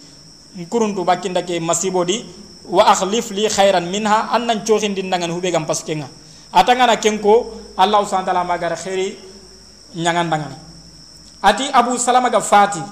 Kuruntu 0.70 1.05
bakki 1.05 1.28
ndake 1.28 1.61
masibo 1.61 2.01
di 2.05 2.24
wa 2.68 2.89
akhlif 2.89 3.30
li 3.30 3.45
khairan 3.49 3.84
minha 3.93 4.32
annan 4.32 4.64
din 4.64 5.11
dangan 5.11 5.30
hube 5.32 5.53
gam 5.53 5.64
paskenga 5.64 6.09
atangana 6.53 6.97
kenko 6.97 7.53
allah 7.76 8.05
subhanahu 8.05 8.24
wa 8.24 8.32
ta'ala 8.32 8.45
magara 8.45 8.76
khairi 8.76 9.16
nyangan 9.97 10.28
dangan 10.28 10.67
ati 11.43 11.70
abu 11.72 11.99
salama 11.99 12.30
ga 12.30 12.41
fati 12.41 12.82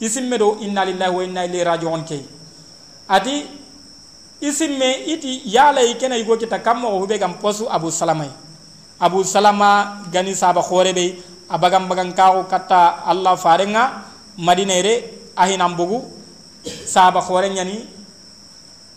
isimme 0.00 0.38
do 0.38 0.56
inna 0.60 0.84
lillahi 0.84 1.10
wa 1.16 1.24
inna 1.24 1.44
ilaihi 1.44 1.64
raji'un 1.64 2.04
kay 2.04 2.22
ati 3.08 3.46
isimme 4.40 4.92
iti 5.06 5.42
yala 5.44 5.82
ikena 5.82 6.16
igo 6.16 6.36
kita 6.36 6.58
kammo 6.58 6.88
hube 6.98 7.18
gam 7.18 7.34
posu 7.38 7.66
abu 7.70 7.90
salama. 7.90 8.26
Abu 9.00 9.22
salama 9.24 10.02
gani 10.10 10.34
saba 10.34 10.62
khore 10.62 10.92
be 10.94 11.22
abagam 11.50 11.86
bagan 11.88 12.10
kawo 12.14 12.44
kata 12.50 13.02
allah 13.06 13.36
farenga 13.38 14.02
madina 14.38 14.74
re 14.82 15.06
ahinam 15.38 15.74
bugu 15.76 16.02
saba 16.86 17.22
khore 17.22 17.46
nyani 17.50 17.86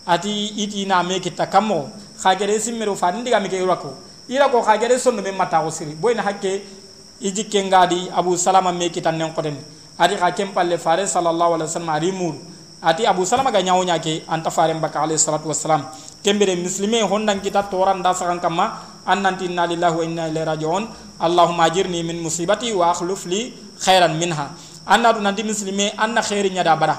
ati 0.06 0.46
iti 0.58 0.86
na 0.86 1.02
me 1.02 1.20
kita 1.22 1.46
kammo 1.46 1.90
khagere 2.18 2.58
simme 2.58 2.84
do 2.84 2.94
fandi 2.94 3.22
diga 3.22 3.38
me 3.40 3.48
ke 3.48 3.62
rako 3.62 3.94
ira 4.28 4.48
ko 4.50 4.58
khagere 4.62 4.98
sonno 4.98 5.22
me 5.22 5.30
mata 5.30 5.62
ko 5.62 5.70
siri 5.70 5.94
boyna 5.94 6.22
hakke 6.22 6.62
iji 7.22 7.46
kengadi 7.46 8.10
abu 8.10 8.34
salama 8.36 8.74
me 8.74 8.90
kita 8.90 9.14
nen 9.14 9.30
koden. 9.32 9.56
Ati 9.98 10.18
ka 10.18 10.34
kem 10.34 10.50
palle 10.50 10.76
fare 10.76 11.06
sallallahu 11.06 11.54
alaihi 11.56 11.68
wasallam 11.70 11.94
ari 11.94 12.10
mur. 12.10 12.34
Ati 12.82 13.06
abu 13.06 13.22
salama 13.22 13.54
ga 13.54 13.62
nyawo 13.62 13.86
nyake 13.86 14.26
anta 14.26 14.50
fare 14.50 14.74
mbaka 14.74 15.06
alaihi 15.06 15.22
salatu 15.22 15.46
wassalam. 15.46 15.86
Kembere 16.22 16.58
muslime 16.58 16.98
hondan 17.06 17.38
kita 17.38 17.70
toran 17.70 18.02
da 18.02 18.10
sakan 18.10 18.42
kama 18.42 18.82
annanti 19.06 19.46
inna 19.46 19.70
lillahi 19.70 19.94
wa 19.94 20.04
inna 20.04 20.24
ilaihi 20.26 20.46
rajiun. 20.46 20.84
Allahumma 21.22 21.70
ajirni 21.70 22.02
min 22.02 22.18
musibati 22.18 22.74
wa 22.74 22.90
akhlif 22.90 23.26
li 23.30 23.54
khairan 23.78 24.18
minha. 24.18 24.50
Anna 24.82 25.14
nanti 25.14 25.46
muslime 25.46 25.94
anna 25.94 26.18
khairi 26.26 26.50
nyada 26.50 26.74
bara 26.74 26.98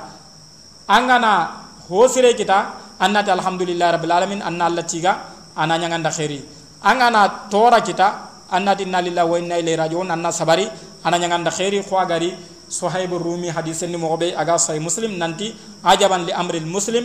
angana 0.88 1.68
hosire 1.92 2.32
kita 2.32 2.80
annati 2.96 3.28
alhamdulillah 3.28 4.00
rabbil 4.00 4.12
alamin 4.16 4.40
anna 4.40 4.72
allah 4.72 4.88
tiga 4.88 5.20
ana 5.52 5.76
nyanganda 5.76 6.08
khairi. 6.08 6.40
Angana 6.80 7.52
tora 7.52 7.84
kita 7.84 8.33
annati 8.51 8.83
inna 8.85 9.01
lillahi 9.03 9.29
wa 9.29 9.39
inna 9.39 9.55
ilaihi 9.59 9.77
rajiun 9.77 10.11
anna 10.11 10.33
sabari 10.33 10.67
ana 11.05 11.19
nyanganda 11.19 11.51
khairi 11.51 11.83
khwagari 11.83 12.33
صهيب 12.69 13.09
الرومي 13.17 13.49
حديث 13.57 13.89
مغبي 13.97 14.37
أجا 14.37 14.57
صحيح 14.61 14.85
مسلم 14.85 15.17
ننتي 15.17 15.49
عجبا 15.89 16.29
لأمر 16.29 16.55
المسلم 16.69 17.05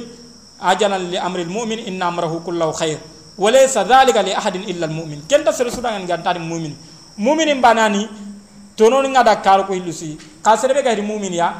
عجبا 0.60 1.00
لأمر 1.16 1.40
المؤمن 1.48 1.80
إن 1.88 2.04
أمره 2.04 2.44
كله 2.44 2.68
خير 2.76 2.98
وليس 3.40 3.72
ذلك 3.78 4.12
لأحد 4.28 4.56
إلا 4.68 4.86
المؤمن 4.92 5.24
كنت 5.32 5.48
سرسودا 5.56 5.96
أن 5.96 6.04
غانتار 6.04 6.36
المؤمن 6.36 6.74
mu'minin 7.18 7.62
banani 7.62 8.10
tonon 8.76 9.06
ngada 9.10 9.36
kar 9.42 9.68
ko 9.70 9.74
hilusi 9.74 10.18
kasere 10.42 10.74
be 10.74 10.82
gari 10.82 11.02
mu'min 11.02 11.34
ya 11.34 11.54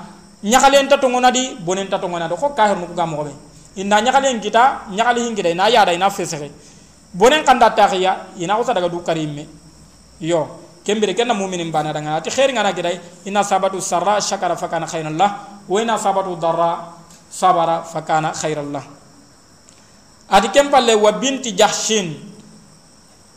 nyakalen 0.44 0.90
ta 0.90 0.98
tongona 0.98 1.30
di 1.32 1.56
bonen 1.62 1.88
ta 1.88 2.00
tongona 2.02 2.28
do 2.28 2.36
ko 2.36 2.50
kahir 2.58 2.76
mu 2.76 2.88
ga 2.96 3.06
mo 3.06 3.24
be 3.24 3.32
inda 3.78 4.02
nyakalen 4.02 4.42
kita 4.42 4.90
nyakali 4.90 5.22
hingida 5.30 5.54
na 5.54 5.70
yada 5.70 5.94
ina 5.94 6.10
fesere 6.10 6.50
bonen 7.14 7.46
kanda 7.46 7.70
taxiya 7.70 8.34
ina 8.42 8.58
ko 8.58 8.64
daga 8.66 8.90
du 8.90 9.00
karimme 9.06 9.46
yo 10.21 10.61
kembere 10.85 11.15
kenna 11.15 11.35
mu'minin 11.35 11.71
bana 11.71 11.93
daga 11.93 12.17
ati 12.19 12.31
khair 12.33 12.49
ngana 12.53 12.73
gidai 12.73 12.97
ina 13.29 13.45
sabatu 13.45 13.77
sarra 13.81 14.19
shakara 14.25 14.57
fakana 14.57 14.87
khairan 14.89 15.15
lah 15.21 15.61
wa 15.69 15.77
ina 15.83 16.01
sabatu 16.01 16.33
darra 16.41 16.97
sabara 17.31 17.85
fakana 17.85 18.33
khairan 18.33 18.73
lah 18.73 18.85
ati 20.33 20.49
kempalle 20.49 20.97
wa 20.97 21.13
binti 21.13 21.53
jahshin 21.53 22.17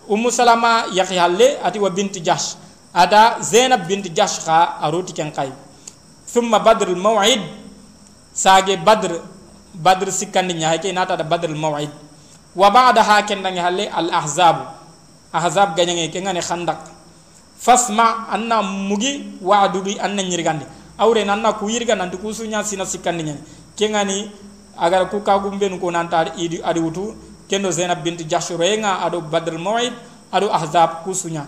ummu 0.07 0.31
salama 0.31 0.87
yakhi 0.95 1.15
halle 1.19 1.59
ati 1.59 1.77
wa 1.79 1.89
binti 1.91 2.19
jahsh 2.23 2.55
ada 2.95 3.39
zainab 3.43 3.87
binti 3.87 4.09
jahsh 4.11 4.43
kha 4.43 4.79
aruti 4.83 5.13
ken 5.13 5.31
kai 5.31 5.51
thumma 6.27 6.59
badr 6.59 6.89
al 6.91 6.99
maw'id 6.99 7.39
sage 8.33 8.75
badr 8.79 9.19
badr 9.75 10.07
sikandi 10.11 10.55
nya 10.55 10.75
ke 10.79 10.91
nata 10.91 11.15
da 11.15 11.23
badr 11.23 11.51
al 11.51 11.59
maw'id 11.59 11.91
wa 12.55 12.67
ba'daha 12.71 13.23
ken 13.27 13.43
dangi 13.43 13.59
halle 13.59 13.85
al 13.91 14.07
ahzab 14.11 14.80
ahzab 15.33 15.75
ganyange 15.75 16.11
ke 16.11 16.19
ngane 16.19 16.41
khandak. 16.43 16.79
Fasma 17.61 18.27
anna 18.31 18.61
mugi 18.61 19.37
wa'du 19.41 19.85
bi 19.85 19.93
anna 20.01 20.23
nyirgandi 20.25 20.65
awre 20.97 21.21
nanna 21.25 21.53
ku 21.53 21.69
yirga 21.69 21.95
nan 21.95 22.09
ku 22.09 22.33
sunya 22.33 22.65
sina 22.65 22.85
sikandi 22.85 23.23
nya 23.23 23.35
ke 23.77 23.85
ngani 23.85 24.29
agar 24.77 25.09
ku 25.09 25.21
ka 25.21 25.37
gumben 25.37 25.77
ko 25.77 25.89
nan 25.93 26.09
tar 26.09 26.33
idi 26.41 26.57
adi 26.57 26.79
wutu 26.81 27.13
kendo 27.45 27.69
zainab 27.69 28.01
bint 28.01 28.25
jahsh 28.25 28.57
renga 28.57 29.05
ado 29.05 29.21
badr 29.21 29.57
mawid 29.61 29.93
ado 30.33 30.49
ahzab 30.49 31.05
kusunya. 31.05 31.45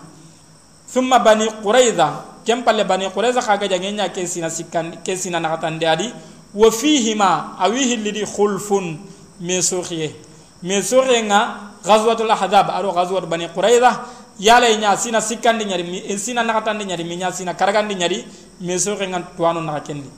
Thumma 0.86 1.18
bani 1.18 1.50
quraiza 1.62 2.38
kem 2.46 2.62
palle 2.62 2.86
bani 2.86 3.10
quraiza 3.10 3.42
khaga 3.42 3.66
jangenya 3.66 4.06
ke 4.14 4.22
sina 4.26 4.46
sikkan 4.46 5.02
ke 5.02 5.18
sina 5.18 5.42
nakatan 5.42 5.82
de 5.82 5.86
adi 5.86 6.08
wa 6.54 6.70
fihima 6.70 7.58
awihi 7.58 7.98
lidi 7.98 8.22
khulfun 8.22 9.02
me 9.40 9.58
sokhiye 9.58 10.14
me 10.62 10.78
sokhenga 10.78 11.73
ghazwatul 11.83 12.31
ahzab 12.31 12.69
ado 12.69 12.91
ghazwat 12.91 13.25
bani 13.25 13.47
quraiza 13.49 14.05
yala 14.39 14.67
nya 14.75 14.97
sina 14.97 15.21
sikkandi 15.21 15.65
nyari 15.65 15.83
mi 15.83 16.17
sina 16.17 16.43
nakatan 16.43 16.81
nyari 16.83 17.03
mi 17.03 17.15
nya 17.15 17.31
sina 17.31 17.53
karagandi 17.53 17.95
nyari 17.95 18.25
me 18.61 18.79
sokhenga 18.79 19.35
tuano 19.37 19.61
nakakendi 19.61 20.09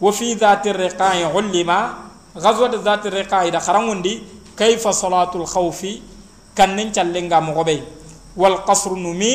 wa 0.00 0.12
fi 0.12 0.34
dhati 0.34 0.72
riqa'i 0.72 1.24
ulima 1.34 2.08
غزوة 2.38 2.74
ذات 2.86 3.02
الرقاء 3.10 3.48
إذا 3.50 3.58
خرموندي 3.58 4.14
كيف 4.54 4.84
صلاة 4.88 5.32
الخوف 5.34 5.80
كان 6.56 6.70
ننشالنغا 6.76 7.38
مغبي 7.48 7.78
والقصر 8.36 8.92
نمي 8.94 9.32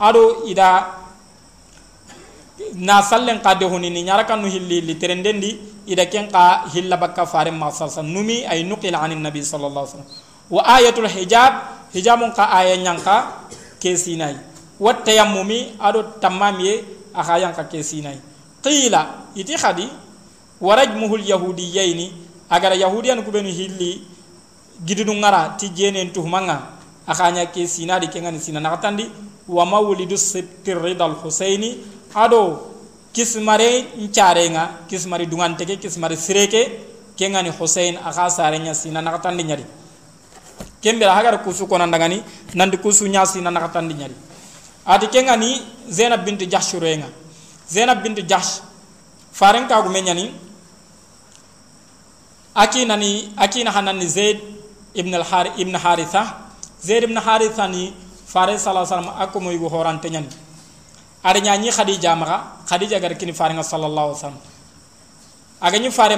أدو 0.00 0.46
إذا 0.50 0.68
ناسلن 2.88 3.38
قد 3.46 3.60
هوني 3.64 3.90
نيارا 3.90 4.22
كانوا 4.28 4.48
هلي 4.54 4.78
لترندندي 4.86 5.50
إذا 5.90 6.04
كان 6.12 6.26
قا 6.34 6.70
هلا 6.74 6.96
بكا 7.02 7.24
فارم 7.24 7.56
ما 7.60 7.70
صلصا 7.70 8.02
نمي 8.02 8.46
أي 8.50 8.62
نقل 8.70 8.94
عن 8.94 9.10
النبي 9.16 9.42
صلى 9.42 9.66
الله 9.66 9.82
wa 10.51 10.61
ayatul 10.67 11.07
hijab 11.07 11.53
hijamun 11.95 12.35
ka 12.35 12.51
ayen 12.51 12.83
yanka 12.83 13.47
kesinai. 13.79 14.35
Wa 14.79 14.93
tayammumi 14.93 15.79
ado 15.79 16.03
tamami 16.19 16.83
aka 17.15 17.39
yanka 17.39 17.63
kesinai. 17.63 18.19
Qila 18.61 19.31
iti 19.35 19.55
khadi 19.55 19.87
Yahudi 20.61 21.23
alyahudiyaini 21.23 22.13
agara 22.49 22.75
yahudiyan 22.75 23.23
kubenu 23.23 23.49
hilli 23.49 24.03
gidunu 24.85 25.15
ngara 25.17 25.57
ti 25.57 25.69
jenen 25.69 26.13
tuhmanga 26.13 26.61
akanya 27.07 27.45
kesina 27.45 27.99
di 27.99 28.07
kengani 28.07 28.39
sina 28.39 28.59
nakatandi. 28.59 29.09
Wa 29.47 29.65
mawlidu 29.65 30.17
sittir 30.17 30.77
ridal 30.77 31.15
husaini 31.17 31.77
ado 32.13 32.71
kismare 33.11 33.85
ncarenga 33.97 34.87
kismare 34.87 35.25
dunganteke 35.25 35.77
kismare 35.77 36.15
sireke 36.15 36.71
kengani 37.17 37.49
husain 37.49 37.97
aka 37.97 38.29
sarenya 38.29 38.73
sina 38.75 39.01
nakatandi 39.01 39.43
nyari 39.43 39.65
kembe 40.81 41.05
hagara 41.05 41.37
kusu 41.37 41.67
kona 41.67 41.85
ndangani 41.85 42.23
nandi 42.53 42.77
kusu 42.77 43.07
nya 43.07 43.25
sina 43.25 43.51
nakatandi 43.51 43.93
nyari. 43.93 44.15
Ati 44.85 45.07
ke 45.07 45.23
ngani 45.23 45.61
zainab 45.89 46.25
bint 46.25 46.41
jahsh 46.49 46.73
renga 46.81 47.07
zainab 47.69 48.01
bint 48.03 48.19
jahsh 48.27 48.61
faren 49.31 49.67
ka 49.67 49.81
gumenyani 49.81 50.33
akina 52.55 52.97
ni 52.97 53.31
akina 53.37 53.71
hanani 53.71 54.07
zaid 54.07 54.41
ibn 54.95 55.13
al 55.13 55.23
har 55.23 55.47
ibn 55.57 55.75
haritha. 55.75 56.49
Zaid 56.81 57.03
ibn 57.03 57.15
haritha 57.15 57.67
ni 57.69 57.93
fare 58.25 58.57
sallallahu 58.57 58.85
alaihi 58.85 59.07
wasallam 59.07 59.21
akko 59.21 59.39
moy 59.39 59.57
go 59.57 59.69
horante 59.69 60.09
nyani 60.09 60.27
ada 61.23 61.39
nyanyi 61.39 61.69
khadija 61.71 62.15
maka 62.17 62.57
khadija 62.65 62.99
gar 62.99 63.13
kini 63.13 63.33
fare 63.33 63.53
sallallahu 63.53 64.07
alaihi 64.07 64.17
wasallam. 64.17 64.41
Aga 65.61 65.79
ni 65.79 65.91
fare 65.91 66.17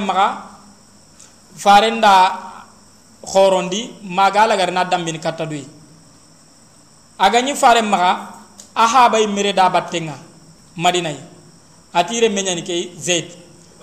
fare 1.55 1.91
nda 1.91 2.53
khorondi 3.26 3.89
magala 4.03 4.55
gar 4.57 4.71
na 4.71 4.84
dambin 4.86 5.17
katadui 5.19 5.65
aga 7.19 7.41
ni 7.41 7.53
fare 7.55 7.82
maka 7.82 8.34
aha 8.76 9.09
bay 9.09 9.26
mere 9.28 9.53
da 9.53 9.69
battenga 9.69 10.15
madinay 10.78 11.17
atire 11.93 12.30
menyani 12.30 12.63
kay 12.63 12.91
zaid 12.97 13.32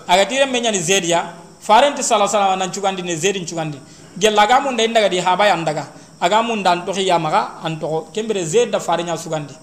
aga 0.07 0.25
tire 0.25 0.45
menyani 0.45 0.79
zaid 0.79 1.05
ya 1.05 1.33
farenti 1.61 2.03
sala 2.03 2.27
sala 2.27 2.55
nan 2.55 2.71
cugandi 2.71 3.01
ne 3.03 3.15
zedin 3.15 3.45
cugandi 3.45 3.77
gella 4.17 4.45
ga 4.47 4.59
mun 4.59 4.75
daga 4.77 5.07
di 5.09 5.19
haba 5.19 5.45
yan 5.47 5.63
daga 5.63 5.87
aga 6.19 6.41
mun 6.43 6.63
dan 6.63 6.85
to 6.85 6.91
ya 6.99 7.17
maga 7.17 7.61
an 7.63 7.79
to 7.79 8.07
kembere 8.13 8.43
zed 8.45 8.71
da 8.71 8.79
farenya 8.79 9.15
sugandi 9.17 9.53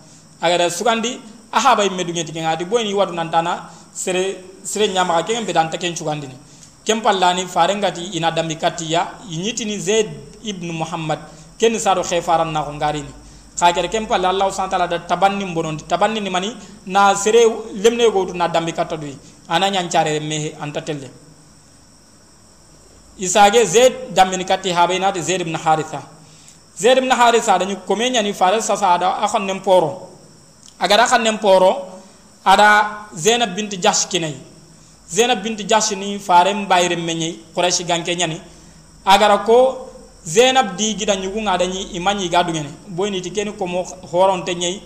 aga 0.40 0.56
da 0.58 0.70
sugandi 0.70 1.20
a 1.52 1.60
haba 1.60 1.84
imme 1.84 2.04
dunge 2.04 2.24
tike 2.24 2.40
ngadi 2.40 2.64
boyni 2.64 2.94
wadu 2.94 3.12
nan 3.12 3.30
tana 3.30 3.68
sere 3.92 4.42
sere 4.64 4.88
nyama 4.88 5.14
ga 5.20 5.22
kembe 5.34 5.52
dan 5.52 5.68
taken 5.70 5.94
cugandi 5.94 6.28
ne 6.88 6.94
kem 6.94 7.00
pallani 7.02 7.46
farengati 7.46 8.16
ina 8.16 8.30
dambi 8.30 8.56
katiya 8.56 9.18
ni 9.28 9.78
zed 9.78 10.08
ibn 10.42 10.72
muhammad 10.72 11.18
ken 11.58 11.78
saro 11.78 12.02
khifaran 12.02 12.50
na 12.52 12.62
ko 12.62 12.72
ngari 12.72 13.02
ni 13.02 13.12
kagere 13.58 13.88
kem 13.90 14.06
palla 14.06 14.28
allah 14.30 14.50
subhanahu 14.50 14.72
wa 14.72 14.78
ta'ala 14.78 14.88
da 14.88 14.98
tabanni 15.06 15.44
bonon 15.54 15.76
tabanni 15.88 16.20
ni 16.20 16.30
mani 16.30 16.56
na 16.86 17.14
sere 17.14 17.44
lemne 17.74 18.10
go 18.12 18.24
na 18.32 18.48
dambi 18.48 18.72
katadui 18.72 19.16
ananya 19.48 19.82
nyancare 19.82 20.20
mehe 20.20 20.56
anta 20.60 20.80
telle 20.80 21.10
isage 23.18 23.64
zaid 23.66 23.92
damin 24.14 24.44
kati 24.44 24.70
habayna 24.72 25.12
de 25.12 25.20
zaid 25.20 25.40
ibn 25.40 25.54
haritha. 25.56 26.02
Zaid 26.76 26.98
ibn 26.98 27.10
haritha 27.10 27.58
dañu 27.58 27.76
komenya 27.86 28.22
ni 28.22 28.32
faral 28.32 28.62
sa 28.62 28.76
sa 28.76 28.96
da 28.98 29.18
akhon 29.24 29.44
nem 29.44 29.60
poro 29.60 30.08
agara 30.80 31.06
khon 31.06 31.22
nem 31.22 31.38
poro 31.38 32.00
ada 32.46 33.08
zainab 33.14 33.54
bint 33.56 33.74
jahsh 33.82 34.06
kinay 34.08 34.47
zainab 35.10 35.42
bint 35.42 35.58
jahsh 35.68 35.92
ni 35.96 36.18
farem 36.18 36.66
bayre 36.66 36.96
meñi 36.96 37.40
quraish 37.54 37.82
ganke 37.86 38.14
nyani 38.16 38.40
agara 39.04 39.38
ko 39.38 39.88
zainab 40.24 40.76
di 40.76 40.94
gida 40.94 41.16
nyugu 41.16 41.40
ngada 41.40 41.66
ni 41.66 41.82
imani 41.96 42.28
gadu 42.28 42.52
ngene. 42.52 42.68
Boyni 42.88 43.20
ti 43.22 43.30
ken 43.30 43.52
ko 43.56 43.66
mo 43.66 43.84
horonte 44.12 44.54
nyai 44.54 44.82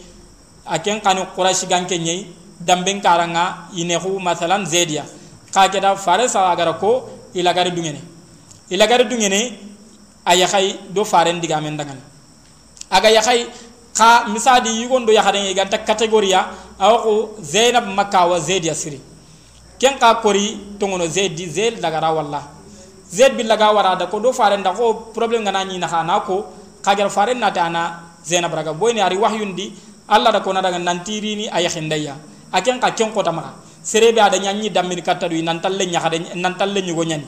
aken 0.67 1.01
kanu 1.01 1.27
quraish 1.35 1.67
ganke 1.69 1.99
karanga 3.03 3.69
inehu 3.77 4.21
masalan 4.21 4.65
zaidia 4.67 5.05
kageda 5.53 5.97
fare 5.97 6.29
sa 6.29 6.51
agara 6.51 6.73
ko 6.79 7.09
ila 7.35 7.53
gari 7.53 7.71
dungene 7.71 8.01
ila 8.71 8.87
gari 8.87 9.05
dungene 9.05 9.59
aya 10.25 10.47
khay 10.47 10.79
do 10.91 11.05
faren 11.05 11.41
diga 11.41 11.61
men 11.61 11.77
dangan 11.77 11.99
aga 12.91 13.09
ya 13.11 13.21
khay 13.23 13.47
ka 13.97 14.25
misadi 14.33 14.83
yugon 14.83 15.05
do 15.05 15.13
yakhade 15.13 15.55
ga 15.55 15.67
ta 15.69 15.79
kategoria 15.79 16.47
awo 16.79 17.37
zainab 17.43 17.85
makka 17.91 18.27
wa 18.27 18.39
zaid 18.41 18.65
yasri 18.65 19.01
ken 19.83 19.99
ka 19.99 20.23
kori 20.23 20.79
tongono 20.79 21.11
zaid 21.11 21.35
di 21.35 21.51
zaid 21.51 21.83
daga 21.83 21.99
ra 21.99 22.15
walla. 22.15 22.39
Zaid 23.11 23.35
bi 23.35 23.43
laga 23.43 23.75
wara 23.75 23.99
da 23.99 24.07
ko 24.07 24.23
do 24.23 24.31
faren 24.31 24.63
da 24.63 24.71
ko 24.71 25.11
problem 25.11 25.43
ngana 25.43 25.67
ni 25.67 25.75
na 25.83 25.91
khana 25.91 26.23
ko 26.23 26.47
kagar 26.79 27.11
faren 27.11 27.43
na 27.43 27.51
ta 27.51 27.67
na 27.69 28.15
zainab 28.23 28.55
raga 28.55 28.71
boyni 28.73 29.03
ari 29.03 29.19
wahyundi 29.19 29.75
alla 30.07 30.31
da 30.31 30.39
ko 30.41 30.53
na 30.55 30.63
daga 30.63 30.79
nantiri 30.79 31.35
ni 31.35 31.45
aya 31.51 31.67
khindaya 31.69 32.15
aken 32.55 32.79
ka 32.79 32.95
ken 32.95 33.11
ko 33.11 33.23
tamaka 33.27 33.59
serebe 33.83 34.23
ada 34.23 34.39
nyanyi 34.39 34.71
dammi 34.71 35.03
katadu 35.03 35.35
nan 35.43 35.59
talle 35.59 35.83
nyakhade 35.91 36.31
nan 36.39 36.55
talle 36.55 36.79
nyugo 36.83 37.03
nyani. 37.03 37.27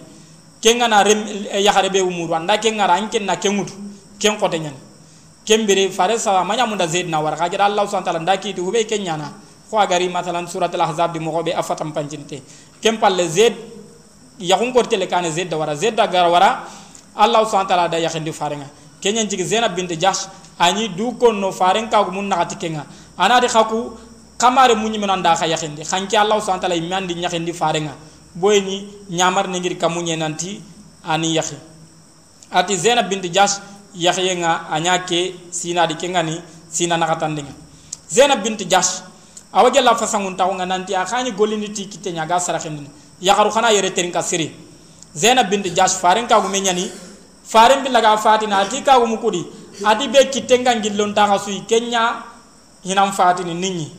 Kenga 0.63 0.87
na 0.89 1.03
rem 1.03 1.27
eh, 1.51 1.61
yakare 1.61 1.91
be 1.93 1.99
umuru. 2.01 2.33
Anda 2.39 2.57
kenga 2.57 2.87
ran 2.87 3.11
ken 3.11 3.27
na 3.27 3.35
kemutu 3.37 3.75
ken 4.23 4.39
kote 4.39 4.63
nyan 4.63 4.73
kembere 5.45 5.91
fare 5.91 6.17
sawa 6.19 6.45
manya 6.47 6.67
munda 6.67 6.87
zaid 6.87 7.09
na 7.11 7.19
war 7.21 7.35
kagira 7.37 7.67
allah 7.67 7.83
subhanahu 7.85 8.07
wa 8.07 8.13
ta'ala 8.15 8.23
ndaki 8.23 8.55
tu 8.55 8.65
hube 8.65 8.87
kenya 8.87 9.17
na 9.19 9.29
ko 9.75 9.83
agari 9.83 10.07
matalan 10.07 10.47
surat 10.47 10.70
al 10.79 10.87
ahzab 10.87 11.11
di 11.12 11.18
mogobe 11.18 11.51
afatam 11.51 11.91
pancinte. 11.91 12.39
Kem 12.81 12.99
palle 13.03 13.27
zaid 13.27 13.59
yakun 14.39 14.70
ko 14.72 14.83
tele 14.87 15.11
kana 15.11 15.31
zaid 15.35 15.51
da 15.51 15.59
wara. 15.59 15.75
Zaid 15.75 15.99
da 15.99 16.07
gar 16.07 16.31
wara 16.31 16.62
allah 17.18 17.43
subhanahu 17.43 17.66
wa 17.66 17.75
ta'ala 17.75 17.89
da 17.91 17.99
yakhindi 17.99 18.31
farenga. 18.31 18.70
Kenya 19.03 19.27
jigi 19.27 19.43
zainab 19.43 19.75
bint 19.75 19.91
jahsh 19.99 20.31
ani 20.59 20.89
du 20.95 21.18
ko 21.18 21.33
no 21.33 21.51
faren 21.51 21.91
ka 21.91 22.07
mun 22.07 22.29
na 22.31 22.47
kenga. 22.47 22.87
Ana 23.18 23.41
de 23.41 23.49
khaku 23.49 23.91
kamare 24.39 24.75
munyi 24.79 24.99
menanda 24.99 25.35
kha 25.35 25.47
yakhindi 25.51 25.83
khanki 25.83 26.14
allah 26.16 26.39
subhanahu 26.39 26.62
wa 26.62 26.68
ta'ala 26.70 26.77
imandi 26.79 27.14
nyakhindi 27.18 27.53
farenga. 27.53 27.95
Boyni 28.35 28.89
nyamar 29.11 29.49
ne 29.49 29.59
ngir 29.59 29.79
kamunye 29.79 30.16
nanti 30.16 30.61
ani 31.05 31.35
yahi 31.35 31.55
ati 32.51 32.77
zainab 32.77 33.09
bint 33.09 33.22
jash 33.31 33.61
yahi 33.95 34.35
nga 34.43 34.66
anyake 34.72 35.35
sina 35.51 35.87
di 35.87 35.95
kengani 35.95 36.41
sina 36.68 36.97
nakatandinga 36.97 37.53
zainab 38.11 38.43
bint 38.43 38.66
jash 38.66 39.07
awa 39.55 39.71
gella 39.71 39.95
fasangun 39.95 40.35
taxunga 40.37 40.67
nanti 40.67 40.95
a 40.95 41.05
xañi 41.07 41.31
golini 41.33 41.71
ti 41.73 41.87
kitte 41.89 42.11
ñaga 42.13 42.39
saraxendini 42.41 42.91
yaxaru 43.23 43.51
xana 43.51 43.71
yere 43.73 43.91
terin 43.95 44.11
ka 44.13 44.21
siri. 44.23 44.51
Zainab 45.15 45.49
bint 45.49 45.65
jash 45.75 45.95
faren 46.03 46.27
kagume 46.27 46.59
ñani 46.61 46.91
faren 47.45 47.83
billaga 47.85 48.17
fatina 48.19 48.59
ati 48.59 48.83
kagumu 48.83 49.19
kudi 49.19 49.47
ati 49.85 50.09
be 50.09 50.19
nga 50.59 50.75
ngillon 50.75 51.15
suyi 51.39 51.63
kenya 51.67 52.25
hinan 52.85 53.13
fatini 53.13 53.55
nit 53.55 53.93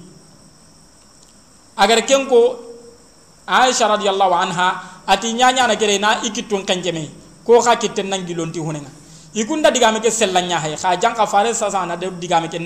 agar 1.77 2.05
ken 2.05 2.27
ko 2.27 2.59
aisha 3.47 3.87
radiyallahu 3.87 4.33
anha 4.33 4.67
ati 5.07 5.33
ñañana 5.33 5.75
gere 5.79 5.97
na 5.99 6.19
ikittun 6.23 6.65
kenceme 6.65 7.09
ko 7.45 7.61
xa 7.61 7.75
kitte 7.77 8.03
nan 8.03 8.25
gillonti 8.27 8.59
hunenga. 8.59 8.89
Ikunda 9.35 9.71
digame 9.71 9.99
ke 10.01 10.11
sellanya 10.11 10.59
hay 10.59 10.75
xa 10.75 10.95
janka 10.99 11.25
fare 11.27 11.53
sasa 11.53 11.85
na 11.85 11.95
de 11.95 12.09
digame 12.19 12.49
ke 12.49 12.59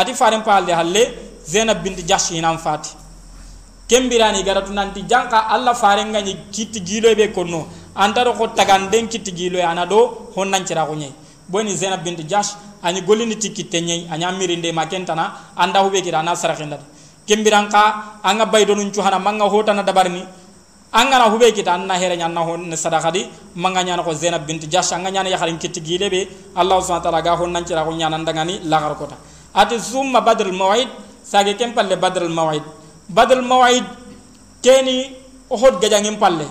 ati 0.00 0.12
faren 0.14 0.42
paalde 0.42 0.72
halle 0.80 1.02
zainab 1.52 1.82
bint 1.82 1.98
jahsh 2.08 2.30
hinan 2.36 2.58
fati 2.58 2.90
kembirani 3.88 4.42
garatu 4.42 4.72
nanti 4.78 5.02
janka 5.10 5.38
alla 5.54 5.72
farenga 5.74 6.20
ni 6.22 6.34
kitti 6.52 6.80
gilo 6.82 7.14
be 7.14 7.28
konno. 7.32 7.66
Antaro 7.96 8.32
ko 8.36 8.48
taganden 8.48 9.08
kitti 9.08 9.32
gilo 9.32 9.58
ana 9.62 9.86
do 9.86 10.28
honnan 10.36 10.66
cira 10.66 10.84
ko 10.86 10.94
nyai 10.94 11.12
boni 11.48 11.72
zainab 11.76 12.02
bint 12.04 12.20
jahsh 12.28 12.52
ani 12.82 13.00
golini 13.00 13.36
tikitte 13.36 13.78
nyai 13.80 14.06
anya 14.12 14.32
mirinde 14.32 14.68
makentana 14.72 15.32
anda 15.56 15.80
hube 15.80 16.02
kira 16.02 16.22
na 16.22 16.34
sarakhinda 16.34 16.78
kembiranka 17.26 18.20
anga 18.22 18.44
baydonu 18.46 18.90
cuhana 18.92 19.18
manga 19.18 19.44
hotana 19.48 19.82
dabarni 19.82 20.22
anga 20.92 21.16
na 21.18 21.26
hube 21.32 21.48
kita 21.54 21.72
anna 21.72 21.94
here 21.94 22.16
nyanna 22.16 22.40
hon 22.44 22.70
sadakadi 22.76 23.30
manga 23.54 23.82
nyana 23.82 24.02
ko 24.02 24.12
zainab 24.12 24.44
bint 24.46 24.68
jahsh 24.68 24.92
anga 24.92 25.10
nyana 25.10 25.28
ya 25.30 25.38
harin 25.38 25.56
kitti 25.58 25.80
gile 25.80 26.10
be. 26.10 26.28
Allah 26.54 26.82
subhanahu 26.82 27.00
wa 27.00 27.10
ta'ala 27.10 27.22
ga 27.22 27.36
honnan 27.40 27.64
cira 27.64 27.84
ko 27.84 27.92
nyana 27.94 28.18
ndangani 28.18 28.60
lagar 28.68 28.92
kota 28.98 29.16
ati 29.56 29.80
summa 29.80 30.20
badr 30.20 30.52
mawid 30.52 30.92
sage 31.24 31.56
ken 31.56 31.72
palle 31.72 31.96
badr 31.96 32.28
al 32.28 32.34
mawid 32.36 32.62
badr 33.08 33.40
al 33.40 33.46
mawid 33.48 33.84
keni 34.60 35.16
ohod 35.48 35.80
gajangin 35.80 36.20
palle. 36.20 36.44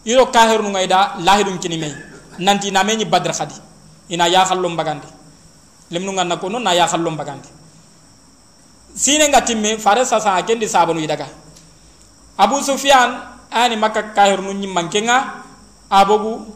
Iro 0.00 0.32
kahir 0.32 0.64
nu 0.64 0.72
ngayda 0.72 1.20
lahidum 1.20 1.60
kini 1.60 1.76
may 1.76 1.92
nanti 2.40 2.72
na 2.72 2.80
meñi 2.80 3.04
badr 3.04 3.36
khadi. 3.36 3.52
Ina 4.08 4.26
ya 4.32 4.48
khallum 4.48 4.72
bagandi. 4.72 5.06
Lemnu 5.92 6.16
nganna 6.16 6.40
ko 6.40 6.48
non 6.48 6.64
na 6.64 6.72
ya 6.72 6.88
khallum 6.88 7.20
bagandi. 7.20 7.48
Sine 8.96 9.28
ngatimme 9.28 9.76
fare 9.76 10.08
sa 10.08 10.18
sa 10.18 10.40
kendi 10.42 10.66
sabanu 10.66 10.98
idaga 10.98 11.28
abu 12.34 12.58
sufyan 12.64 13.22
ani 13.52 13.76
makka 13.76 14.16
kahir 14.16 14.40
nu 14.40 14.56
nyimman 14.56 14.88
kenga. 14.88 15.44
Abogu 15.90 16.46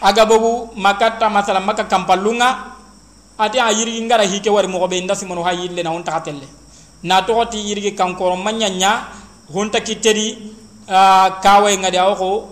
aga 0.00 0.24
bogu 0.24 0.72
makata 0.78 1.28
masala 1.28 1.60
makka 1.60 1.84
kampalunga 1.84 2.73
ati 3.38 3.58
a 3.58 3.70
yiri 3.72 4.00
ngara 4.02 4.24
hike 4.24 4.50
wari 4.50 4.68
mo 4.68 4.86
be 4.88 5.00
ndasi 5.00 5.26
mono 5.26 5.42
ha 5.42 5.52
yille 5.52 5.82
na 5.82 5.90
on 5.90 6.02
takatelle 6.04 6.46
na 7.02 7.22
togoti 7.22 7.58
yirgi 7.58 7.92
kankoro 7.94 8.36
manyanya 8.36 9.08
honta 9.52 9.80
kiteri 9.80 10.52
uh, 10.88 11.28
kawe 11.42 11.70
ngadi 11.78 11.98
awko 11.98 12.48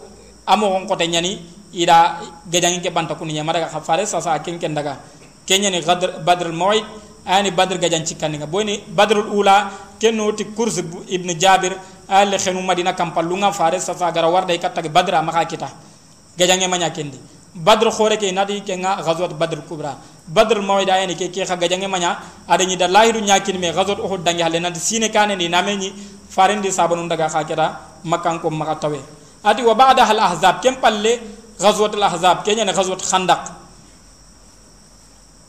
amo 0.47 0.67
hon 0.69 0.87
kote 0.87 1.09
nyani 1.09 1.41
ida 1.73 2.21
gajangi 2.51 2.81
ke 2.81 2.91
banta 2.93 3.15
kuni 3.15 3.33
nyamara 3.33 3.69
ka 3.69 3.81
fare 3.81 4.05
sasa 4.07 4.39
ken 4.41 4.59
ken 4.59 4.75
daga. 4.75 4.99
Kenya 5.47 5.71
ni 5.71 5.81
gadr 5.81 6.21
badr 6.23 6.53
mawid 6.53 6.85
ani 7.27 7.51
badr 7.51 7.79
gajan 7.79 8.05
cikani 8.05 8.39
nga 8.39 8.47
boyni 8.47 8.83
badr 8.95 9.19
ula 9.33 9.71
ken 9.99 10.15
noti 10.17 10.45
kurs 10.55 10.79
ibn 11.09 11.29
jabir 11.39 11.73
al 12.09 12.31
khenu 12.39 12.63
madina 12.63 12.93
kampalunga 12.93 13.53
fare 13.53 13.81
sasa 13.81 14.11
gara 14.13 14.29
warda 14.29 14.53
ikatta 14.55 14.83
badra 14.89 15.23
maka 15.23 15.45
kita 15.47 15.69
gajangi 16.39 16.69
manya 16.69 16.91
kendi 16.91 17.19
badr 17.55 17.91
khore 17.93 18.17
ke 18.17 18.33
nadi 18.33 18.65
ke 18.65 18.73
nga 18.81 18.97
ghazwat 19.05 19.37
badr 19.37 19.61
kubra 19.69 19.97
badr 20.29 20.61
mawida 20.65 20.97
yani 20.97 21.13
ke 21.15 21.29
ke 21.29 21.45
khaga 21.45 21.69
jange 21.69 21.85
manya 21.85 22.17
ada 22.49 22.65
ni 22.65 22.77
da 22.77 22.89
lahiru 22.89 23.21
nyakin 23.21 23.61
me 23.61 23.69
gazot 23.73 24.01
uhud 24.01 24.25
dangi 24.25 24.41
halen 24.43 24.63
nanti 24.65 24.81
sine 24.81 25.13
kane 25.13 25.37
ni 25.37 25.49
nameni 25.53 25.93
farindi 26.33 26.73
sabanu 26.73 27.05
daga 27.09 27.29
khakira 27.29 28.01
makan 28.09 28.41
ko 28.41 28.49
maka 28.49 28.81
tawe 28.89 28.97
ati 29.45 29.61
wa 29.63 29.75
ba'da 29.77 30.05
hal 30.09 30.19
ahzab 30.33 30.65
kem 30.65 30.81
palle 30.81 31.21
ghazwat 31.61 31.93
al 31.95 32.03
ahzab 32.09 32.41
kenya 32.41 32.65
ne 32.65 32.73
ghazwat 32.73 33.05
khandaq 33.05 33.53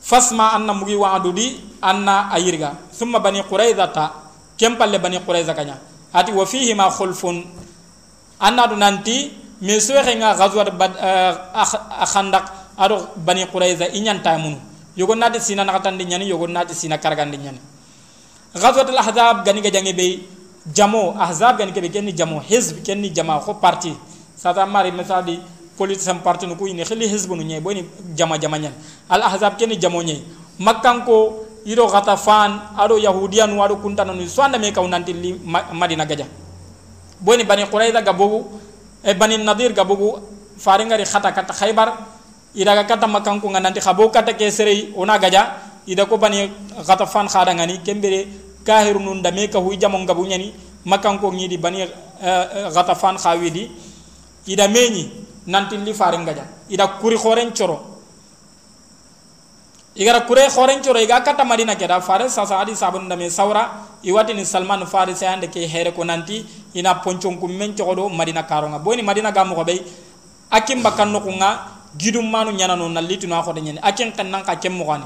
fasma 0.04 0.52
anna 0.60 0.76
mugi 0.76 0.92
wa'du 1.00 1.32
di 1.32 1.56
anna 1.80 2.28
ayirga 2.36 2.92
thumma 2.92 3.16
bani 3.16 3.40
quraizata 3.48 4.12
kem 4.60 4.76
palle 4.76 5.00
bani 5.00 5.24
quraiza 5.24 5.56
kanya 5.56 5.80
ati 6.12 6.36
wa 6.36 6.44
fihi 6.44 6.76
ma 6.76 6.92
khulfun 6.92 7.40
anna 8.44 8.68
du 8.68 8.76
nanti 9.60 9.74
mi 9.74 9.80
soxe 9.80 10.14
nga 10.16 10.34
ghazwat 10.34 10.70
bad 10.76 10.92
khandaq 12.12 12.44
ado 12.78 13.08
bani 13.16 13.46
quraiza 13.46 13.86
inyan 13.92 14.22
tamunu 14.22 14.58
yogon 14.96 15.18
nati 15.18 15.40
sina 15.40 15.64
nakatandi 15.64 16.04
nyani 16.04 16.28
yogon 16.28 16.50
nati 16.52 16.74
sina 16.74 16.98
karagandi 16.98 17.38
nyani 17.38 17.58
ghazwat 18.54 18.88
al 18.88 18.98
ahzab 18.98 19.44
gani 19.44 19.60
ga 19.60 19.70
jangi 19.70 19.92
be 19.92 20.20
jamo 20.72 21.14
ahzab 21.18 21.58
gani 21.58 21.72
kebe 21.72 21.88
kenni 21.90 22.12
jamo 22.12 22.40
hizb 22.40 22.82
kenni 22.82 23.10
jama 23.10 23.38
ko 23.40 23.54
parti. 23.54 23.94
Sata 24.36 24.66
mari 24.66 24.90
mesadi 24.92 25.40
politique 25.76 26.02
sam 26.02 26.20
parti 26.20 26.46
no 26.46 26.54
ko 26.56 26.66
ine 26.66 26.84
khili 26.84 27.08
hizb 27.08 27.30
no 27.32 27.42
nyay 27.42 27.60
boni 27.60 27.84
jama 28.14 28.38
jama 28.38 28.58
nyani 28.58 28.74
al 29.08 29.22
ahzab 29.22 29.56
kenni 29.56 29.76
jamo 29.78 30.02
nyay 30.02 30.22
makkan 30.58 31.04
ko 31.04 31.46
iro 31.64 31.86
ghatafan 31.86 32.60
ado 32.78 32.98
yahudiyan 32.98 33.50
wado 33.56 33.76
kuntana 33.76 34.12
no 34.12 34.26
swanda 34.26 34.58
me 34.58 34.70
kawnanti 34.72 35.14
madina 35.72 36.04
gaja 36.06 36.26
boni 37.20 37.44
bani 37.44 37.66
quraiza 37.66 38.02
gabogu 38.02 38.60
e 39.04 39.14
bani 39.14 39.38
nadir 39.38 39.72
gabogu 39.72 40.18
faringari 40.58 41.04
khata 41.04 41.32
kata 41.32 41.52
khaybar 41.52 41.92
ida 42.54 42.74
ga 42.74 42.84
kata 42.84 43.06
makan 43.06 43.40
ko 43.40 43.48
nanti 43.50 43.80
khabo 43.80 44.10
kata 44.10 44.32
ke 44.32 44.50
serei 44.50 44.92
ona 44.96 45.18
gaja 45.18 45.60
ida 45.86 46.06
ko 46.06 46.16
bani 46.16 46.50
kata 46.86 47.06
fan 47.06 47.28
khada 47.28 47.52
ngani 47.52 47.84
kembere 47.84 48.26
kahiru 48.64 48.98
nun 49.00 49.22
dame 49.22 49.48
ka 49.48 49.58
hui 49.60 49.76
jamon 49.76 50.06
gabu 50.06 50.24
nyani 50.26 50.54
makan 50.84 51.18
ko 51.20 51.32
ngidi 51.32 51.58
bani 51.58 51.84
kata 52.72 52.94
fan 52.94 53.16
khawidi 53.20 53.70
ida 54.46 54.68
meni 54.68 55.10
nanti 55.46 55.76
li 55.76 55.92
fare 55.92 56.16
ngaja 56.16 56.44
ida 56.70 56.88
kuri 57.00 57.16
khoren 57.16 57.52
choro. 57.52 57.94
Igara 59.96 60.26
kure 60.26 60.48
khoren 60.50 60.82
choro 60.82 60.98
iga 60.98 61.22
kata 61.22 61.44
madina 61.44 61.76
keda 61.76 62.00
fare 62.02 62.28
sasa 62.28 62.58
adi 62.58 62.72
sabun 62.74 63.08
dame 63.08 63.30
saura 63.30 63.70
iwati 64.02 64.34
ni 64.34 64.44
salman 64.44 64.86
faris 64.86 65.22
ande 65.22 65.46
ke 65.46 65.68
here 65.70 65.92
ko 65.92 66.02
nanti 66.02 66.44
ina 66.74 66.94
ponconkunmen 66.94 67.74
cogodo 67.76 68.08
madina 68.08 68.42
karonga. 68.42 68.78
Boni 68.78 69.02
madina 69.02 69.30
ga 69.32 69.44
mogoɓey 69.44 69.80
akin 70.50 70.82
bakan 70.82 71.10
nokunga 71.12 71.48
gidum 71.98 72.26
manu 72.30 72.50
ñanano 72.52 72.88
na 72.90 73.00
litino 73.00 73.34
a 73.38 73.42
xode 73.42 73.60
ñani 73.62 73.78
akin 73.82 74.12
xennan 74.16 74.42
xa 74.44 74.56
ken 74.56 74.72
moxoani 74.72 75.04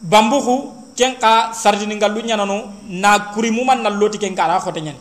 bambuxu 0.00 0.54
ken 0.96 1.16
xa 1.20 1.52
sardini 1.52 1.96
gallu 1.98 2.20
ñanano 2.20 2.56
na 2.88 3.32
kuri 3.32 3.50
muman 3.50 3.82
na 3.82 3.90
loti 3.90 4.18
ken 4.18 4.34
ka 4.34 4.44
ara 4.44 4.60
xote 4.60 4.80
ñani 4.80 4.98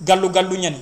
gallu 0.00 0.28
gallu 0.30 0.56
ñani 0.56 0.78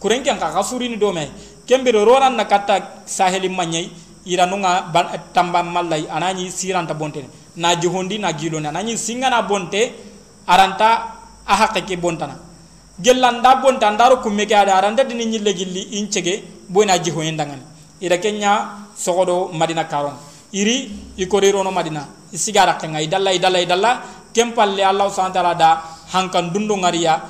kuren 0.00 0.22
ken 0.22 0.38
xa 0.38 0.50
xa 0.52 0.62
surini 0.62 0.96
domey 0.96 1.28
ken 1.66 1.82
bire 1.84 2.04
ronan 2.04 2.36
na 2.36 2.44
katta 2.44 3.02
saheli 3.06 3.48
mañay 3.48 3.90
iranunga 4.24 4.88
tamba 5.32 5.62
mallay 5.62 6.06
anañi 6.10 6.50
siranta 6.50 6.94
bontene 6.94 7.28
na 7.56 7.74
jihondi 7.76 8.18
na 8.18 8.32
giloni 8.32 8.66
anañi 8.66 8.96
singana 8.96 9.42
bonte 9.42 9.92
aranta 10.46 10.88
a 11.46 11.54
haqe 11.56 11.84
ke 11.84 11.96
bontana. 11.96 12.51
Gellanda 13.00 13.56
bonta 13.62 13.90
ndaro 13.90 14.16
kumme 14.20 14.46
ke 14.46 14.54
ada 14.54 14.76
aranta 14.76 15.04
dini 15.04 15.24
nyille 15.26 15.54
gilli 15.54 15.82
incege 15.98 16.42
boyna 16.68 16.98
jiho 16.98 17.22
yendangani 17.22 17.62
ida 18.00 18.18
kenya 18.18 18.82
sogodo 18.96 19.48
madina 19.52 19.84
karon. 19.84 20.12
Iri 20.52 20.90
ikorirono 21.16 21.70
madina. 21.72 22.06
Isigara 22.32 22.74
kenga 22.74 23.00
idalla 23.00 23.32
idalla 23.32 23.60
idalla. 23.60 23.90
Kempalle 24.34 24.80
allah 24.84 25.08
subhanahu 25.08 25.32
wa 25.32 25.42
ta'ala 25.42 25.54
da 25.54 25.70
hankan 26.12 26.52
dundu 26.52 26.76
ngariya 26.76 27.20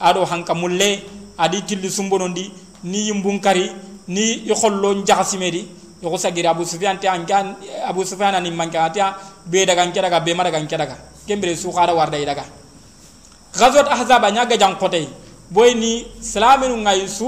ado 0.00 0.24
hanka 0.24 0.54
mulle 0.54 1.00
adi 1.38 1.62
tilli 1.64 1.88
sumbonondi 1.90 2.52
ni 2.84 3.08
yimbunkari 3.08 3.72
ni 4.08 4.44
ikhollo 4.48 4.94
njaxasimedi 5.00 5.64
yoko 6.02 6.16
sagiri 6.18 6.48
abu 6.48 6.64
sufyan 6.64 6.98
te 7.00 7.08
ankan 7.08 7.56
abu 7.88 8.04
sufyan 8.04 8.34
ani 8.34 8.50
manka 8.50 8.84
atia 8.84 9.16
be 9.46 9.64
daga 9.64 9.84
nkeda 9.86 10.10
ga 10.10 10.20
be 10.20 10.34
madaga 10.34 10.60
nkeda 10.60 10.86
ga 10.86 10.96
kembere 11.26 11.56
su 11.56 11.72
khara 11.72 11.94
warda 11.94 12.18
idaga 12.20 12.44
ghazwat 13.54 13.88
ahzab 13.88 14.24
anya 14.24 14.46
ga 14.46 14.56
jang 14.56 14.76
kote. 14.76 15.08
Boy 15.50 15.74
ni 15.74 16.06
salaminu 16.20 16.76
ngai 16.78 17.08
su 17.08 17.26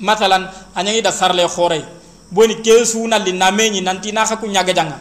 matalan 0.00 0.48
anyangi 0.74 1.02
da 1.02 1.12
sarle 1.12 1.46
khore. 1.48 1.84
Boni 2.30 2.58
kesu 2.60 3.06
na 3.06 3.18
li 3.18 3.32
nameni 3.32 3.80
nanti 3.80 4.12
na 4.12 4.24
khaku 4.24 4.48
nyaga 4.48 4.72
janga 4.74 4.98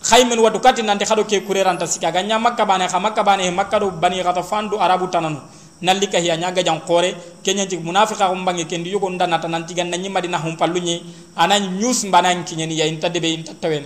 khaymen 0.00 0.38
wadu 0.40 0.58
kati 0.60 0.82
nanti 0.82 1.04
khado 1.04 1.24
ke 1.24 1.44
kureranta 1.44 1.86
sika. 1.86 2.10
Ganya 2.10 2.38
makka 2.38 2.64
bane 2.64 2.88
kha 2.88 2.98
makka 2.98 3.22
bane 3.22 3.50
makka 3.50 3.78
do 3.80 3.90
bani 3.90 4.22
gata 4.22 4.42
fandu 4.42 4.80
arabu 4.80 5.10
tananu. 5.10 5.40
Nalli 5.82 6.06
ka 6.08 6.18
hiya 6.18 6.36
nyaga 6.36 6.62
jang 6.62 6.80
khore. 6.80 7.14
Kenya 7.42 7.66
ci 7.66 7.76
munafiqa 7.76 8.28
ko 8.28 8.34
mbangi 8.34 8.64
kendi 8.64 8.90
yugo 8.90 9.10
ndana 9.10 9.36
nanti 9.36 9.74
gan 9.74 9.90
nanyi 9.90 10.08
madina 10.08 10.38
hum 10.38 10.56
pallunyi 10.56 11.02
anani 11.36 11.68
news 11.68 12.04
mbanan 12.04 12.44
kinyeni 12.44 12.78
ya 12.78 12.86
inta 12.86 13.08
debe 13.08 13.28
inta 13.32 13.52
tawen 13.54 13.84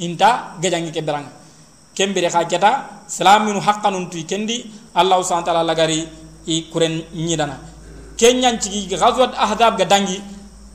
inta 0.00 0.56
gajangi 0.60 0.90
ke 0.92 1.00
berang 1.04 1.39
kembere 2.00 2.32
keta 2.48 3.04
salaminu 3.04 3.60
haqqanun 3.60 4.08
tu 4.08 4.24
kendi 4.24 4.64
allah 4.96 5.20
subhanahu 5.20 5.44
ta'ala 5.44 5.62
lagari 5.68 6.08
i 6.48 6.64
kuren 6.72 7.04
nyidana. 7.12 7.60
Kenyan 8.16 8.56
cigi 8.56 8.88
ghazwat 8.96 9.36
ahzab 9.36 9.76
ga 9.76 9.84
dangi 9.84 10.16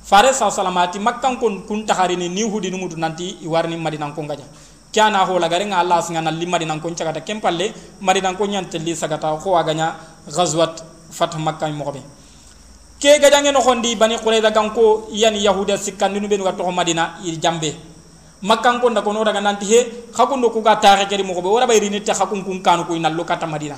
fare 0.06 0.30
sa 0.38 0.54
salamati 0.54 1.02
makkan 1.02 1.42
kun 1.42 1.66
kun 1.66 1.82
tahari 1.86 2.14
ni 2.14 2.30
hudi 2.46 2.70
numutu 2.70 2.94
nanti 2.94 3.42
i 3.42 3.48
warni 3.50 3.74
madina 3.78 4.06
ko 4.14 4.22
ngaja 4.22 4.46
kyana 4.94 5.26
ho 5.26 5.40
la 5.42 5.50
garenga 5.50 5.82
allah 5.82 5.98
singa 6.06 6.22
na 6.22 6.30
limma 6.30 6.62
dinan 6.62 6.80
ko 6.80 6.94
cagata 6.94 7.22
kem 7.26 7.42
palle 7.42 7.74
marinan 8.02 8.38
ko 8.38 8.46
nyante 8.46 8.78
li 8.78 8.94
sagata 8.94 9.34
ko 9.42 9.58
aganya 9.58 9.98
ghazwat 10.30 10.86
fat 11.10 11.34
makkah 11.42 11.74
mo 11.74 11.90
be 11.92 12.02
ke 13.02 13.18
gajange 13.18 13.50
no 13.52 13.62
hondi 13.66 13.98
bani 13.98 14.18
qurayza 14.22 14.54
ganko 14.54 15.10
yani 15.12 15.42
yahuda 15.42 15.78
sikkandi 15.78 16.22
nu 16.22 16.28
be 16.30 16.38
no 16.38 16.46
to 16.54 16.72
madina 16.72 17.18
i 17.26 17.38
jambe 17.42 17.74
makkan 18.46 18.78
ko 18.82 18.90
ndako 18.94 19.10
no 19.14 19.24
daga 19.26 19.42
nanti 19.42 19.66
he 19.66 19.80
hakundo 20.14 20.54
ku 20.54 20.62
ga 20.62 20.78
taxe 20.78 21.10
keri 21.10 21.24
mo 21.26 21.34
be 21.42 21.50
wara 21.50 21.66
bayri 21.66 21.90
ni 21.90 22.00
ta 22.06 22.14
hakun 22.14 22.46
kun 22.46 22.62
kanu 22.62 22.86
ko 22.86 22.94
inallo 22.94 23.26
kata 23.26 23.48
madina 23.50 23.76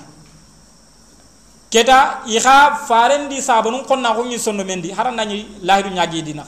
keta 1.71 2.27
iha 2.27 2.57
farendi 2.87 3.39
sabanu 3.41 3.83
konna 3.87 4.11
ko 4.15 4.23
ni 4.27 4.35
sonno 4.39 4.63
mendi 4.67 4.91
haran 4.91 5.15
nani 5.15 5.45
lahidu 5.63 5.89
nyagi 5.95 6.21
dina. 6.23 6.43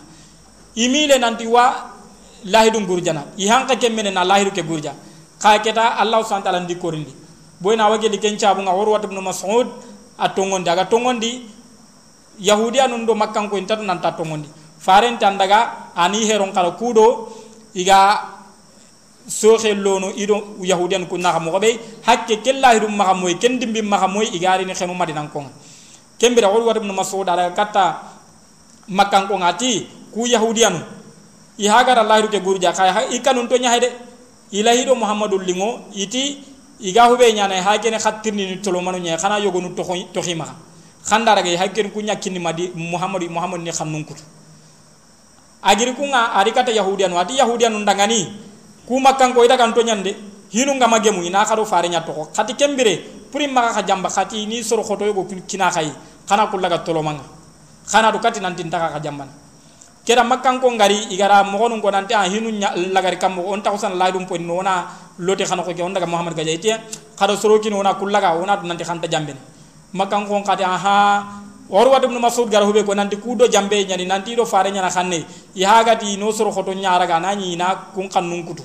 Imile 0.75 1.17
nanti 1.19 1.47
wa 1.47 1.91
lahidu 2.45 2.79
gurjana. 2.87 3.23
Ihanka 3.37 3.75
kemmene 3.75 4.11
na 4.13 4.23
lahidu 4.23 4.51
ke 4.51 4.63
gurja. 4.63 4.93
Ka 5.39 5.59
keta 5.59 5.97
allah 5.99 6.23
subhanahu 6.23 6.43
wa 6.45 6.51
ta'ala 6.51 6.59
ndi 6.63 6.75
korindi 6.75 7.13
boyna 7.61 7.89
wage 7.91 8.07
li 8.07 8.17
kencha 8.19 8.55
bu 8.55 8.61
nga 8.63 8.71
wor 8.71 8.89
wat 8.95 9.03
ibn 9.03 9.19
mas'ud 9.19 9.67
aga 10.19 10.85
tongondi 10.87 11.43
yahudiya 12.39 12.87
nun 12.87 13.05
do 13.05 13.13
makkan 13.15 13.49
ko 13.51 13.57
intatu 13.59 13.83
nan 13.83 13.99
ta 13.99 14.11
tongondi 14.15 14.47
faren 14.79 15.19
tandaga 15.19 15.91
ani 15.95 16.23
heron 16.25 16.51
kala 16.55 16.71
kudo 16.79 17.27
iga 17.75 18.21
soxe 19.27 19.73
lono 19.73 20.09
ido 20.15 20.57
yahudiyan 20.61 21.05
ku 21.07 21.17
moxo 21.17 21.59
ɓey 21.59 21.79
hakke 22.05 22.41
ke 22.41 22.51
lahirum 22.53 22.95
maxa 22.95 23.13
moy 23.13 23.33
ken 23.37 23.59
dimbi 23.59 23.81
maxa 23.81 24.07
moy 24.07 24.25
igarini 24.33 24.73
xenu 24.73 24.93
madinan 24.93 25.29
konga 25.29 25.49
kembira 26.19 26.49
xol 26.49 26.63
wat 26.65 26.77
ibn 26.77 26.91
mas'ud 26.93 27.29
ala 27.29 27.51
katta 27.51 28.01
makkan 28.87 29.27
konga 29.27 29.53
ti 29.53 29.87
ku 30.13 30.25
yahudiyanu 30.25 30.79
i 31.59 31.67
hagara 31.67 32.03
lahiru 32.03 32.29
ke 32.29 32.39
gurja 32.41 32.73
kay 32.73 33.15
i 33.15 33.19
kanun 33.21 33.47
to 33.47 33.57
nyahay 33.57 33.79
de. 33.79 33.89
Do 34.51 34.95
muhammadul 34.95 35.45
lingo 35.45 35.85
iti 35.93 36.41
iga 36.81 37.05
hube 37.05 37.21
nyana 37.33 37.61
ha 37.61 37.77
kene 37.77 37.99
khatirni 37.99 38.45
ni 38.49 38.57
tolo 38.61 38.81
manu 38.81 38.97
nya 38.97 39.17
khana 39.17 39.37
yogo 39.39 39.61
nu 39.61 39.75
to 39.75 39.83
to 40.13 40.21
khima 40.21 40.45
khanda 41.05 41.35
raga 41.35 41.55
ha 41.57 41.67
kene 41.67 41.91
kunya 41.91 42.15
kinni 42.15 42.39
madi 42.39 42.71
muhammadu 42.73 43.29
muhammad 43.29 43.61
ni 43.61 43.71
khannun 43.71 44.03
kutu 44.05 44.23
agiri 45.63 45.91
kunga 45.95 46.33
ari 46.39 46.51
kata 46.51 46.71
yahudian 46.71 47.11
wati 47.11 47.35
yahudian 47.35 47.75
undangani 47.75 48.31
ku 48.87 48.99
makkan 48.99 49.35
ko 49.35 49.43
ida 49.43 49.59
kan 49.59 49.75
to 49.75 49.83
nyande 49.83 50.15
hinu 50.49 50.73
ngama 50.79 50.99
gemu 50.99 51.21
ina 51.23 51.45
kharo 51.45 51.65
fare 51.67 51.87
nya 51.91 52.01
to 52.01 52.13
khati 52.33 52.55
kembire 52.55 52.97
puri 53.29 53.45
maka 53.45 53.79
khajamba 53.79 54.09
khati 54.09 54.47
ni 54.49 54.63
soro 54.63 54.81
khoto 54.81 55.05
yogo 55.05 55.27
kina 55.45 55.69
khay 55.69 55.91
khana 56.25 56.45
kullaga 56.49 56.85
tolo 56.85 57.01
manga. 57.01 57.25
Khana 57.89 58.13
du 58.13 58.21
kati 58.21 58.37
nanti 58.37 58.61
ntaka 58.63 58.93
khajambana 58.97 59.33
kera 60.05 60.25
makkan 60.25 60.57
ko 60.57 60.73
ngari 60.73 61.13
igara 61.13 61.45
mo 61.45 61.57
ko 61.57 61.89
nanti 61.89 62.13
a 62.17 62.25
hinu 62.25 62.49
lagari 62.89 63.17
kam 63.21 63.37
on 63.37 63.61
ta 63.61 63.69
usan 63.69 63.93
laydum 63.93 64.25
po 64.25 64.37
nona 64.37 64.89
lote 65.19 65.45
xana 65.45 65.61
ko 65.61 65.73
ke 65.73 65.81
on 65.85 65.93
daga 65.93 66.09
muhammad 66.09 66.33
gaja 66.33 66.49
ite 66.49 66.71
khada 67.13 67.37
soroki 67.37 67.69
nona 67.69 67.93
kullaga 67.93 68.33
ona 68.33 68.57
nanti 68.65 68.81
khanta 68.81 69.05
jambe 69.05 69.37
makkan 69.93 70.25
ko 70.25 70.41
ngati 70.41 70.63
aha 70.65 70.97
oru 71.69 71.89
wadu 71.91 72.07
ibn 72.09 72.17
masud 72.19 72.49
gar 72.49 72.63
hube 72.65 72.83
ko 72.83 72.93
nanti 72.95 73.17
kudo 73.17 73.47
jambe 73.47 73.85
nyani 73.85 74.05
nanti 74.05 74.35
do 74.35 74.45
fare 74.45 74.71
nyana 74.71 74.89
xanne 74.89 75.23
ya 75.55 75.83
gati 75.83 76.17
no 76.17 76.31
soro 76.31 76.51
khoto 76.51 76.73
nyaara 76.73 77.05
ga 77.07 77.19
nani 77.19 77.55
na 77.55 77.75
kun 77.93 78.09
kannun 78.09 78.43
kutu 78.43 78.63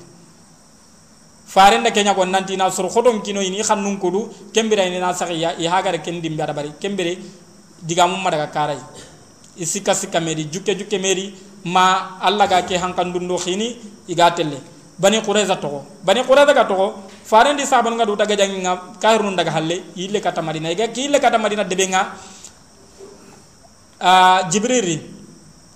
fare 1.45 1.77
nda 1.77 1.91
kenya 1.91 2.15
ko 2.15 2.25
nanti 2.25 2.57
na 2.57 2.69
soro 2.71 2.89
khoto 2.89 3.13
kino 3.21 3.41
ini 3.41 3.61
khannun 3.61 3.97
kudu 3.99 4.29
kembira 4.53 4.89
ni 4.89 4.99
na 4.99 5.13
saxiya 5.13 5.53
ya 5.59 5.81
gare 5.81 6.01
ken 6.01 6.19
dimbe 6.21 6.41
ada 6.41 6.53
bari. 6.53 6.73
Kembere 6.81 7.17
digamu 7.85 8.17
madaga 8.17 8.47
karay 8.51 8.77
isika 9.57 9.93
sika 9.93 10.19
meri 10.19 10.45
jukke 10.49 10.73
jukke 10.75 10.97
meri 10.99 11.33
ma 11.65 12.17
alla 12.19 12.47
ga 12.47 12.61
ke 12.63 12.73
hankandundo 12.77 13.37
khini 13.37 13.77
iga 14.09 14.33
bani 14.97 15.21
qurayza 15.21 15.59
to 15.61 15.85
bani 16.03 16.23
qurayza 16.23 16.53
ga 16.55 16.63
to 16.65 16.93
farendi 17.23 17.65
saban 17.65 17.97
ga 17.97 18.05
duta 18.05 18.25
ga 18.25 18.35
janga 18.35 18.95
kairun 18.99 19.35
daga 19.35 19.51
halle 19.51 19.83
yille 19.95 20.19
kata 20.21 20.41
madina 20.41 20.71
iga 20.71 20.87
kille 20.87 21.19
kata 21.19 21.37
madina 21.37 21.63
debe 21.63 21.85
nga 24.05 24.45
jibriri. 24.49 25.01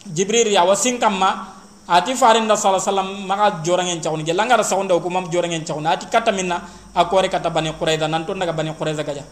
Jibril 0.05 0.53
ya 0.53 0.63
wasin 0.63 0.99
kamma 0.99 1.47
ati 1.89 2.13
farinda 2.13 2.53
alaihi 2.53 2.85
wasallam 2.85 3.09
maka 3.25 3.61
jorangen 3.65 4.01
chawni 4.01 4.23
ge 4.23 4.33
langara 4.33 4.63
sawonda 4.63 4.93
ko 4.99 5.09
mam 5.09 5.29
jorangen 5.29 5.65
chawni 5.65 5.87
ati 5.87 6.05
kata 6.05 6.31
minna 6.31 6.61
akore 6.95 7.29
kata 7.29 7.49
bani 7.49 7.73
qurayza 7.73 8.07
nan 8.07 8.25
to 8.25 8.33
daga 8.33 8.53
bani 8.53 8.73
qurayza 8.73 9.03
gaja. 9.03 9.23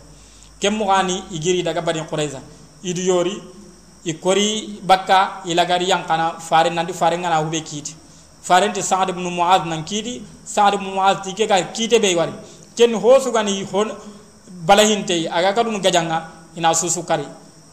Kem 0.59 0.73
mo 0.73 0.89
igiri 1.31 1.63
daga 1.63 1.81
bani 1.81 2.01
qurayza. 2.09 2.41
Idu 2.83 3.01
yori 3.01 3.41
i 4.05 4.13
kori 4.13 4.79
bakka 4.81 5.41
i 5.45 5.53
lagari 5.53 5.89
yankana 5.89 6.39
fare 6.39 6.69
nandi 6.69 6.93
fare 6.93 7.17
ngana 7.17 7.37
hube 7.37 7.61
kiti 7.61 7.95
farin 8.41 8.71
nti 8.71 8.81
sa'ad 8.81 9.09
ibn 9.09 9.23
mu'adh 9.27 9.65
nan 9.67 9.83
kiti 9.83 10.23
sa'ad 10.45 10.75
ibn 10.75 10.85
mu'adh 10.85 11.21
tike 11.23 11.47
ka 11.47 11.61
kite 11.73 11.99
be 12.01 12.15
wari. 12.15 12.33
Ken 12.75 12.93
hosu 12.93 13.31
gani 13.31 13.63
hon 13.71 13.91
balahinte 14.65 15.27
aga 15.29 15.53
kadun 15.53 15.81
gajanga 15.81 16.29
ina 16.55 16.73
susu 16.73 17.03
kari 17.03 17.25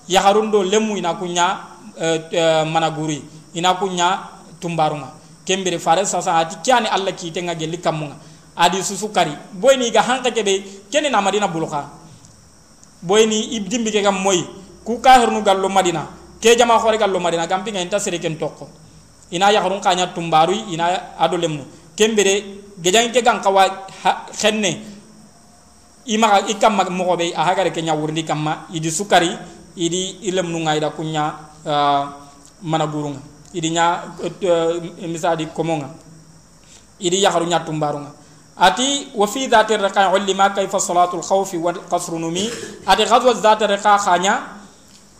ya 0.08 0.20
harundo 0.20 0.62
lemu 0.62 0.96
ina 0.96 1.14
kunya 1.14 1.58
uh, 1.96 2.18
uh, 2.32 2.64
mana 2.68 2.90
guri 2.90 3.22
ina 3.54 3.74
kunya 3.74 4.18
tumbarunga. 4.60 5.12
Kembere 5.44 5.78
fare 5.78 6.06
sasa 6.08 6.40
ati 6.40 6.56
kyani 6.64 6.88
alla 6.88 7.12
kite 7.12 7.42
nga 7.44 7.54
gelli 7.54 7.76
kamunga. 7.76 8.16
Adi 8.56 8.80
susu 8.82 9.12
kari 9.12 9.32
boyni 9.52 9.90
ga 9.90 10.02
hanka 10.02 10.30
kebe 10.30 10.64
ken 10.90 11.04
na 11.10 11.20
madina 11.20 11.48
buluka. 11.48 11.84
Boyni 13.02 13.52
ibdimbi 13.56 13.92
ke 13.92 14.00
gam 14.00 14.16
moy 14.22 14.40
ku 14.84 15.00
kahirnu 15.00 15.42
gallo 15.44 15.68
madina 15.68 16.08
ke 16.40 16.56
jama 16.56 16.78
khore 16.78 16.96
gallo 16.96 17.20
madina 17.20 17.46
gampi 17.46 17.72
ngai 17.72 17.88
ta 17.88 17.98
sere 17.98 18.18
ken 18.18 18.36
tokko 18.38 18.68
ina 19.30 19.50
ya 19.52 19.60
harun 19.60 19.80
kanya 19.80 20.12
tumbaru 20.12 20.52
ina 20.72 21.16
ado 21.18 21.36
lemmu 21.36 21.64
kembere 21.96 22.64
gejang 22.80 23.12
ke 23.12 23.20
gang 23.22 23.40
kawa 23.40 23.86
khenne. 24.32 24.92
Ima 26.06 26.40
ikam 26.48 26.76
mo 26.92 27.16
be 27.16 27.32
a 27.32 27.44
hagare 27.44 27.72
ke 27.72 27.80
nyawurndi 27.80 28.24
kamma 28.24 28.68
idi 28.72 28.90
sukari 28.92 29.32
idi 29.76 30.24
ilem 30.28 30.50
nu 30.50 30.58
ngai 30.64 30.80
da 30.80 30.90
kunya 30.90 31.34
uh, 31.66 32.04
mana 32.62 32.86
gurunga 32.86 33.20
idi 33.52 33.70
nya 33.70 34.14
uh, 34.22 35.06
misadi 35.06 35.46
komonga 35.50 35.90
idi 36.98 37.22
ya 37.22 37.30
nya 37.44 37.60
tumbarunga 37.60 38.24
ati 38.54 39.10
wa 39.14 39.26
fi 39.26 39.46
dhati 39.50 39.74
raqa 39.76 40.14
ulima 40.14 40.50
kayfa 40.54 40.78
salatul 40.78 41.22
khawfi 41.22 41.58
wal 41.58 41.74
numi. 42.18 42.46
Ati 42.86 43.02
ghazwa 43.02 43.34
dhati 43.34 43.66
raqa 43.66 43.98
khanya 43.98 44.62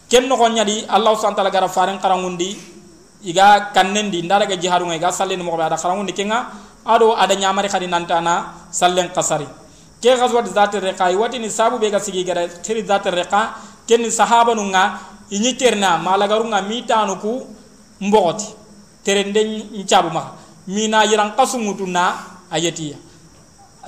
ken 0.08 0.28
no 0.28 0.38
nyadi 0.38 0.86
allah 0.86 1.18
subhanahu 1.18 1.34
wa 1.34 1.38
ta'ala 1.42 1.50
gara 1.50 1.68
faren 1.68 1.98
qarangundi 1.98 2.54
iga 3.26 3.74
kannendi 3.74 4.22
ndara 4.22 4.46
ga 4.46 4.54
jihadu 4.56 4.86
ngai 4.86 5.00
ga 5.02 5.10
sallen 5.10 5.42
mo 5.42 5.50
ada 5.58 5.76
qarangundi 5.76 6.12
kenga. 6.14 6.46
Ado 6.86 7.16
ada 7.16 7.34
nyamari 7.34 7.68
khadi 7.68 7.88
nantana 7.88 8.68
sallen 8.70 9.08
qasari 9.08 9.48
ke 9.98 10.14
ghazwat 10.14 10.46
zat 10.52 10.74
riqa 10.76 11.10
wati 11.16 11.40
sabu 11.50 11.78
be 11.78 11.90
ga 11.90 11.98
sigi 11.98 12.22
gara 12.22 12.46
tiri 12.46 12.84
zat 12.84 13.08
riqa 13.08 13.56
ken 13.86 14.10
sahaba 14.10 14.54
nu 14.54 14.64
nga 14.72 14.98
inyi 15.30 15.54
terna 15.56 15.98
malagaru 15.98 16.48
nga 16.48 16.62
mitanu 16.62 17.16
ku 17.16 17.46
mbogoti 18.00 18.46
terende 19.04 19.40
nchabu 19.74 20.10
ma. 20.10 20.32
Mina 20.66 21.04
yiran 21.04 21.36
qasumutu 21.36 21.86
na 21.86 22.16
ayatiya 22.50 22.96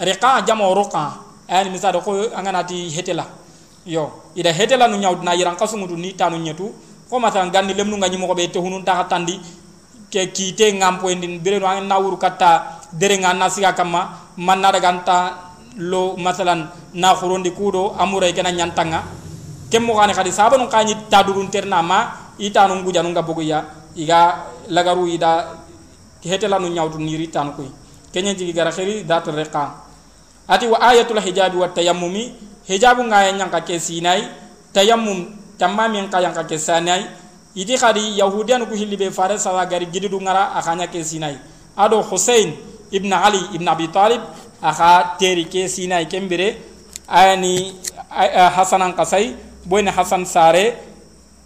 riqa 0.00 0.44
jamo 0.44 0.74
ruqa 0.74 1.24
ani 1.48 1.70
misado 1.70 2.00
ko 2.00 2.12
anganati 2.36 2.90
hetela. 2.90 3.24
Yo 3.86 4.32
ida 4.36 4.52
hetela 4.52 4.88
nu 4.88 4.98
nyawd 4.98 5.24
na 5.24 5.32
yiran 5.32 5.56
kasungudu 5.56 5.96
ni 5.96 6.12
tanu 6.12 6.36
nyetu. 6.36 6.72
Ko 7.08 7.20
mata 7.20 7.40
ganni 7.48 7.72
lemnu 7.72 7.96
ngani 7.96 8.16
mo 8.18 8.26
ko 8.26 8.34
be 8.34 8.50
te 8.50 8.58
hunun 8.58 8.84
ta 8.84 9.04
tandi 9.08 9.40
ke 10.10 10.32
kite 10.32 10.74
ngampo 10.74 11.08
endin 11.08 11.38
bere 11.38 11.58
no 11.58 11.80
na 11.80 11.98
wuru 11.98 12.18
katta 12.18 12.82
dere 12.92 13.16
ngana 13.18 13.48
siga 13.48 13.72
kama 13.72 14.34
man 14.36 14.60
na 14.60 14.72
daga 14.72 14.88
anta 14.88 15.16
lo 15.78 16.16
masalan 16.16 16.66
na 16.94 17.14
khurondi 17.14 17.50
kudo 17.50 17.94
amure 17.98 18.32
kena 18.32 18.50
nyantanga 18.52 19.02
kem 19.76 19.84
mo 19.84 19.92
khadi 19.92 20.32
sabanu 20.32 20.72
kanyi 20.72 20.96
tadurun 21.12 21.52
terna 21.52 21.84
ma 21.84 22.32
itanu 22.40 22.80
nguja 22.80 23.04
nu 23.04 23.12
ngabogo 23.12 23.44
ya 23.44 23.60
iga 23.92 24.48
lagaru 24.72 25.04
ida 25.04 25.60
hetela 26.24 26.56
nu 26.56 26.72
nyawdu 26.72 26.96
ni 26.96 27.12
ritanu 27.20 27.52
koy 27.52 27.68
kenya 28.08 28.32
jigi 28.32 28.56
gara 28.56 28.72
khiri 28.72 29.04
dat 29.04 29.28
riqa 29.28 29.84
ati 30.48 30.64
wa 30.64 30.80
ayatul 30.80 31.20
hijabi 31.20 31.60
wa 31.60 31.68
tayammumi 31.68 32.32
hijabu 32.64 33.04
nga 33.04 33.28
yang 33.28 33.52
ka 33.52 33.60
ke 33.60 33.76
sinai 33.76 34.24
tayammum 34.72 35.36
tamami 35.60 36.00
yang 36.00 36.08
ka 36.08 36.24
yang 36.24 36.32
ka 36.32 36.48
ke 36.48 36.56
sanai 36.56 37.04
idi 37.52 37.76
khadi 37.76 38.16
yahudian 38.16 38.64
ku 38.64 38.72
hilibe 38.72 39.12
fare 39.12 39.36
sawa 39.36 39.68
gari 39.68 39.92
gididu 39.92 40.16
ngara 40.16 40.56
akanya 40.56 40.88
ke 40.88 41.04
sinai 41.04 41.36
ado 41.76 42.00
husain 42.00 42.56
ibn 42.88 43.12
ali 43.12 43.44
ibn 43.52 43.68
abi 43.68 43.92
talib 43.92 44.24
aka 44.64 45.20
teri 45.20 45.44
ke 45.44 45.68
sinai 45.68 46.08
kembere 46.08 46.56
ayani 47.04 47.76
hasanan 48.56 48.96
kasai 48.96 49.45
boyne 49.66 49.90
hasan 49.90 50.22
sare 50.24 50.78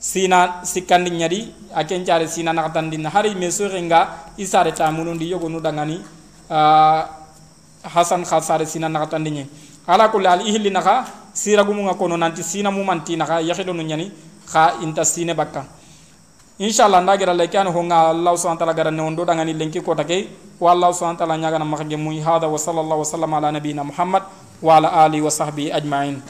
sina 0.01 0.61
sikandi 0.65 1.11
nyadi 1.11 1.41
aken 1.75 2.05
care 2.05 2.29
sina 2.29 2.53
nakatandin 2.53 3.05
hari 3.09 3.35
meso 3.35 3.69
renga 3.69 4.33
isare 4.37 4.73
tamunundi 4.73 5.29
yogonu 5.33 5.61
dangani 5.61 6.01
uh, 6.49 7.03
hasan 7.85 8.25
khasare 8.25 8.65
sina 8.69 8.89
nakatandin 8.89 9.49
ala 9.89 10.09
kulli 10.13 10.27
al 10.29 10.41
ihli 10.45 10.69
naka 10.71 11.05
sira 11.33 11.65
gumu 11.65 11.89
nga 11.89 11.95
kono 11.97 12.17
nanti 12.17 12.43
sina 12.45 12.71
mu 12.71 12.85
manti 12.85 13.17
naka 13.17 13.41
yahido 13.41 13.73
no 13.73 13.83
nyani 13.83 14.13
kha 14.51 14.83
inta 14.83 15.05
sine 15.05 15.33
bakka. 15.35 15.65
Inshallah 16.61 17.01
nda 17.01 17.17
gira 17.17 17.33
leke 17.33 17.57
ani 17.57 17.73
honga 17.73 18.13
allah 18.13 18.37
subhanahu 18.37 18.61
wa 18.61 18.61
ta'ala 18.61 18.75
gara 18.77 18.91
ne 18.93 19.01
ondo 19.01 19.25
dangani 19.25 19.57
lenki 19.57 19.81
kota 19.81 20.05
ke 20.05 20.29
wa 20.61 20.73
allah 20.77 20.93
subhanahu 20.93 21.17
wa 21.17 21.21
ta'ala 21.25 21.37
nyaga 21.41 21.57
na 21.57 21.65
makage 21.65 21.97
muy 21.97 22.21
hada 22.21 22.45
wa 22.53 22.61
sallallahu 22.61 23.01
wa 23.01 23.09
sallam 23.09 23.33
ala 23.33 23.49
nabiyina 23.49 23.81
muhammad 23.81 24.29
wa 24.61 24.77
ala 24.77 24.93
alihi 25.09 25.25
wa 25.25 25.33
sahbihi 25.33 25.73
ajma'in 25.73 26.21